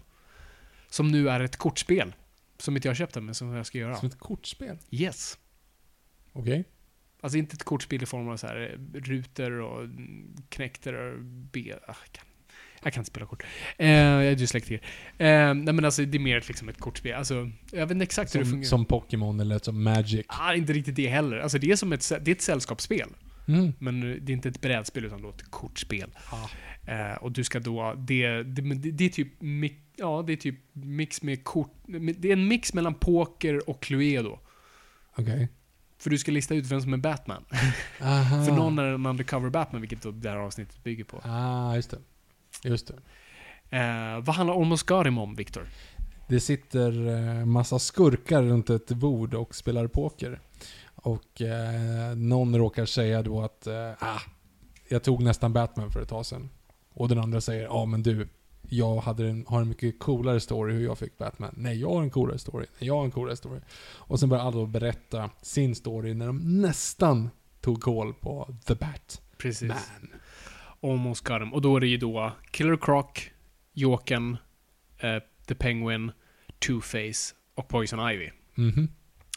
[0.88, 2.14] Som nu är ett kortspel.
[2.58, 3.96] Som inte jag köpte, men som jag ska göra.
[3.96, 4.78] Som ett kortspel.
[4.90, 5.38] Yes.
[6.32, 6.64] Okej.
[7.20, 11.20] Alltså inte ett kortspel i form av så här eh, rutor och mm, knäkter och
[11.24, 11.74] B...
[11.86, 11.94] Ah,
[12.86, 13.42] jag, kan, inte spela kort.
[13.78, 14.86] Eh, jag är dyslektiker.
[15.18, 17.14] Eh, nej men alltså det är mer liksom ett kortspel.
[17.14, 18.68] Alltså, jag vet inte exakt hur det Som, fungerar.
[18.68, 20.26] som Pokémon eller som Magic.
[20.28, 21.38] Ah, inte riktigt det heller.
[21.38, 23.08] Alltså det är som ett, det är ett sällskapsspel.
[23.48, 23.72] Mm.
[23.78, 26.10] Men eh, det är inte ett brädspel utan då ett kortspel.
[26.86, 29.28] Eh, och du ska då, det, det, det, det är typ,
[29.96, 31.74] ja det är typ mix med kort,
[32.18, 34.38] det är en mix mellan poker och Cluedo.
[35.16, 35.48] Okej.
[35.98, 37.44] För du ska lista ut vem som är Batman.
[38.46, 41.20] För någon är en undercover Batman, vilket då det här avsnittet bygger på.
[41.24, 41.98] Ah, just det.
[42.62, 42.94] Just det.
[43.76, 45.68] Eh, vad handlar Almost Gorim om, Viktor?
[46.28, 50.40] Det sitter eh, massa skurkar runt ett bord och spelar poker.
[50.94, 54.20] Och eh, någon råkar säga då att eh, ah,
[54.88, 56.50] jag tog nästan Batman för ett tag sedan.
[56.92, 58.28] Och den andra säger, ja men du,
[58.68, 61.54] jag hade en, har en mycket coolare story hur jag fick Batman.
[61.56, 62.66] Nej, jag har en coolare story.
[62.78, 63.60] Nej, jag har en coolare story.
[63.78, 67.30] Och sen börjar alla berätta sin story när de nästan
[67.60, 69.22] tog koll på The Bat.
[69.38, 69.68] Precis.
[69.68, 70.08] Man.
[70.82, 71.52] Almost Gorim.
[71.54, 73.06] Och då är det ju då Killer Croc,
[73.72, 74.36] Jokern,
[74.98, 75.16] eh,
[75.48, 76.12] The Penguin,
[76.66, 78.30] Two-Face och Poison Ivy.
[78.54, 78.88] Mhm.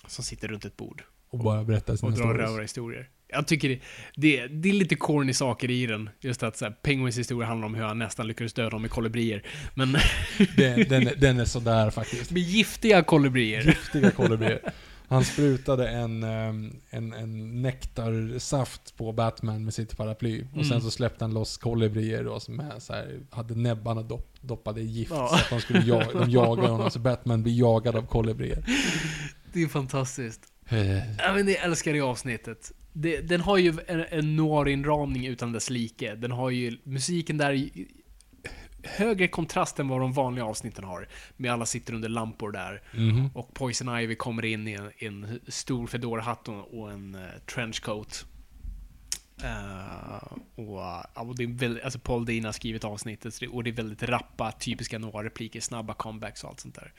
[0.07, 3.09] Som sitter runt ett bord Och bara berätta sina och drar rövarhistorier.
[3.31, 3.79] Jag tycker det,
[4.15, 6.09] det, det är lite corny saker i den.
[6.19, 8.91] Just att så här, Penguins historia handlar om hur han nästan lyckades döda dem med
[8.91, 9.43] kolibrier.
[9.73, 9.91] Men
[10.57, 12.31] Den, den, är- den är sådär faktiskt.
[12.31, 13.61] med giftiga kolibrier.
[13.63, 14.59] Giftiga kolibrier.
[15.09, 20.41] Han sprutade en, ehm, en, en nektarsaft på Batman med sitt paraply.
[20.55, 20.81] Och sen Mm.
[20.81, 24.85] så släppte han loss kolibrier då som är så här, hade näbbarna dopp, doppade i
[24.85, 25.11] gift.
[25.11, 25.27] Ja.
[25.27, 26.91] Så att de skulle jaga, de jagar honom.
[26.91, 28.65] Så Batman blir jagad av kolibrier.
[29.53, 30.41] Det är fantastiskt.
[30.69, 32.71] Eh, Ja, men jag älskar det avsnittet.
[32.93, 36.15] Det, den har ju en, en noir-inramning utan dess like.
[36.15, 37.69] Den har ju musiken där
[38.83, 41.07] högre kontrast än vad de vanliga avsnitten har.
[41.37, 42.81] Med alla sitter under lampor där.
[42.93, 43.29] mhm.
[43.33, 48.25] Och Poison Ivy kommer in i en, en stor fedora-hatt och, en uh, trenchcoat.
[49.43, 53.73] Uh, och, och det är väldigt, alltså Paul Dean har skrivit avsnittet och det är
[53.73, 56.93] väldigt rappa, typiska noir-repliker, snabba comebacks och allt sånt där.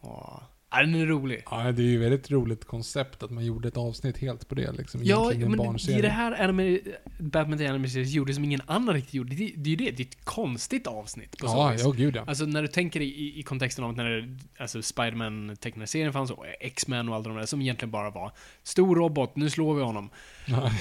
[0.00, 1.42] Och, ja, den är rolig.
[1.50, 4.54] Ja, det är ju ett väldigt roligt koncept att man gjorde ett avsnitt helt på
[4.54, 4.72] det.
[4.72, 6.02] Liksom, Ja, men barnserie.
[6.02, 6.78] det, här anime,
[7.18, 9.34] Batman The Animated Series gjorde som ingen annan riktigt gjorde.
[9.34, 11.82] Det, det är ju det, det är ett konstigt avsnitt på så Ja, vis.
[11.84, 12.24] ja, gud ja.
[12.26, 16.30] Alltså när du tänker i, i kontexten av att när alltså Spiderman tecknade serien fanns
[16.30, 18.32] och X-Men och alla de där som egentligen bara var
[18.62, 20.10] stor robot, nu slår vi honom.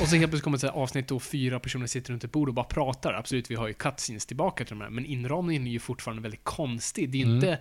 [0.02, 2.48] Och så helt plötsligt kommer ett så avsnitt då fyra personer sitter runt ett bord
[2.48, 3.14] och bara pratar.
[3.14, 6.44] Absolut, vi har ju cutscenes tillbaka till de här, men inramningen är ju fortfarande väldigt
[6.44, 7.10] konstig.
[7.10, 7.36] Det är ju Mm.
[7.36, 7.60] inte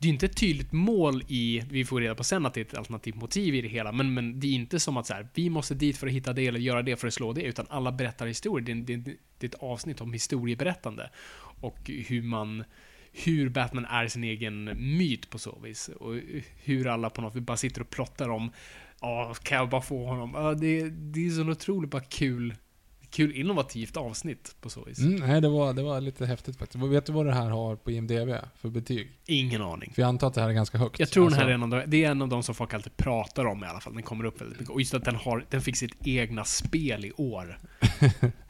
[0.00, 2.60] det är ju inte ett tydligt mål i, vi får reda på sen att det
[2.60, 5.14] är ett alternativt motiv i det hela, men, men det är inte som att så
[5.14, 7.42] här, vi måste dit för att hitta det eller göra det för att slå det,
[7.42, 8.74] utan alla berättar historier.
[8.74, 11.10] Det, det, det är ett avsnitt om historieberättande.
[11.60, 12.64] Och hur man,
[13.12, 14.64] hur Batman är sin egen
[14.98, 15.88] myt på så vis.
[15.88, 16.14] Och
[16.64, 18.52] hur alla på något vis bara sitter och plottar om,
[19.00, 20.30] ja, kan jag bara få honom?
[20.34, 22.54] Ja, det, det är så otroligt bara kul
[23.10, 24.98] kul innovativt avsnitt på så vis.
[24.98, 26.84] Mm, nej, det var, det var lite häftigt faktiskt.
[26.84, 29.10] Vet du vad det här har på IMDB för betyg?
[29.30, 29.92] Ingen aning.
[29.94, 31.00] För jag antar att det här är ganska högt.
[31.00, 32.54] Jag tror Alltså, den här är en av de, det är en av de som
[32.54, 33.94] folk alltid pratar om i alla fall.
[33.94, 34.74] Den kommer upp väldigt mycket.
[34.74, 37.58] Och just att den har, den fick sitt egna spel i år.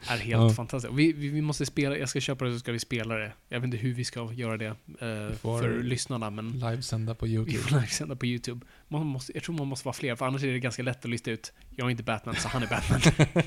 [0.07, 0.49] är helt Ja.
[0.49, 0.93] fantastiskt.
[0.93, 3.31] Vi, vi, vi måste spela, jag ska köpa det så ska vi spela det.
[3.49, 7.31] Jag vet inte hur vi ska göra det eh, för lyssnarna, men Livesända på vi
[7.31, 7.57] YouTube.
[7.57, 8.65] får livesända på YouTube.
[8.87, 11.11] Man måste, jag tror man måste vara fler, för annars är det ganska lätt att
[11.11, 13.01] lista ut, jag är inte Batman, så han är Batman.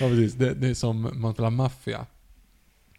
[0.00, 0.34] Ja, precis.
[0.34, 2.06] Det, det är som man spelar maffia.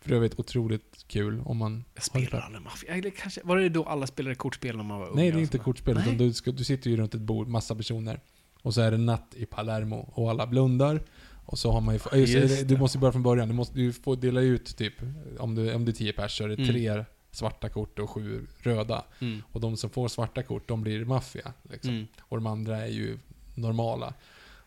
[0.08, 1.84] För övrigt otroligt kul om man...
[1.98, 2.94] Spelar aldrig maffia.
[2.94, 5.16] Eller kanske, var det då alla spelade kortspel när man var ung?
[5.16, 5.98] Nej, det är inte kortspel.
[5.98, 8.20] Utan du, ska, du sitter ju runt ett bord, massa personer.
[8.62, 11.04] Och så är det natt i Palermo och alla blundar.
[11.46, 12.00] Och så har man ju...
[12.12, 12.78] Ja, just, du det.
[12.80, 13.48] måste ju börja från början.
[13.48, 14.94] Du, måste, du får dela ut typ,
[15.40, 16.68] om du, om du är tio pers så är det Mm.
[16.68, 19.04] tre svarta kort och sju röda.
[19.20, 19.44] Mm.
[19.52, 21.54] Och de som får svarta kort, de blir maffia.
[21.72, 21.92] Liksom.
[21.94, 22.08] Mm.
[22.22, 23.20] Och de andra är ju
[23.56, 24.14] normala.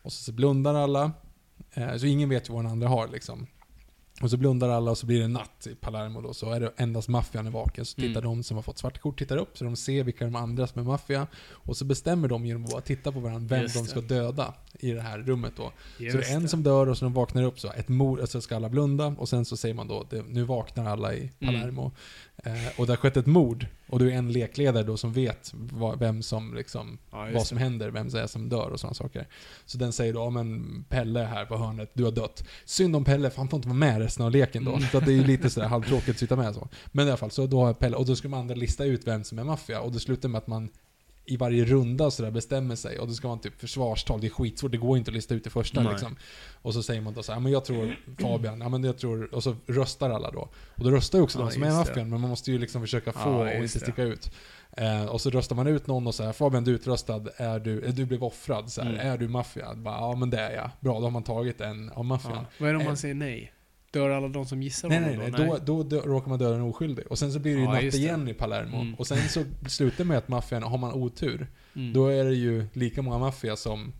[0.01, 1.11] Och så, så blundar alla.
[1.73, 3.47] Eh, så ingen vet ju vad den andra har liksom.
[4.21, 6.33] Och så blundar alla och så blir det natt i Palermo då.
[6.33, 7.85] Så är det endast maffian är vaken.
[7.85, 8.23] Så tittar Mm.
[8.37, 10.81] de som har fått svarta kort tittar upp så de ser vilka de andra som
[10.81, 11.27] är maffia.
[11.49, 13.89] Och så bestämmer de genom att bara titta på varandra vem Just de det.
[13.89, 15.71] ska döda i det här rummet då.
[15.97, 16.47] Just så det är en det.
[16.47, 17.71] som dör och så de vaknar upp så.
[17.71, 20.85] Ett mord, alltså ska alla blunda och sen så säger man då, det, nu vaknar
[20.85, 21.23] alla Mm.
[21.39, 21.91] i Palermo.
[22.43, 23.65] Eh, och det har skett ett mord.
[23.87, 27.57] Och du är en lekledare då som vet vad, vem som liksom, Ja, vad som
[27.57, 27.63] det.
[27.63, 29.27] händer, vem det är som dör och sådana saker.
[29.65, 32.47] Så den säger då, ja men Pelle här på hörnet, du har dött.
[32.65, 34.71] Synd om Pelle, för han får inte vara med resten av leken då.
[34.71, 34.89] Mm.
[34.91, 36.69] Så att det är ju lite sådär halvtråkigt att sitta med så.
[36.91, 39.07] Men i alla fall, så då har Pelle, och då ska de andra lista ut
[39.07, 39.81] vem som är maffia.
[39.81, 40.69] Och det slutar med att man
[41.31, 42.99] i varje runda så där bestämmer sig.
[42.99, 45.43] Och då ska man typ försvarstal, det är skitsvårt, det går inte att lista ut
[45.43, 45.91] det första Nej.
[45.91, 46.15] liksom.
[46.61, 49.35] Och så säger man då så här, men jag tror Fabian, ja men jag tror,
[49.35, 50.49] och så röstar alla då.
[50.75, 51.73] Och då röstar ju också Ja, de som är det.
[51.73, 53.67] maffian, men man måste ju liksom försöka få Ja, och inte det.
[53.67, 54.31] sticka ut.
[54.77, 57.59] Eh, och så röstar man ut någon och så här, Fabian du är utröstad, är
[57.59, 59.07] du, eh, du blev offrad, så här, Mm.
[59.07, 59.67] är du maffia?
[59.85, 60.69] Ja men det är jag.
[60.79, 62.33] Bra, då har man tagit en av maffian.
[62.35, 62.45] Ja.
[62.57, 63.53] Vad är det om Eh, man säger nej?
[63.91, 65.47] Dör alla de som gissar Nej, honom nej, nej.
[65.47, 67.07] Då, då, dö- råkar man döda en oskyldig.
[67.07, 68.75] Och sen så blir det ju Ja, natt igen i Palermo.
[68.81, 68.93] Mm.
[68.95, 71.93] Och sen så slutar det med att maffian, har man otur, Mm.
[71.93, 73.93] då är det ju lika många maffia som,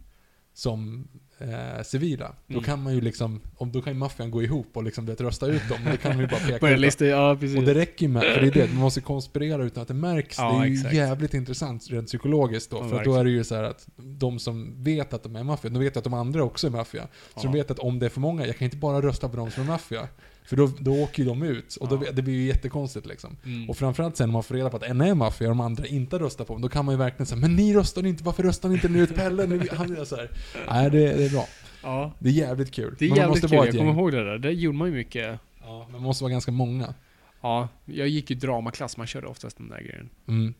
[0.54, 1.08] som
[1.42, 2.36] eh, civila.
[2.48, 2.64] Då Mm.
[2.64, 5.48] kan man ju liksom, om, då kan ju maffian gå ihop och liksom vet, rösta
[5.48, 5.78] ut dem.
[5.92, 7.58] Då kan man ju bara peka lista, ja precis.
[7.58, 9.94] Och det räcker ju med, för det är det, man måste konspirera utan att det
[9.94, 10.38] märks.
[10.38, 10.94] Ja, det är ju exakt.
[10.94, 12.78] jävligt intressant rent psykologiskt då.
[12.78, 13.20] Ja, för att då verkligen.
[13.20, 16.04] är det ju så att de som vet att de är maffia, de vet att
[16.04, 17.08] de andra också är maffia.
[17.36, 19.38] Så de vet att om det är för många, jag kan inte bara rösta på
[19.38, 20.08] de som är maffia.
[20.44, 21.76] För då, då åker ju de ut.
[21.76, 22.12] Och då, Ja.
[22.12, 23.38] det blir ju jättekonstigt liksom.
[23.46, 23.70] Mm.
[23.70, 25.86] Och framförallt sen när man får reda på att en är maffia och de andra
[25.86, 28.44] inte röstar på dem, då kan man ju verkligen säga Men ni röstar inte, varför
[28.44, 29.68] röstar ni inte nu ut Pelle?
[29.72, 30.30] Han är så här.
[30.70, 31.48] Nej, det, det är bra.
[31.84, 32.12] Ja.
[32.20, 32.96] Det är jävligt kul.
[33.00, 34.38] Det är jävligt måste kul, vara jag kommer ihåg det där.
[34.38, 35.40] Det gjorde man ju mycket.
[35.62, 36.94] Ja, men man måste vara ganska många.
[37.42, 40.10] Ja, jag gick ju dramaklass, man körde oftast den där grejen.
[40.28, 40.54] Mm.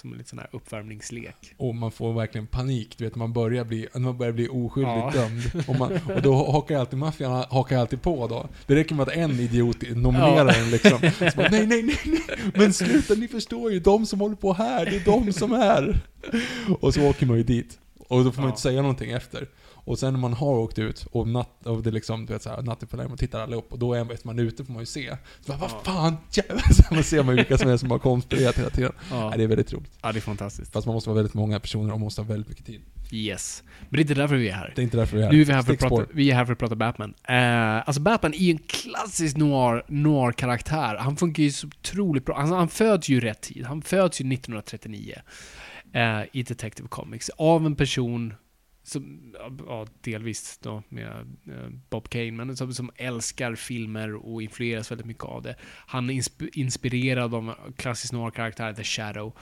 [0.00, 1.54] Som en liten sån här uppvärmningslek.
[1.56, 5.10] Och man får verkligen panik, du vet man börjar bli, man börjar bli oskyldigt Ja.
[5.14, 5.64] dömd.
[5.68, 8.48] Och, man, och då hakar alltid maffian hakar alltid på då.
[8.66, 10.54] Det räcker med att en idiot nominerar Ja.
[10.54, 10.98] en liksom.
[11.18, 12.20] Så bara, nej, nej, nej, nej,
[12.54, 16.00] men sluta, ni förstår ju, de som håller på här, det är de som är.
[16.80, 17.78] Och så åker man ju dit.
[18.08, 18.52] Och då får man Ja.
[18.52, 19.48] inte säga någonting efter.
[19.88, 22.62] Och sen när man har åkt ut och natt, och det liksom, du vet såhär,
[22.62, 24.86] natt i Palermo, tittar alla upp och då är man, man ute får man ju
[24.86, 25.16] se.
[25.40, 26.72] Så bara, vad fan, jävlar!
[26.72, 28.92] Så man ser man vilka som är som har konspirerat hela tiden.
[29.10, 29.28] Ja.
[29.28, 29.98] Nej, det är väldigt roligt.
[30.02, 30.72] ja, det är fantastiskt.
[30.72, 32.80] Fast man måste vara väldigt många personer och man måste ha väldigt mycket tid.
[33.10, 33.62] Yes.
[33.80, 34.72] Men det är inte därför vi är här.
[34.76, 35.32] Det är inte därför vi är här.
[35.32, 37.14] Nu är vi här för att prata, vi är här för att prata Batman.
[37.28, 40.96] Eh, alltså Batman är ju en klassisk noir, noir-karaktär.
[40.96, 42.36] Han funkar ju så otroligt bra.
[42.36, 43.64] Alltså, han föds ju rätt tid.
[43.64, 45.14] Han föds ju 1939
[45.94, 48.34] eh, i Detective Comics av en person
[48.88, 49.34] som,
[49.66, 55.06] ja, delvis då med eh, Bob Kane, men som, som älskar filmer och influeras väldigt
[55.06, 55.56] mycket av det.
[55.86, 59.32] Han är insp- inspirerad av klassisk noir-karaktär, The Shadow.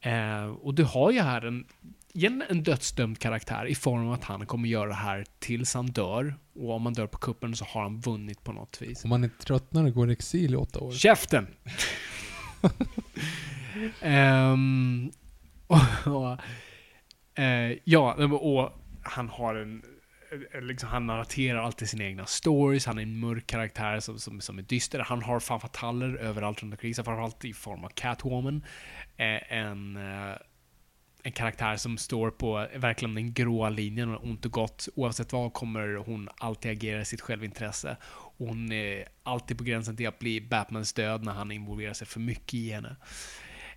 [0.00, 1.64] Eh, och du har ju här en,
[2.12, 5.86] igen en dödsdömd karaktär i form av att han kommer göra det här tills han
[5.86, 6.34] dör.
[6.54, 9.04] Och om han dör på kuppen så har han vunnit på något vis.
[9.04, 10.92] Om man är tröttnar och går i exil i åtta år.
[10.92, 11.46] Käften!
[14.00, 15.10] Ehm,
[15.66, 16.38] och, och,
[17.38, 19.82] eh, ja, och han har en...
[20.52, 24.40] Eh, liksom, han narraterar alltid sina egna stories, han är en mörk karaktär som, som,
[24.40, 24.98] som är dyster.
[24.98, 28.64] Han har fanfataller överallt runt omkring sig, framförallt i form av Catwoman.
[29.16, 30.36] Eh, en, eh,
[31.22, 34.88] en karaktär som står på verkligen den gråa linjen, och ont och gott.
[34.94, 37.96] Oavsett vad kommer hon alltid agera i sitt självintresse.
[38.38, 42.20] Hon är alltid på gränsen till att bli Batmans död när han involverar sig för
[42.20, 42.96] mycket i henne.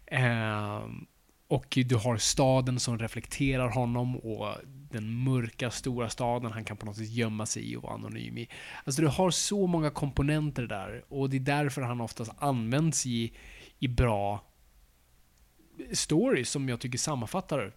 [0.06, 1.06] Ehm,
[1.52, 4.56] och du har staden som reflekterar honom och
[4.92, 8.38] den mörka stora staden han kan på något sätt gömma sig i och vara anonym
[8.38, 8.50] i.
[8.84, 13.34] Alltså du har så många komponenter där och det är därför han oftast används i,
[13.80, 14.44] i bra
[15.92, 17.74] stories som jag tycker sammanfattar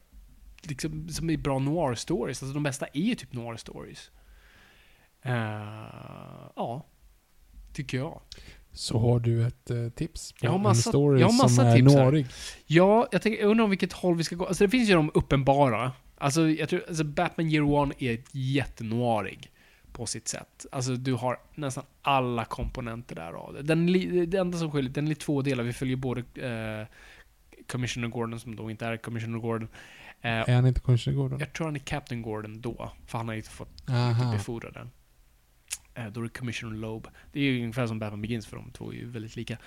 [0.63, 2.29] liksom, som är bra noir-stories.
[2.29, 4.11] Alltså de bästa är ju typ noir-stories.
[5.27, 6.87] Uh, eh, ja,
[7.73, 8.21] tycker jag.
[8.75, 11.49] Så har du ett eh, tips på Jag har en massa- story jag har massa
[11.49, 12.27] som är tips här.
[12.67, 14.47] Ja, jag, tänker, jag undrar om vilket håll vi ska gå.
[14.47, 15.93] Alltså det finns ju de uppenbara.
[16.19, 19.51] Alltså, jag tror, alltså Batman Year One är jättenoirig
[19.93, 20.67] på sitt sätt.
[20.73, 23.63] Alltså du har nästan alla komponenter där av det.
[23.63, 23.87] Den,
[24.31, 25.65] det enda som skiljer, den är två delar.
[25.65, 26.87] Vi följer både eh,
[27.67, 29.69] Commissioner Gordon, som då inte är Commissioner Gordon.
[30.21, 31.39] Eh, Är han inte Commissioner Gordon?
[31.41, 34.33] jag tror han är Captain Gordon då, för han har inte fått Aha.
[34.33, 34.91] befordrad den.
[35.95, 37.09] Eh, då är det Commissioner Loeb.
[37.33, 39.59] Det är ju ungefär som Batman Begins för de två är ju väldigt lika.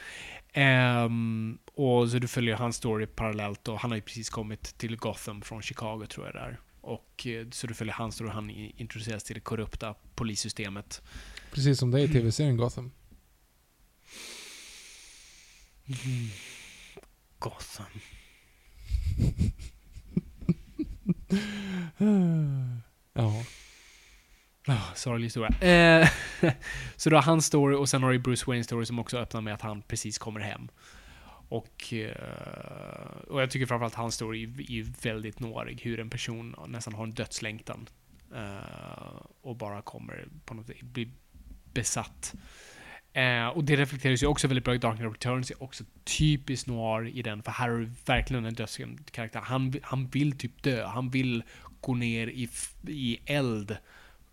[0.54, 4.98] Ehm, och så du följer hans story parallellt och han har ju precis kommit till
[4.98, 6.60] Gotham från Chicago tror jag där.
[6.82, 11.02] Och eh, så du följer hans story och han introduceras till det korrupta polissystemet.
[11.52, 12.92] Precis som det är i tv-serien Gotham.
[17.40, 17.86] Gotham.
[23.14, 23.44] Ja.
[24.68, 25.50] Oh, sorglig historia.
[26.02, 26.10] Eh,
[26.96, 29.42] så du har hans story och sen har du Bruce Wayne story som också öppnar
[29.42, 30.70] med att han precis kommer hem.
[31.50, 35.82] Och, eh, och jag tycker framförallt hans story är ju väldigt nårig.
[35.82, 37.90] Hur en person nästan har en dödslängtan.
[38.36, 41.12] Eh, och bara kommer på något sätt bli
[41.74, 42.36] besatt.
[43.14, 45.52] Eh, och det reflekteras ju också väldigt bra i Dark Knight Returns.
[45.52, 47.44] är också typiskt noir i den.
[47.44, 49.12] För här har du verkligen en dödskaraktär.
[49.12, 49.40] karaktär.
[49.40, 50.86] Han, han vill typ dö.
[50.86, 51.44] Han vill
[51.82, 52.50] gå ner i,
[52.88, 53.78] i eld.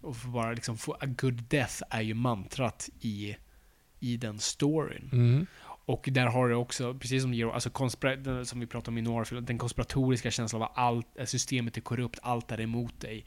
[0.05, 3.37] Och få bara liksom få a good death är ju mantrat i,
[4.01, 5.11] i den storyn.
[5.13, 5.47] Mm.
[5.87, 9.03] Och där har du också, precis som Gero, alltså konspira- som vi pratade om i
[9.03, 13.25] noir den konspiratoriska känslan av att allt, eh, systemet är korrupt, allt är emot dig.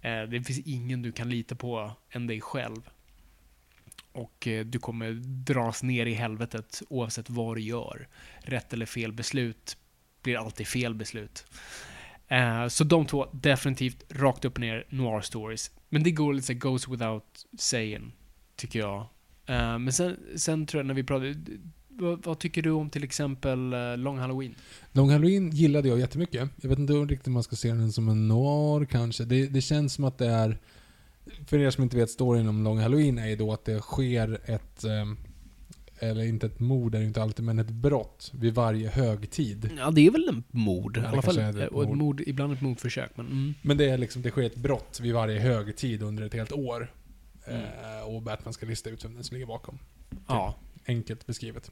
[0.00, 2.90] Eh, det finns ingen du kan lita på än dig själv.
[4.12, 5.12] Och eh, du kommer
[5.44, 8.08] dras ner i helvetet oavsett vad du gör.
[8.38, 9.76] Rätt eller fel beslut
[10.22, 11.46] blir alltid fel beslut.
[12.28, 15.70] Eh, så de två, definitivt rakt upp och ner noir stories.
[15.88, 18.12] Men det går lite så goes without saying,
[18.56, 19.00] tycker jag.
[19.46, 21.34] Eh, men sen, sen tror jag när vi pratade...
[21.88, 24.54] vad, vad tycker du om till exempel eh, Long Halloween?
[24.92, 26.48] Long Halloween gillade jag jättemycket.
[26.60, 29.24] Jag vet inte riktigt om man ska se den som en noir kanske.
[29.24, 30.58] Det, det känns som att det är...
[31.46, 34.40] För er som inte vet storyn om Long Halloween är ju då att det sker
[34.44, 34.84] ett...
[34.84, 35.18] Um,
[36.10, 39.70] eller inte ett mord är det inte alltid, men ett brott vid varje högtid.
[39.78, 40.96] Ja, det är väl en mord.
[40.96, 41.38] I Ja, det alla fall.
[41.38, 41.98] ett Och ett mord.
[41.98, 43.10] mord, ibland ett mordförsök.
[43.14, 43.54] Men, mm.
[43.62, 46.92] Men det är liksom, det sker ett brott vid varje högtid under ett helt år.
[47.46, 47.60] Mm.
[47.62, 49.78] Eh, och Batman ska lista ut vem den som ligger bakom.
[50.28, 50.54] Ja,
[50.86, 51.70] Enkelt beskrivet.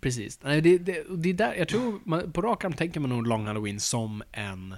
[0.00, 0.40] precis.
[0.42, 3.26] Nej, det, det, det är där, jag tror, man, på rak arm tänker man nog
[3.26, 4.74] Long Halloween som en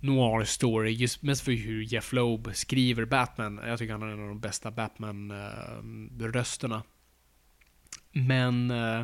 [0.00, 3.60] noir story, just mest för hur Jeff Loeb skriver Batman.
[3.66, 6.82] Jag tycker han är en av de bästa Batman-rösterna.
[8.12, 9.02] Men eh,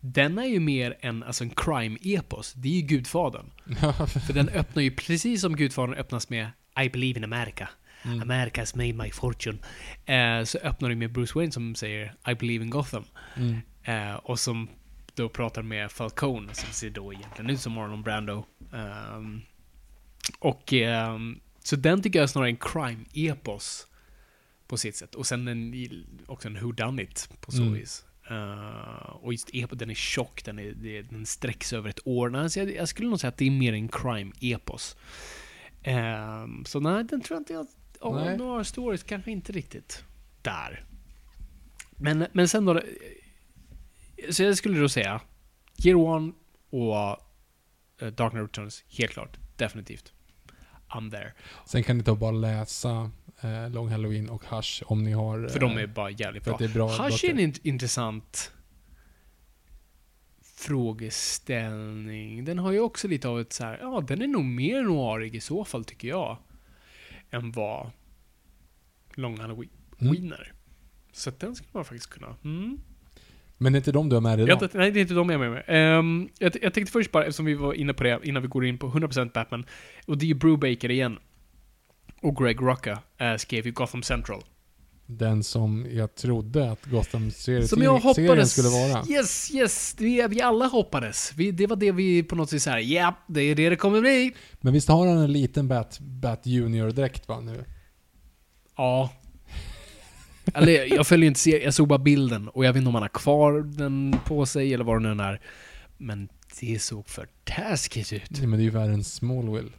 [0.00, 2.52] den är ju mer en, alltså en crime-epos.
[2.52, 3.50] Det är ju Gudfadern.
[4.26, 6.50] För den öppnar ju precis som Gudfadern öppnas med
[6.84, 7.68] I believe in America.
[8.04, 9.58] America's made my fortune.
[10.06, 13.04] Eh, så öppnar det med Bruce Wayne som säger I believe in Gotham.
[13.36, 13.56] Mm.
[13.84, 14.68] Eh, och som
[15.14, 18.44] då pratar med Falcone, som ser då egentligen ut som Marlon Brando.
[18.74, 19.40] Ehm,
[20.38, 23.86] och ehm, så den tycker jag är snarare en crime-epos
[24.68, 25.14] på sitt sätt.
[25.14, 25.74] Och sen en,
[26.26, 27.74] också en who done it på så Mm.
[27.74, 28.04] vis.
[28.32, 32.30] Eh, och just epos, den är tjock, den, är, den sträcks över ett år.
[32.30, 34.96] Nej, jag, jag skulle nog säga att det är mer en crime-epos.
[35.82, 37.66] Ehm, så nej, den tror jag inte jag...
[38.00, 38.36] Oh.
[38.36, 40.04] Noir Stories kanske inte riktigt
[40.42, 40.84] där.
[41.90, 42.80] Men, men sen då...
[44.30, 45.20] Så jag skulle då säga
[45.84, 46.32] Year One
[46.70, 46.96] och
[48.00, 49.38] eh, Dark Knight Returns, helt klart.
[49.56, 50.12] Definitivt.
[50.92, 51.32] I'm there.
[51.66, 53.10] Sen kan ni ta och bara läsa
[53.40, 55.48] eh, Long Halloween och Hush om ni har...
[55.48, 56.58] För de eh, är bara jävligt bra.
[56.74, 58.52] bra Hush är en int- intressant
[60.42, 62.44] frågeställning.
[62.44, 65.34] Den har ju också lite av ett så här, ja den är nog mer noirig
[65.34, 66.36] i så fall tycker jag.
[67.30, 67.90] Än vad
[69.14, 69.70] Long Halloween
[70.00, 70.32] Mm.
[70.32, 70.52] är.
[71.12, 72.36] Så den skulle man faktiskt kunna.
[72.44, 72.80] Mm.
[73.62, 74.70] Men det är inte de du har med dig Jag, idag?
[74.74, 75.64] nej, det är inte de jag är med mig.
[75.66, 78.64] Ehm, jag, jag tänkte först bara, eftersom vi var inne på det, innan vi går
[78.64, 79.64] in på 100% Batman.
[80.06, 81.18] Och det är ju Brubaker igen.
[82.22, 84.42] Och Greg Rucka äh, skrev ju Gotham Central.
[85.06, 87.60] Den som jag trodde att Gotham-serien
[88.36, 89.04] jag skulle vara.
[89.08, 89.94] Yes, yes!
[89.98, 91.32] Det, vi alla hoppades.
[91.36, 94.00] Vi, det var det vi på något sätt såhär, ja, det är det det kommer
[94.00, 94.32] bli.
[94.60, 97.64] Men visst har han en liten Bat, Bat Junior-dräkt va nu?
[98.76, 99.10] Ja.
[100.54, 103.02] Eller jag följer inte serien, jag såg bara bilden och jag vet inte om han
[103.02, 105.40] har kvar den på sig eller vad det nu är.
[105.98, 106.28] Men
[106.60, 108.22] Det såg för taskigt ut.
[108.40, 109.70] Ja, men det är ju värre än Smallville.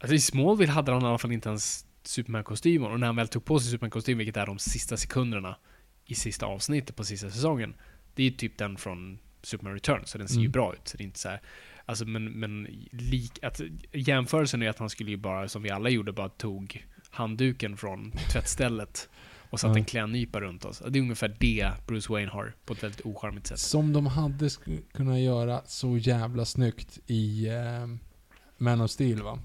[0.00, 2.92] Alltså i Smallville hade han i alla fall inte ens Superman-kostymen.
[2.92, 5.56] Och när han väl tog på sig Superman-kostym, vilket är de sista sekunderna
[6.06, 7.74] i sista avsnittet på sista säsongen.
[8.14, 10.52] Det är ju typ den från Superman Returns, så den ser ju Mm.
[10.52, 10.88] bra ut.
[10.88, 11.40] Så det är inte så här,
[11.86, 13.60] alltså men, men lik, att,
[13.92, 18.12] jämförelsen är att han skulle ju bara, som vi alla gjorde, bara tog handduken från
[18.32, 19.08] tvättstället
[19.50, 19.78] och satte Ja.
[19.78, 20.82] en klädnypa runt oss.
[20.88, 23.58] Det är ungefär det Bruce Wayne har, på ett väldigt ocharmigt sätt.
[23.58, 24.48] Som de hade
[24.92, 27.86] kunnat göra så jävla snyggt i eh,
[28.58, 29.38] Man of Steel va?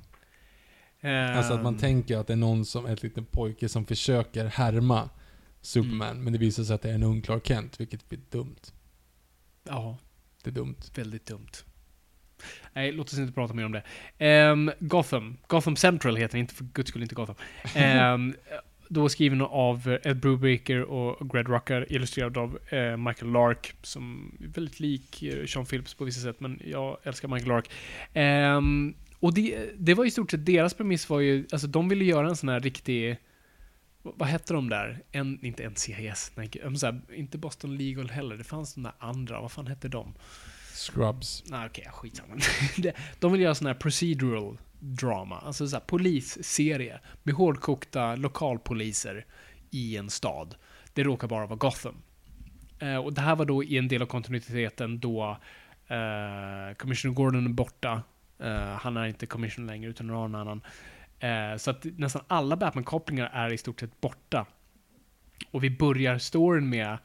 [1.35, 4.45] Alltså att man Ehm, tänker att det är någon som, ett liten pojke som försöker
[4.45, 5.09] härma
[5.61, 6.23] Superman, Mm.
[6.23, 8.55] men det visar sig att det är en ung Clark Kent, vilket blir dumt.
[9.63, 9.97] Ja,
[10.43, 10.75] Det är dumt.
[10.95, 11.51] väldigt dumt.
[12.73, 13.83] Nej, låt oss inte prata mer om det.
[14.17, 15.37] Ehm, Gotham.
[15.47, 17.35] Gotham Central heter den, inte för guds skull inte Gotham.
[17.75, 18.33] Ehm,
[18.89, 24.47] då skriven av Ed Brubaker och Greg Rucka, illustrerad av eh, Michael Lark, som är
[24.47, 27.71] väldigt lik eh, Sean Phillips på vissa sätt, men jag älskar Michael Lark.
[28.13, 32.05] Ehm, och det, det var i stort sett, deras premiss var ju, alltså de ville
[32.05, 33.17] göra en sån här riktig,
[34.01, 35.03] vad hette de där?
[35.11, 39.41] En, inte NCIS, nej, så här, inte Boston Legal heller, det fanns de där andra,
[39.41, 40.13] vad fan hette de?
[40.77, 41.43] Scrubs.
[41.47, 42.35] Nej okej, skitsamma.
[43.19, 49.25] De vill göra sån här procedural drama, alltså så här polisserie med hårdkokta lokalpoliser
[49.71, 50.55] i en stad.
[50.93, 51.95] Det råkar bara vara Gotham.
[52.79, 55.37] Eh, och det här var då i en del av kontinuiteten då
[55.87, 58.03] eh, Commissioner Gordon är borta.
[58.39, 60.61] Eh, han är inte Commissioner längre utan någon annan.
[61.19, 64.45] Eh, så att nästan alla Batman-kopplingar är i stort sett borta.
[65.51, 66.97] Och vi börjar storyn med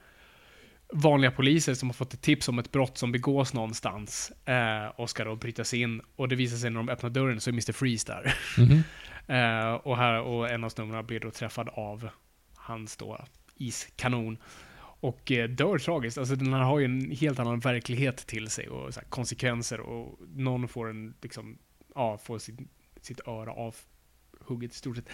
[0.93, 5.11] vanliga poliser som har fått ett tips om ett brott som begås någonstans eh, och
[5.11, 6.01] ska då bryta sig in.
[6.17, 7.73] Och det visar sig när de öppnar dörren så är Mr.
[7.73, 8.35] Freeze där.
[8.59, 8.83] Mhm.
[9.27, 12.09] Eh, och, här, och en av snubbarna blir då träffad av
[12.55, 13.25] hans då
[13.57, 14.39] iskanon.
[14.79, 16.19] Och eh, dör tragiskt.
[16.19, 19.81] Alltså den här har ju en helt annan verklighet till sig och så här, konsekvenser
[19.81, 21.59] och någon får en liksom,
[21.95, 22.59] ja, får sitt,
[23.01, 25.09] sitt öra avhugget i stort sett.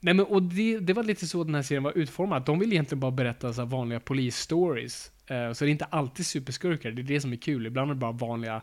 [0.00, 2.44] Nej men och det, det var lite så den här serien var utformad.
[2.44, 5.12] De vill egentligen bara berätta så här, vanliga polisstories.
[5.26, 7.66] Eh, så det är inte alltid superskurkar, det är det som är kul.
[7.66, 8.62] Ibland är det bara vanliga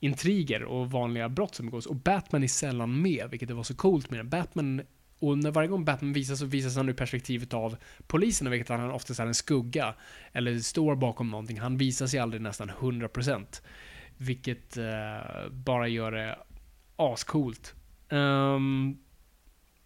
[0.00, 1.86] intriger och vanliga brott som begås.
[1.86, 4.28] Och Batman är sällan med, vilket det var så coolt med den.
[4.28, 4.82] Batman,
[5.18, 7.76] och när varje gång Batman visas så visas han ur perspektivet av
[8.06, 9.94] polisen, vilket han oftast är en skugga.
[10.32, 11.60] Eller står bakom någonting.
[11.60, 13.62] Han visar sig aldrig nästan 100%.
[14.16, 16.38] Vilket eh, bara gör det
[16.96, 17.74] ascoolt.
[18.08, 18.98] Um,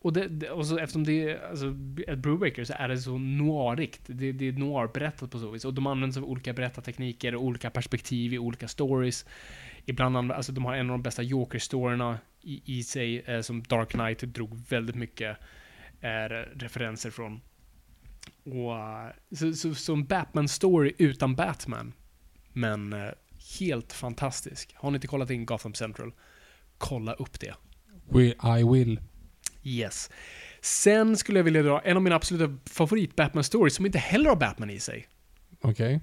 [0.07, 1.67] och, det, det, och så eftersom det är alltså,
[2.07, 4.01] ett Brubaker så är det så noirigt.
[4.07, 5.65] Det, det är noir-berättat på så vis.
[5.65, 9.27] Och de använder sig av olika berättartekniker och olika perspektiv i olika stories.
[9.85, 13.63] Ibland använder, alltså de har en av de bästa Joker-storyna i, i sig, eh, som
[13.63, 15.37] Dark Knight drog väldigt mycket
[16.01, 16.09] eh,
[16.55, 17.41] referenser från.
[18.45, 21.93] Och, eh, så, så, så en Batman-story utan Batman.
[22.53, 23.11] Men eh,
[23.59, 24.75] helt fantastisk.
[24.75, 26.13] Har ni inte kollat in Gotham Central?
[26.79, 27.55] Kolla upp det.
[28.09, 28.25] We,
[28.59, 29.01] I will.
[29.67, 30.11] Yes.
[30.61, 34.37] Sen skulle jag vilja dra en av mina absoluta favorit Batman-stories som inte heller har
[34.37, 35.07] Batman i sig.
[35.61, 36.01] Okej.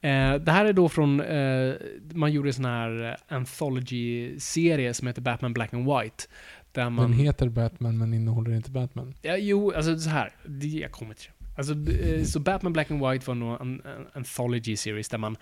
[0.00, 1.74] Eh, det här är då från, eh,
[2.12, 6.24] man gjorde en sån här eh, anthology-serie som heter Batman Black and White.
[6.72, 7.10] Där man...
[7.10, 9.14] Den heter Batman men innehåller inte Batman.
[9.22, 10.32] Ja, jo, alltså så här.
[10.46, 11.46] Det, jag kommer till det.
[11.56, 15.36] Alltså, eh, så Batman Black and White var nog en, en anthology series där man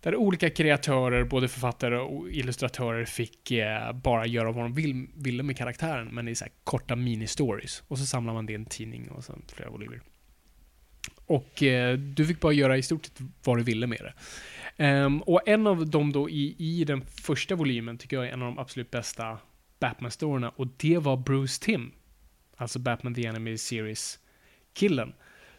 [0.00, 5.42] där olika kreatörer, både författare och illustratörer, fick eh, bara göra vad de vill, ville
[5.42, 7.82] med karaktären, men i så här korta mini-stories.
[7.88, 10.00] Och så samlar man det i en tidning och sen flera volymer.
[11.26, 14.14] Och eh, du fick bara göra i stort sett vad du ville med det.
[14.84, 18.42] Um, och en av dem då i, i den första volymen tycker jag är en
[18.42, 19.38] av de absolut bästa
[19.80, 21.92] Batman-storyna och det var Bruce Tim.
[22.56, 25.12] Alltså Batman The Enemy Series-killen.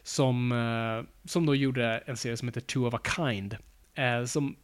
[0.03, 3.57] Som, uh, som då gjorde en serie som heter Two of a Kind.
[3.95, 4.55] Eh, som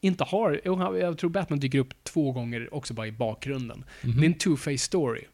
[0.00, 0.60] inte har,
[0.98, 3.84] jag tror Batman dyker upp två gånger också bara i bakgrunden.
[4.02, 4.16] Mhm.
[4.20, 5.24] Det är en two-face story.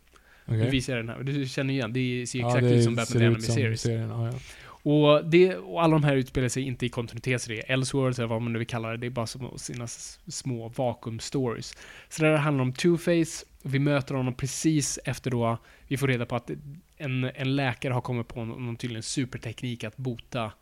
[0.47, 0.59] Okej.
[0.59, 2.85] Nu visar jag den här, du känner igen, det ser ju Ja, exakt det ut
[2.85, 3.81] som Batman The Enemy Series.
[3.81, 4.09] serien.
[4.09, 4.33] Ja, ja.
[4.83, 8.19] Och, det, och alla de här utspelar sig inte i kontinuitet, så det är Elseworlds
[8.19, 8.97] eller vad man nu vill kalla det.
[8.97, 9.87] Det är bara som sina
[10.27, 11.77] små vakuum-stories.
[12.09, 13.45] Så det här handlar om Two-Face.
[13.63, 16.51] Vi möter honom precis efter då vi får reda på att
[16.97, 20.53] en, en läkare har kommit på någon, någon tydligen superteknik att bota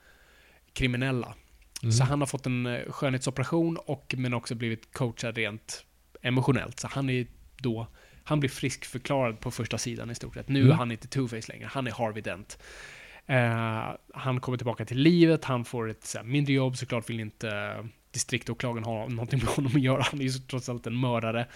[0.73, 1.35] kriminella.
[1.83, 1.93] Mhm.
[1.93, 5.85] Så han har fått en eh, skönhetsoperation och men också blivit coachad rent
[6.23, 6.81] emotionellt.
[6.81, 7.27] Så han är
[7.59, 7.87] då,
[8.25, 10.49] han blir friskförklarad på första sidan i stort sett.
[10.49, 10.73] Nu Mm.
[10.73, 12.59] är han inte Two-Face längre, han är Harvey Dent.
[13.27, 17.21] Eh, han kommer tillbaka till livet, han får ett så här, mindre jobb, såklart vill
[17.21, 17.77] inte
[18.11, 20.03] distriktåklagaren har någonting med honom att göra.
[20.03, 21.47] Han är ju trots allt en mördare.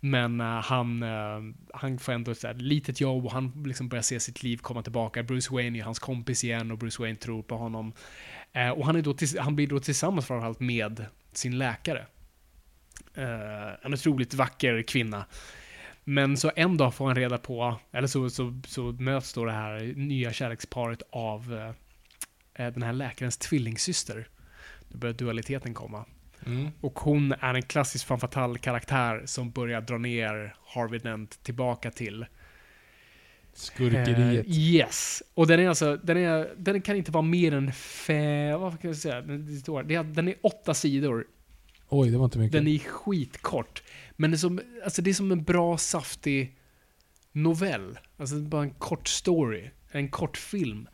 [0.00, 1.40] Men eh, han, eh,
[1.74, 4.56] han får ändå ett så här litet jobb och han liksom börjar se sitt liv
[4.56, 5.22] komma tillbaka.
[5.22, 7.92] Bruce Wayne är hans kompis igen och Bruce Wayne tror på honom.
[8.54, 12.06] Eh, och han, är då tills- han blir då tillsammans framförallt med sin läkare.
[13.14, 15.26] Eh, en otroligt vacker kvinna.
[16.04, 19.52] Men så en dag får han reda på, eller så, så, så möts då det
[19.52, 21.74] här nya kärleksparet av
[22.54, 24.28] eh, den här läkarens tvillingsyster.
[24.88, 26.04] Då börjar dualiteten komma.
[26.46, 26.70] Mm.
[26.80, 31.90] Och hon är en klassisk fan fatale karaktär som börjar dra ner Harvey Dent tillbaka
[31.90, 32.26] till
[33.54, 34.46] Skurkeriet.
[34.46, 35.22] Eh, yes.
[35.34, 38.90] Och den är alltså, den, är, den kan inte vara mer än fem, vad kan
[38.90, 39.20] jag säga?
[39.20, 41.26] Den, det står, det är, den är åtta sidor.
[41.88, 42.52] Oj, det var inte mycket.
[42.52, 43.82] Den är skitkort.
[44.16, 46.56] Men det är som, alltså det är som en bra saftig
[47.32, 47.98] novell.
[48.16, 49.70] Alltså bara en kort story.
[49.90, 50.88] En kort film.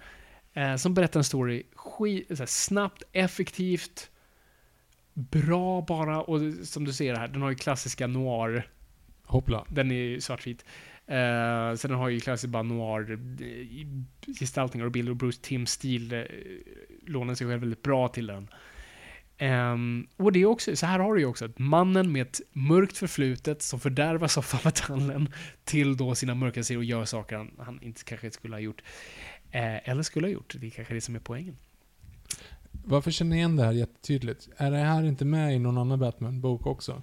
[0.52, 4.10] Eh, som berättar en story skit, här, snabbt, effektivt,
[5.14, 6.22] bra bara.
[6.22, 8.70] Och som du ser här, den har ju klassiska noir
[9.24, 9.64] Hoppla.
[9.68, 10.64] den är ju svartvit.
[11.10, 13.86] Uh, så den har ju klassisk bara noir eh,
[14.40, 16.26] gestaltningar och bilder och Bruce Timms stil uh, eh,
[17.06, 18.48] lånar sig själv väldigt bra till den.
[19.40, 22.40] Um, och det är också, så här har du ju också att mannen med ett
[22.52, 25.32] mörkt förflutet som fördärvas av metallen
[25.64, 28.82] till då sina mörka sidor och gör saker han, han inte kanske skulle ha gjort.
[29.50, 30.54] Eh, eller skulle ha gjort.
[30.58, 31.56] Det är kanske det som är poängen.
[32.70, 34.48] Varför känner jag igen det här jättetydligt?
[34.56, 37.02] Är det här inte med i någon annan Batman-bok också?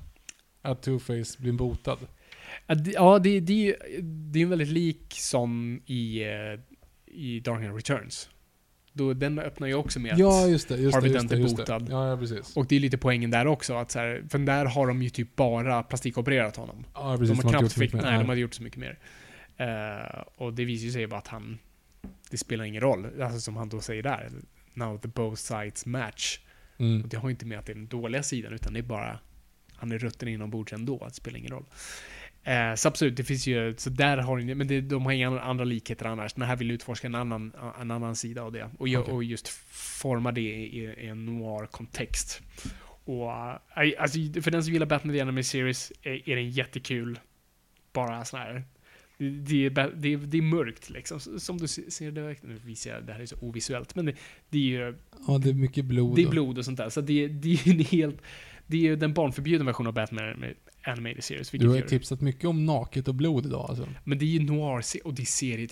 [0.61, 1.97] Att Two-Face blir botad?
[2.93, 6.59] Ja, det, det, är ju- det är väldigt lik som i, eh,
[7.05, 8.29] i Dark Knight Returns.
[8.93, 10.77] Då, den öppnar ju också med att Ja, just det.
[10.77, 11.87] Just Harvey Dent är botad.
[11.89, 12.57] Ja, ja, precis.
[12.57, 15.09] Och det är lite poängen där också, att så här, för där har de ju
[15.09, 16.85] typ bara plastikopererat honom.
[16.93, 17.37] Ja, precis.
[17.37, 18.99] de har knappt fick, nej, de hade gjort så mycket mer.
[19.57, 21.57] Eh, och det visar ju sig bara att han,
[22.29, 23.21] det spelar ingen roll.
[23.21, 24.29] Alltså som han då säger där,
[24.73, 26.39] now the both sides match.
[26.77, 27.01] Mm.
[27.01, 28.83] Och det har ju inte med att det är den dåliga sidan, utan det är
[28.83, 29.19] bara,
[29.73, 31.65] han är rutten inombords ändå, det spelar ingen roll.
[32.47, 35.39] Eh, så absolut, det finns ju, så där har ni, men det, de har inga
[35.41, 36.33] andra likheter annars.
[36.33, 38.63] Den här vill utforska en annan, en annan sida av det.
[38.63, 38.97] Och, Okej.
[38.97, 39.47] och just
[40.01, 42.41] forma det i, i en noir-kontext.
[43.05, 47.19] Och, eh, alltså, för den som gillar Batman The Anime Series är, är den jättekul.
[47.93, 48.63] Bara sån här.
[49.17, 51.19] Det, är, det, är, det är mörkt liksom.
[51.19, 54.13] Som du se- ser det, nu visar jag, det här är så ovisuellt, men det,
[54.49, 54.95] det är ju
[55.27, 56.15] Ja, det är mycket blod.
[56.15, 56.89] det är blod och sånt där.
[56.89, 58.17] Så det, det är ju en helt...
[58.67, 60.43] Det är ju den barnförbjudna versionen av Batman
[60.87, 61.49] Animated Series.
[61.49, 63.87] Du har ju tipsat mycket om naket och blod idag alltså.
[64.03, 65.69] men det är ju noir och det är serier.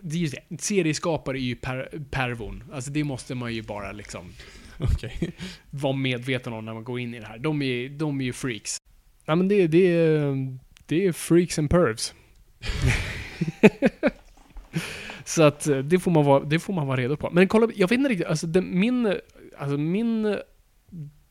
[0.00, 0.62] Det är ju det.
[0.62, 2.64] Serieskapare är ju per, pervon.
[2.72, 4.32] Alltså det måste man ju bara liksom
[4.78, 5.32] Okej.
[5.70, 7.38] vara medveten om när man går in i det här.
[7.38, 8.76] De är, de är ju freaks.
[9.24, 12.14] Ja men det, det, är, det är freaks and pervs.
[15.24, 17.30] Så att eh, det får man vara, det får man vara redo på.
[17.32, 19.06] Men kolla, jag vet inte riktigt, alltså den, min,
[19.58, 20.36] alltså min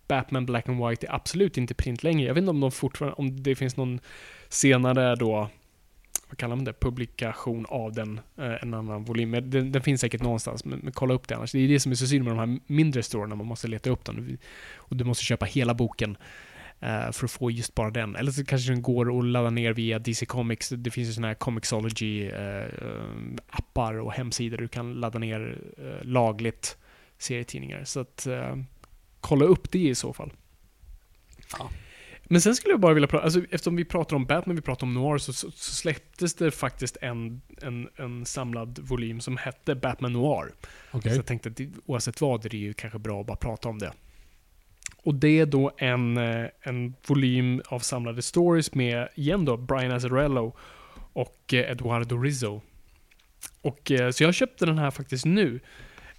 [0.07, 2.27] Batman Black and White är absolut inte print längre.
[2.27, 3.99] Jag vet inte om de fortfarande, om det finns någon
[4.49, 5.49] senare då,
[6.29, 9.29] vad kallar man det, publikation av den, eh, en annan volym.
[9.29, 11.51] Men Den, den finns säkert någonstans, men, men kolla upp det annars.
[11.51, 13.89] Det är det som är så synd med de här mindre storerna, man måste leta
[13.89, 14.37] upp dem.
[14.75, 16.17] Och du måste köpa hela boken
[16.79, 18.15] eh, för att få just bara den.
[18.15, 20.69] Eller så kanske den går att ladda ner via DC Comics.
[20.69, 26.77] Det finns ju sådana här Comixology-appar eh, och hemsidor du kan ladda ner eh, lagligt
[27.17, 27.83] serietidningar.
[27.83, 28.55] Så att eh,
[29.21, 30.33] kolla upp det i så fall.
[31.59, 31.69] Ja.
[32.29, 34.87] Men sen skulle jag bara vilja prata, alltså eftersom vi pratar om Batman, vi pratar
[34.87, 39.75] om Noir, så, så, så släpptes det faktiskt en, en, en samlad volym som hette
[39.75, 40.53] Batman Noir.
[40.91, 41.11] Okej.
[41.11, 43.79] Så jag tänkte att oavsett vad är det ju kanske bra att bara prata om
[43.79, 43.93] det.
[45.03, 49.91] Och det är då en, eh, en volym av samlade stories med, igen då, Brian
[49.91, 50.55] Azzarello
[51.13, 52.61] och eh, Eduardo Rizzo.
[53.61, 55.59] Och, eh, så jag köpte den här faktiskt nu.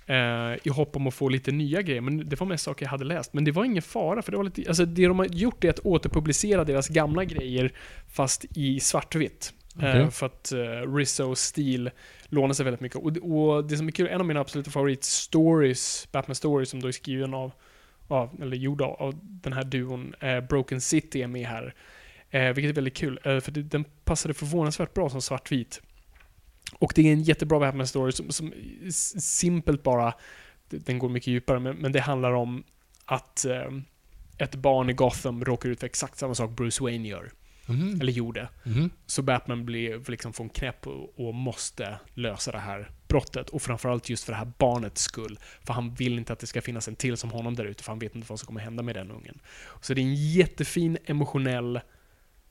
[0.09, 2.91] Eh, I hopp om att få lite nya grejer, men det var mest saker jag
[2.91, 3.33] hade läst.
[3.33, 5.71] Men det var ingen fara, för det var lite, alltså det de har gjort är
[5.71, 7.73] att återpublicera deras gamla grejer,
[8.09, 9.53] fast i svartvitt.
[9.83, 11.91] Eh, för att uh, Rizzos stil
[12.29, 12.99] lånar sig väldigt mycket.
[12.99, 16.89] Och, det- och det som är kul, en av mina absoluta favorit-stories, Batman-stories, som då
[16.89, 17.51] är skriven av,
[18.09, 21.75] av eller gjord av, av den här duon, eh, Broken City är med här.
[22.31, 25.81] Eh, vilket är väldigt kul, eh, för det, den passade förvånansvärt bra som svartvit.
[26.73, 28.53] Och det är en jättebra Batman-story som, som
[28.87, 30.15] s- simpelt bara,
[30.69, 32.65] den går mycket djupare, men, men det handlar om
[33.05, 33.69] att eh,
[34.39, 37.33] ett barn i Gotham råkar ut för exakt samma sak Bruce Wayne gör,
[37.67, 38.01] Mhm.
[38.01, 38.49] eller gjorde.
[38.65, 38.91] Mhm.
[39.07, 43.49] Så Batman blir liksom får en knäpp och, och måste lösa det här brottet.
[43.51, 45.39] Och framförallt just för det här barnets skull.
[45.65, 47.93] För han vill inte att det ska finnas en till som honom där ute, för
[47.93, 49.41] han vet inte vad som kommer hända med den ungen.
[49.81, 51.81] Så det är en jättefin emotionell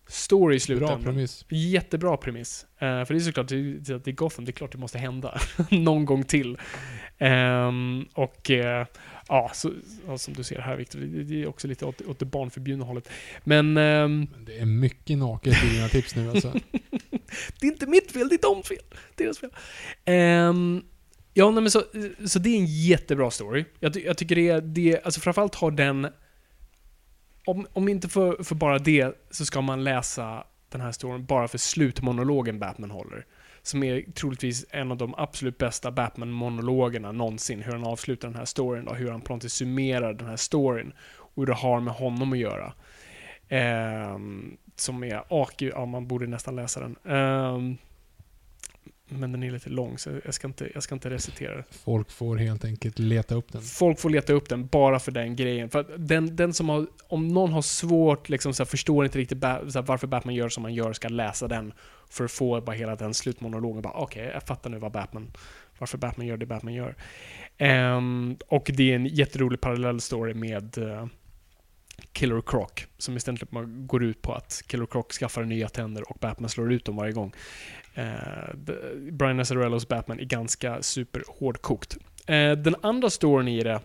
[0.10, 1.04] story i Bra slutändan.
[1.04, 1.46] premiss.
[1.50, 2.66] Jättebra premiss.
[2.80, 5.40] Eh, för det är såklart, det det är Gotham, det är klart det måste hända.
[5.72, 6.58] Någon gång till.
[7.18, 8.86] Ehm, och eh,
[9.28, 9.72] ja, så,
[10.08, 12.86] ja, som du ser här Viktor, det, det är också lite åt, åt det barnförbjudna
[12.86, 13.10] hållet.
[13.44, 16.54] Men ehm, Men det är mycket naket i dina tips nu alltså.
[17.60, 18.78] det är inte mitt fel, det är deras fel.
[19.16, 19.50] Deras fel.
[20.06, 20.82] Ehm,
[21.34, 21.84] ja, nej, men så,
[22.26, 23.66] så det är en jättebra story.
[23.80, 26.08] Jag, ty- jag tycker det är, det, alltså framförallt har den,
[27.48, 31.48] om, om inte för, för bara det, så ska man läsa den här storyn bara
[31.48, 33.26] för slutmonologen Batman håller.
[33.62, 37.62] Som är troligtvis en av de absolut bästa Batman-monologerna någonsin.
[37.62, 40.36] Hur han avslutar den här storyn och hur han på något sätt summerar den här
[40.36, 40.94] storyn.
[41.18, 42.74] Och hur det har med honom att göra.
[43.48, 44.18] Eh,
[44.76, 46.96] som är, och, ja man borde nästan läsa den.
[47.06, 47.78] Eh,
[49.10, 51.64] men den är lite lång så jag ska inte, jag ska inte recitera den.
[51.72, 53.62] Folk får helt enkelt leta upp den.
[53.62, 55.70] Folk får leta upp den bara för den grejen.
[55.70, 59.44] För den, den som har, om någon har svårt, liksom så här, förstår inte riktigt
[59.44, 61.74] här, varför Batman gör som han gör, ska läsa den
[62.10, 63.86] för att få bara hela den slutmonologen.
[63.86, 65.32] Okej, jag fattar nu vad Batman,
[65.78, 66.96] varför Batman gör det Batman gör.
[67.58, 71.06] Ehm, och det är en jätterolig parallell story med eh,
[72.12, 73.44] Killer Croc, som istället
[73.88, 77.12] går ut på att Killer Croc skaffar nya tänder och Batman slår ut dem varje
[77.12, 77.34] gång.
[77.98, 78.56] Eh,
[79.12, 81.98] Brian Azzarellos Batman är ganska super hårdkokt.
[82.28, 83.80] Eh, den andra storyn i det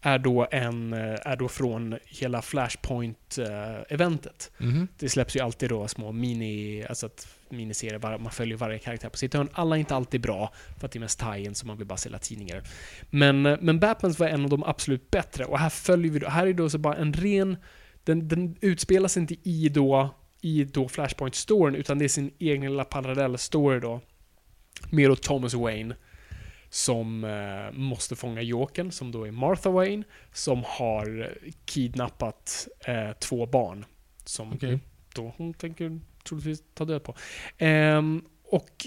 [0.00, 4.50] är då, en, eh, är då från hela Flashpoint-eventet.
[4.58, 4.88] Mhm.
[4.98, 9.16] Det släpps ju alltid då små mini, alltså att miniserier, man följer varje karaktär på
[9.16, 9.48] sitt hörn.
[9.52, 11.98] Alla är inte alltid bra, för att det är mest tie så man vill bara
[11.98, 12.62] sälja tidningar.
[13.10, 16.46] Men, men Batmans var en av de absolut bättre, och här följer vi då, här
[16.46, 17.56] är då så bara en ren,
[18.04, 22.70] den, den utspelar sig inte i då, i då Flashpoint-storyn, utan det är sin egen
[22.70, 24.00] lilla parallell-story då.
[24.90, 25.94] Med då Thomas Wayne,
[26.68, 33.46] som eh, måste fånga Jokern, som då är Martha Wayne, som har kidnappat eh, två
[33.46, 33.84] barn.
[34.24, 34.78] Som Okej.
[35.14, 37.14] då hon tänker troligtvis ta död på.
[37.58, 38.86] Ehm, och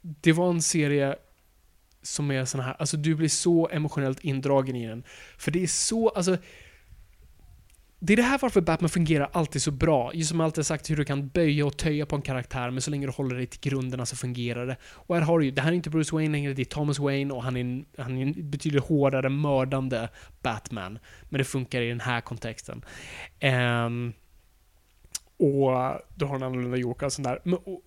[0.00, 1.16] det var en serie
[2.02, 5.04] som är sån här, alltså du blir så emotionellt indragen i den.
[5.38, 6.36] För det är så, alltså
[8.04, 10.14] det är det här varför Batman fungerar alltid så bra.
[10.14, 12.82] Just som jag alltid sagt hur du kan böja och töja på en karaktär, men
[12.82, 14.76] så länge du håller dig till grunderna så fungerar det.
[14.84, 16.98] Och här har du ju, det här är inte Bruce Wayne längre, det är Thomas
[16.98, 20.08] Wayne och han är en, han är en betydligt hårdare, mördande
[20.42, 20.98] Batman.
[21.28, 22.84] Men det funkar i den här kontexten.
[23.86, 24.12] Um,
[25.36, 27.38] och du har en annorlunda Joker och sånt där.
[27.44, 27.82] Men, och,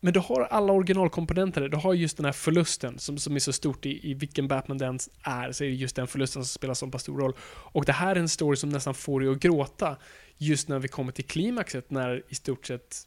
[0.00, 1.68] men du har alla originalkomponenter.
[1.68, 4.78] Du har just den här förlusten som, som är så stort i, i vilken Batman
[4.78, 7.36] den är, så är det just den förlusten som spelar så pass stor roll.
[7.46, 9.96] Och det här är en story som nästan får dig att gråta
[10.36, 13.06] just när vi kommer till klimaxet, när i stort sett...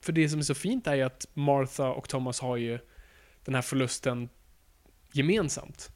[0.00, 2.78] För det som är så fint är ju att Martha och Thomas har ju
[3.44, 4.28] den här förlusten
[5.12, 5.90] gemensamt.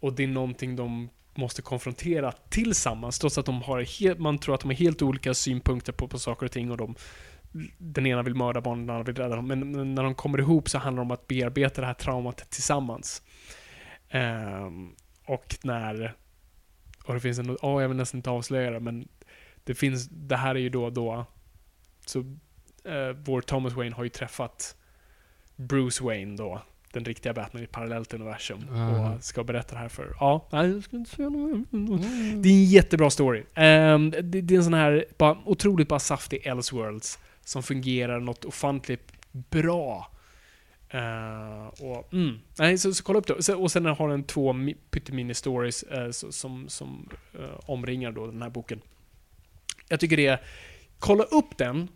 [0.00, 4.54] Och det är någonting de måste konfrontera tillsammans, trots att de har helt, man tror
[4.54, 6.94] att de har helt olika synpunkter på, på saker och ting och de
[7.78, 9.46] den ena vill mörda barnen, den andra vill rädda dem.
[9.46, 12.50] Men, men när de kommer ihop så handlar det om att bearbeta det här traumat
[12.50, 13.22] tillsammans.
[14.10, 14.92] Ehm,
[15.26, 16.14] och när...
[17.04, 17.56] Och det finns en...
[17.62, 19.08] Ja, jag vill nästan inte avslöja det, men
[19.64, 20.08] det finns...
[20.08, 20.90] Det här är ju då...
[20.90, 21.26] då
[22.06, 22.18] så
[22.84, 24.76] eh, vår Thomas Wayne har ju träffat
[25.56, 26.62] Bruce Wayne då,
[26.92, 28.58] den riktiga Batman i ett parallellt universum.
[28.72, 29.14] Ah.
[29.14, 30.16] Och ska berätta det här för...
[30.20, 31.70] Ja, nej, jag ska inte säga något.
[32.42, 33.44] Det är en jättebra story.
[33.54, 38.44] Ehm, det, det är en sån här bara, otroligt bara saftig Elseworlds som fungerar något
[38.44, 40.10] ofantligt bra.
[40.94, 42.38] Uh, och, mm.
[42.58, 43.54] Nej, så, så kolla upp det.
[43.54, 44.52] Och sen har den två
[44.90, 47.08] pyttemini-stories uh, eh, som, som
[47.38, 48.80] uh, omringar då den här boken.
[49.88, 50.40] Jag tycker det är...
[50.98, 51.88] Kolla upp den.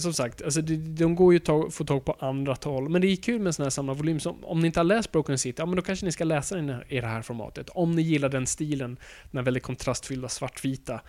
[0.00, 2.88] Som sagt, alltså de, de går ju att ta, få tag på andra tal.
[2.88, 4.20] Men det är kul med en sån här samlarvolym.
[4.20, 6.56] Så om ni inte har läst Broken City, ja men då kanske ni ska läsa
[6.56, 7.68] den i det här formatet.
[7.68, 8.98] Om ni gillar den stilen,
[9.30, 11.00] den här väldigt kontrastfyllda svartvita.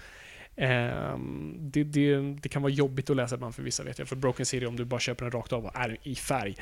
[0.62, 4.08] Ehm, det, det, det kan vara jobbigt att läsa ibland för vissa vet jag.
[4.08, 6.56] För Broken City, om du bara köper den rakt av, är i färg.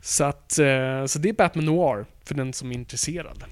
[0.00, 3.44] Så, att, eh, så det är Batman Noir, för den som är intresserad.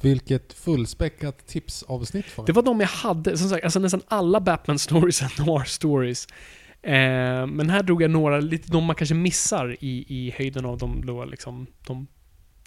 [0.00, 2.46] Vilket fullspäckat tipsavsnitt får vi.
[2.46, 3.38] Det var de jag hade.
[3.38, 6.28] Som sagt, alltså nästan alla Batman stories är noir stories.
[6.82, 10.78] Eh, men här drog jag några, lite de man kanske missar i, i höjden av
[10.78, 12.06] de, då, liksom, de,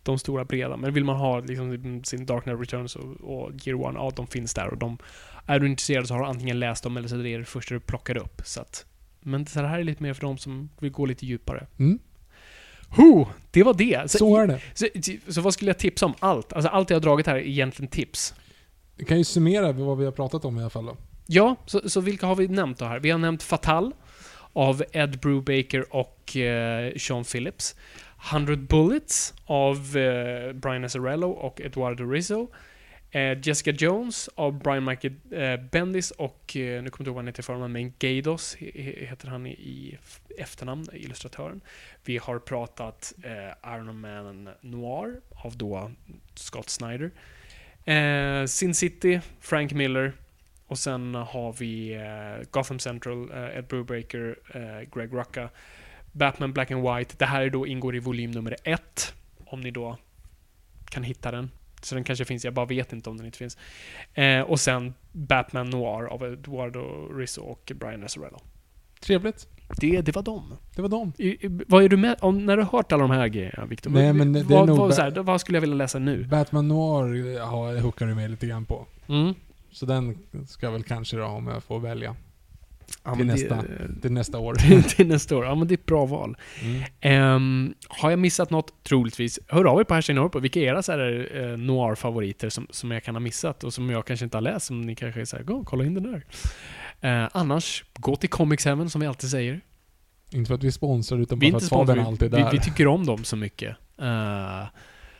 [0.04, 0.78] de stora breda.
[0.78, 4.28] Men vill man ha liksom, sin Dark Knight Returns och, och Gear One, ja de
[4.28, 4.68] finns där.
[4.68, 4.98] Och de,
[5.46, 7.74] är du intresserad så har du antingen läst dem eller så är det det första
[7.74, 8.42] du plockar upp.
[8.46, 8.86] Så att,
[9.20, 11.68] men det här är lite mer för de som vill gå lite djupare.
[11.80, 12.00] Mm.
[12.90, 14.12] Ho, det var det.
[14.12, 14.62] Så är det.
[14.74, 14.88] Så,
[15.34, 16.14] så vad skulle jag tipsa om?
[16.20, 16.54] Allt.
[16.54, 18.34] Alltså allt jag har dragit här är egentligen tips.
[18.96, 20.98] Vi kan ju summera vad vi har pratat om i alla fall då.
[21.28, 23.00] Ja, så, så vilka har vi nämnt då här?
[23.00, 23.94] Vi har nämnt Fatal
[24.54, 27.76] av Ed Brubaker och eh, Sean Phillips.
[28.32, 32.48] 100 Bullets av eh, Brian Azzarello och Eduardo Rizzo.
[33.12, 37.16] Eh, Jessica Jones av Brian Michael eh, Bendis och, eh, nu kommer jag inte ihåg
[37.16, 39.98] vad han heter i förnamn, men Gados heter han i, i
[40.38, 41.62] efternamn, illustratören.
[42.06, 45.92] Vi har pratat eh, Iron Man Noir av då
[46.36, 47.12] Scott Snyder.
[47.86, 50.14] Eh, Sin City, Frank Miller.
[50.68, 55.50] Och sen har vi eh, Gotham Central, eh, Ed Brubaker, eh, Greg Rucka.
[56.12, 57.16] Batman Black and White.
[57.18, 59.14] Det här är då ingår i volym nummer ett.
[59.46, 59.98] Om ni då
[60.86, 61.52] kan hitta den.
[61.86, 63.58] Så den kanske finns, jag bara vet inte om den inte finns.
[64.14, 68.40] Eh, och sen Batman Noir av Eduardo Rizzo och Brian Azzarello.
[69.00, 69.48] Trevligt.
[69.78, 70.58] Det, det var dem.
[70.76, 71.14] Det var dem.
[71.18, 73.66] I, i, vad är du med om när du har hört alla de här grejerna,
[73.66, 73.92] Victor?
[73.92, 76.24] Nej, vad, men det är vad, nog vad, här, vad skulle jag vilja läsa nu?
[76.24, 78.86] Batman Noir ja, hookar du med lite grann på.
[79.10, 79.34] Mm.
[79.72, 80.18] Så den
[80.48, 82.16] ska jag väl kanske då om jag får välja.
[83.04, 83.56] Ja, Till nästa.
[83.56, 84.54] Det, Till nästa år.
[84.96, 85.46] till nästa år.
[85.46, 86.38] Ja, men det är ett bra val.
[86.64, 86.84] Mm.
[87.02, 88.84] Ehm, har jag missat något?
[88.84, 89.40] Troligtvis.
[89.48, 90.40] Hör av er på Hashtag Norrpå.
[90.40, 94.06] Vilka era så här, eh, noir-favoriter som, som jag kan ha missat och som jag
[94.06, 96.26] kanske inte har läst, som ni kanske såhär, gå kolla in den där.
[97.02, 99.62] Eh, annars, gå till Comics Heaven som vi alltid säger.
[100.32, 102.44] Inte för att vi är sponsrade utan Vi bara för att sponsrade, alltid är vi,
[102.44, 102.52] där.
[102.52, 103.78] vi tycker om dem så mycket.
[104.02, 104.64] Eh,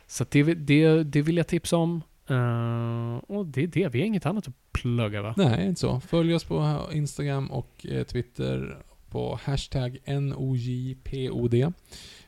[0.06, 2.02] så det, det, det vill jag tipsa om.
[2.32, 5.34] Eh, och det är det, vi har inget annat att plugga va?
[5.36, 6.00] Nej, inte så.
[6.00, 8.78] Följ oss på Instagram och eh, Twitter
[9.10, 11.72] på hashtag NOJPOD.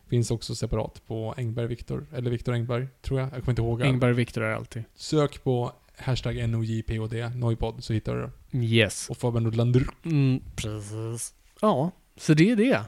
[0.09, 3.27] Finns också separat på Engberg Viktor, eller Viktor Engberg, tror jag.
[3.27, 4.03] Jag kommer inte ihåg.
[4.11, 4.85] Och Viktor är alltid.
[4.95, 8.67] Sök på hashtag NOJPOD, Noipod, så hittar du det.
[8.67, 9.11] Yes.
[9.11, 9.87] Och Fabian Nordlander.
[10.05, 11.35] Mm, precis.
[11.61, 12.81] Ja, så det är det.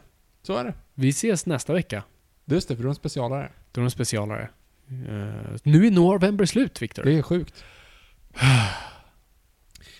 [0.43, 0.75] Så är det.
[0.95, 2.03] Vi ses nästa vecka.
[2.45, 3.53] Just det, för du är en specialare.
[3.73, 4.51] Då är en specialare.
[4.89, 7.05] Eh, nu är november slut, Viktor.
[7.05, 7.65] Det är sjukt.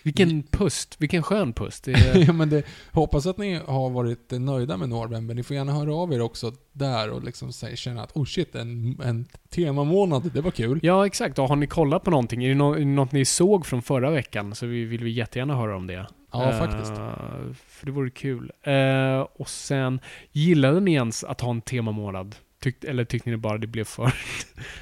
[0.03, 0.95] Vilken pust.
[0.99, 1.83] Vilken skön pust.
[1.83, 5.35] Det är, ja, men det, hoppas att ni har varit nöjda med November.
[5.35, 8.55] Ni får gärna höra av er också där och liksom säga, känna att oh shit,
[8.55, 10.79] en, en temamånad, det var kul.
[10.83, 11.39] ja, exakt.
[11.39, 12.43] Och har ni kollat på någonting?
[12.43, 15.75] Är det, det något ni såg från förra veckan så vi vill vi jättegärna höra
[15.75, 16.07] om det.
[16.31, 16.93] Ja, Eh, faktiskt.
[17.67, 18.51] För det vore kul.
[18.63, 19.99] Eh, och sen,
[20.31, 22.35] gillade ni ens att ha en temamånad?
[22.59, 24.09] Tyckt, eller tyckte ni bara det blev för,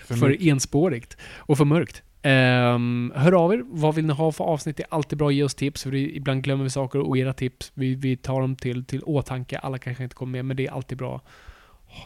[0.05, 0.41] för, mörkt.
[0.41, 2.03] enspårigt och för mörkt?
[2.21, 3.61] Ehm, hör av er.
[3.65, 4.77] Vad vill ni ha för avsnitt?
[4.77, 5.83] Det är alltid bra att ge oss tips.
[5.83, 9.57] För ibland glömmer vi saker och era tips, vi, vi tar dem till, till åtanke.
[9.57, 11.23] Alla kanske inte kommer med, men det är alltid bra att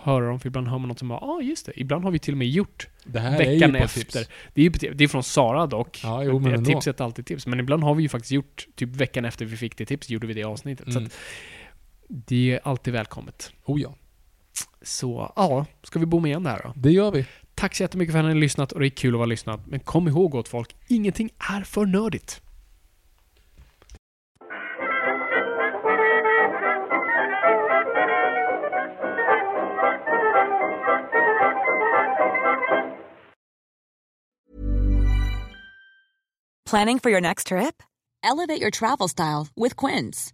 [0.05, 0.39] höra dem.
[0.39, 1.71] För ibland hör man något som bara, ah, just det.
[1.81, 3.99] Ibland har vi till och med gjort Det här veckan är ju efter.
[4.01, 4.13] tips.
[4.53, 4.93] Det är, ju tips.
[4.97, 5.99] det är från Sara dock.
[6.03, 7.47] Ja, jo, men tips är alltid tips.
[7.47, 10.27] Men ibland har vi ju faktiskt gjort, typ veckan efter vi fick det tipset, gjorde
[10.27, 10.93] vi det avsnittet.
[10.93, 11.05] Så Mm.
[11.07, 11.17] att
[12.07, 13.51] det är alltid välkommet.
[13.65, 13.95] Oh ja,
[14.81, 16.73] Så ja, ska vi bomma igen det här då?
[16.75, 17.25] det gör vi.
[17.55, 19.67] Tack så jättemycket för att ni har lyssnat och det är kul att vara lyssnat.
[19.67, 22.41] Men kom ihåg gott folk, ingenting är för nördigt.
[36.69, 37.81] Planning for your next trip?
[38.23, 40.33] Elevate your travel style with Quince.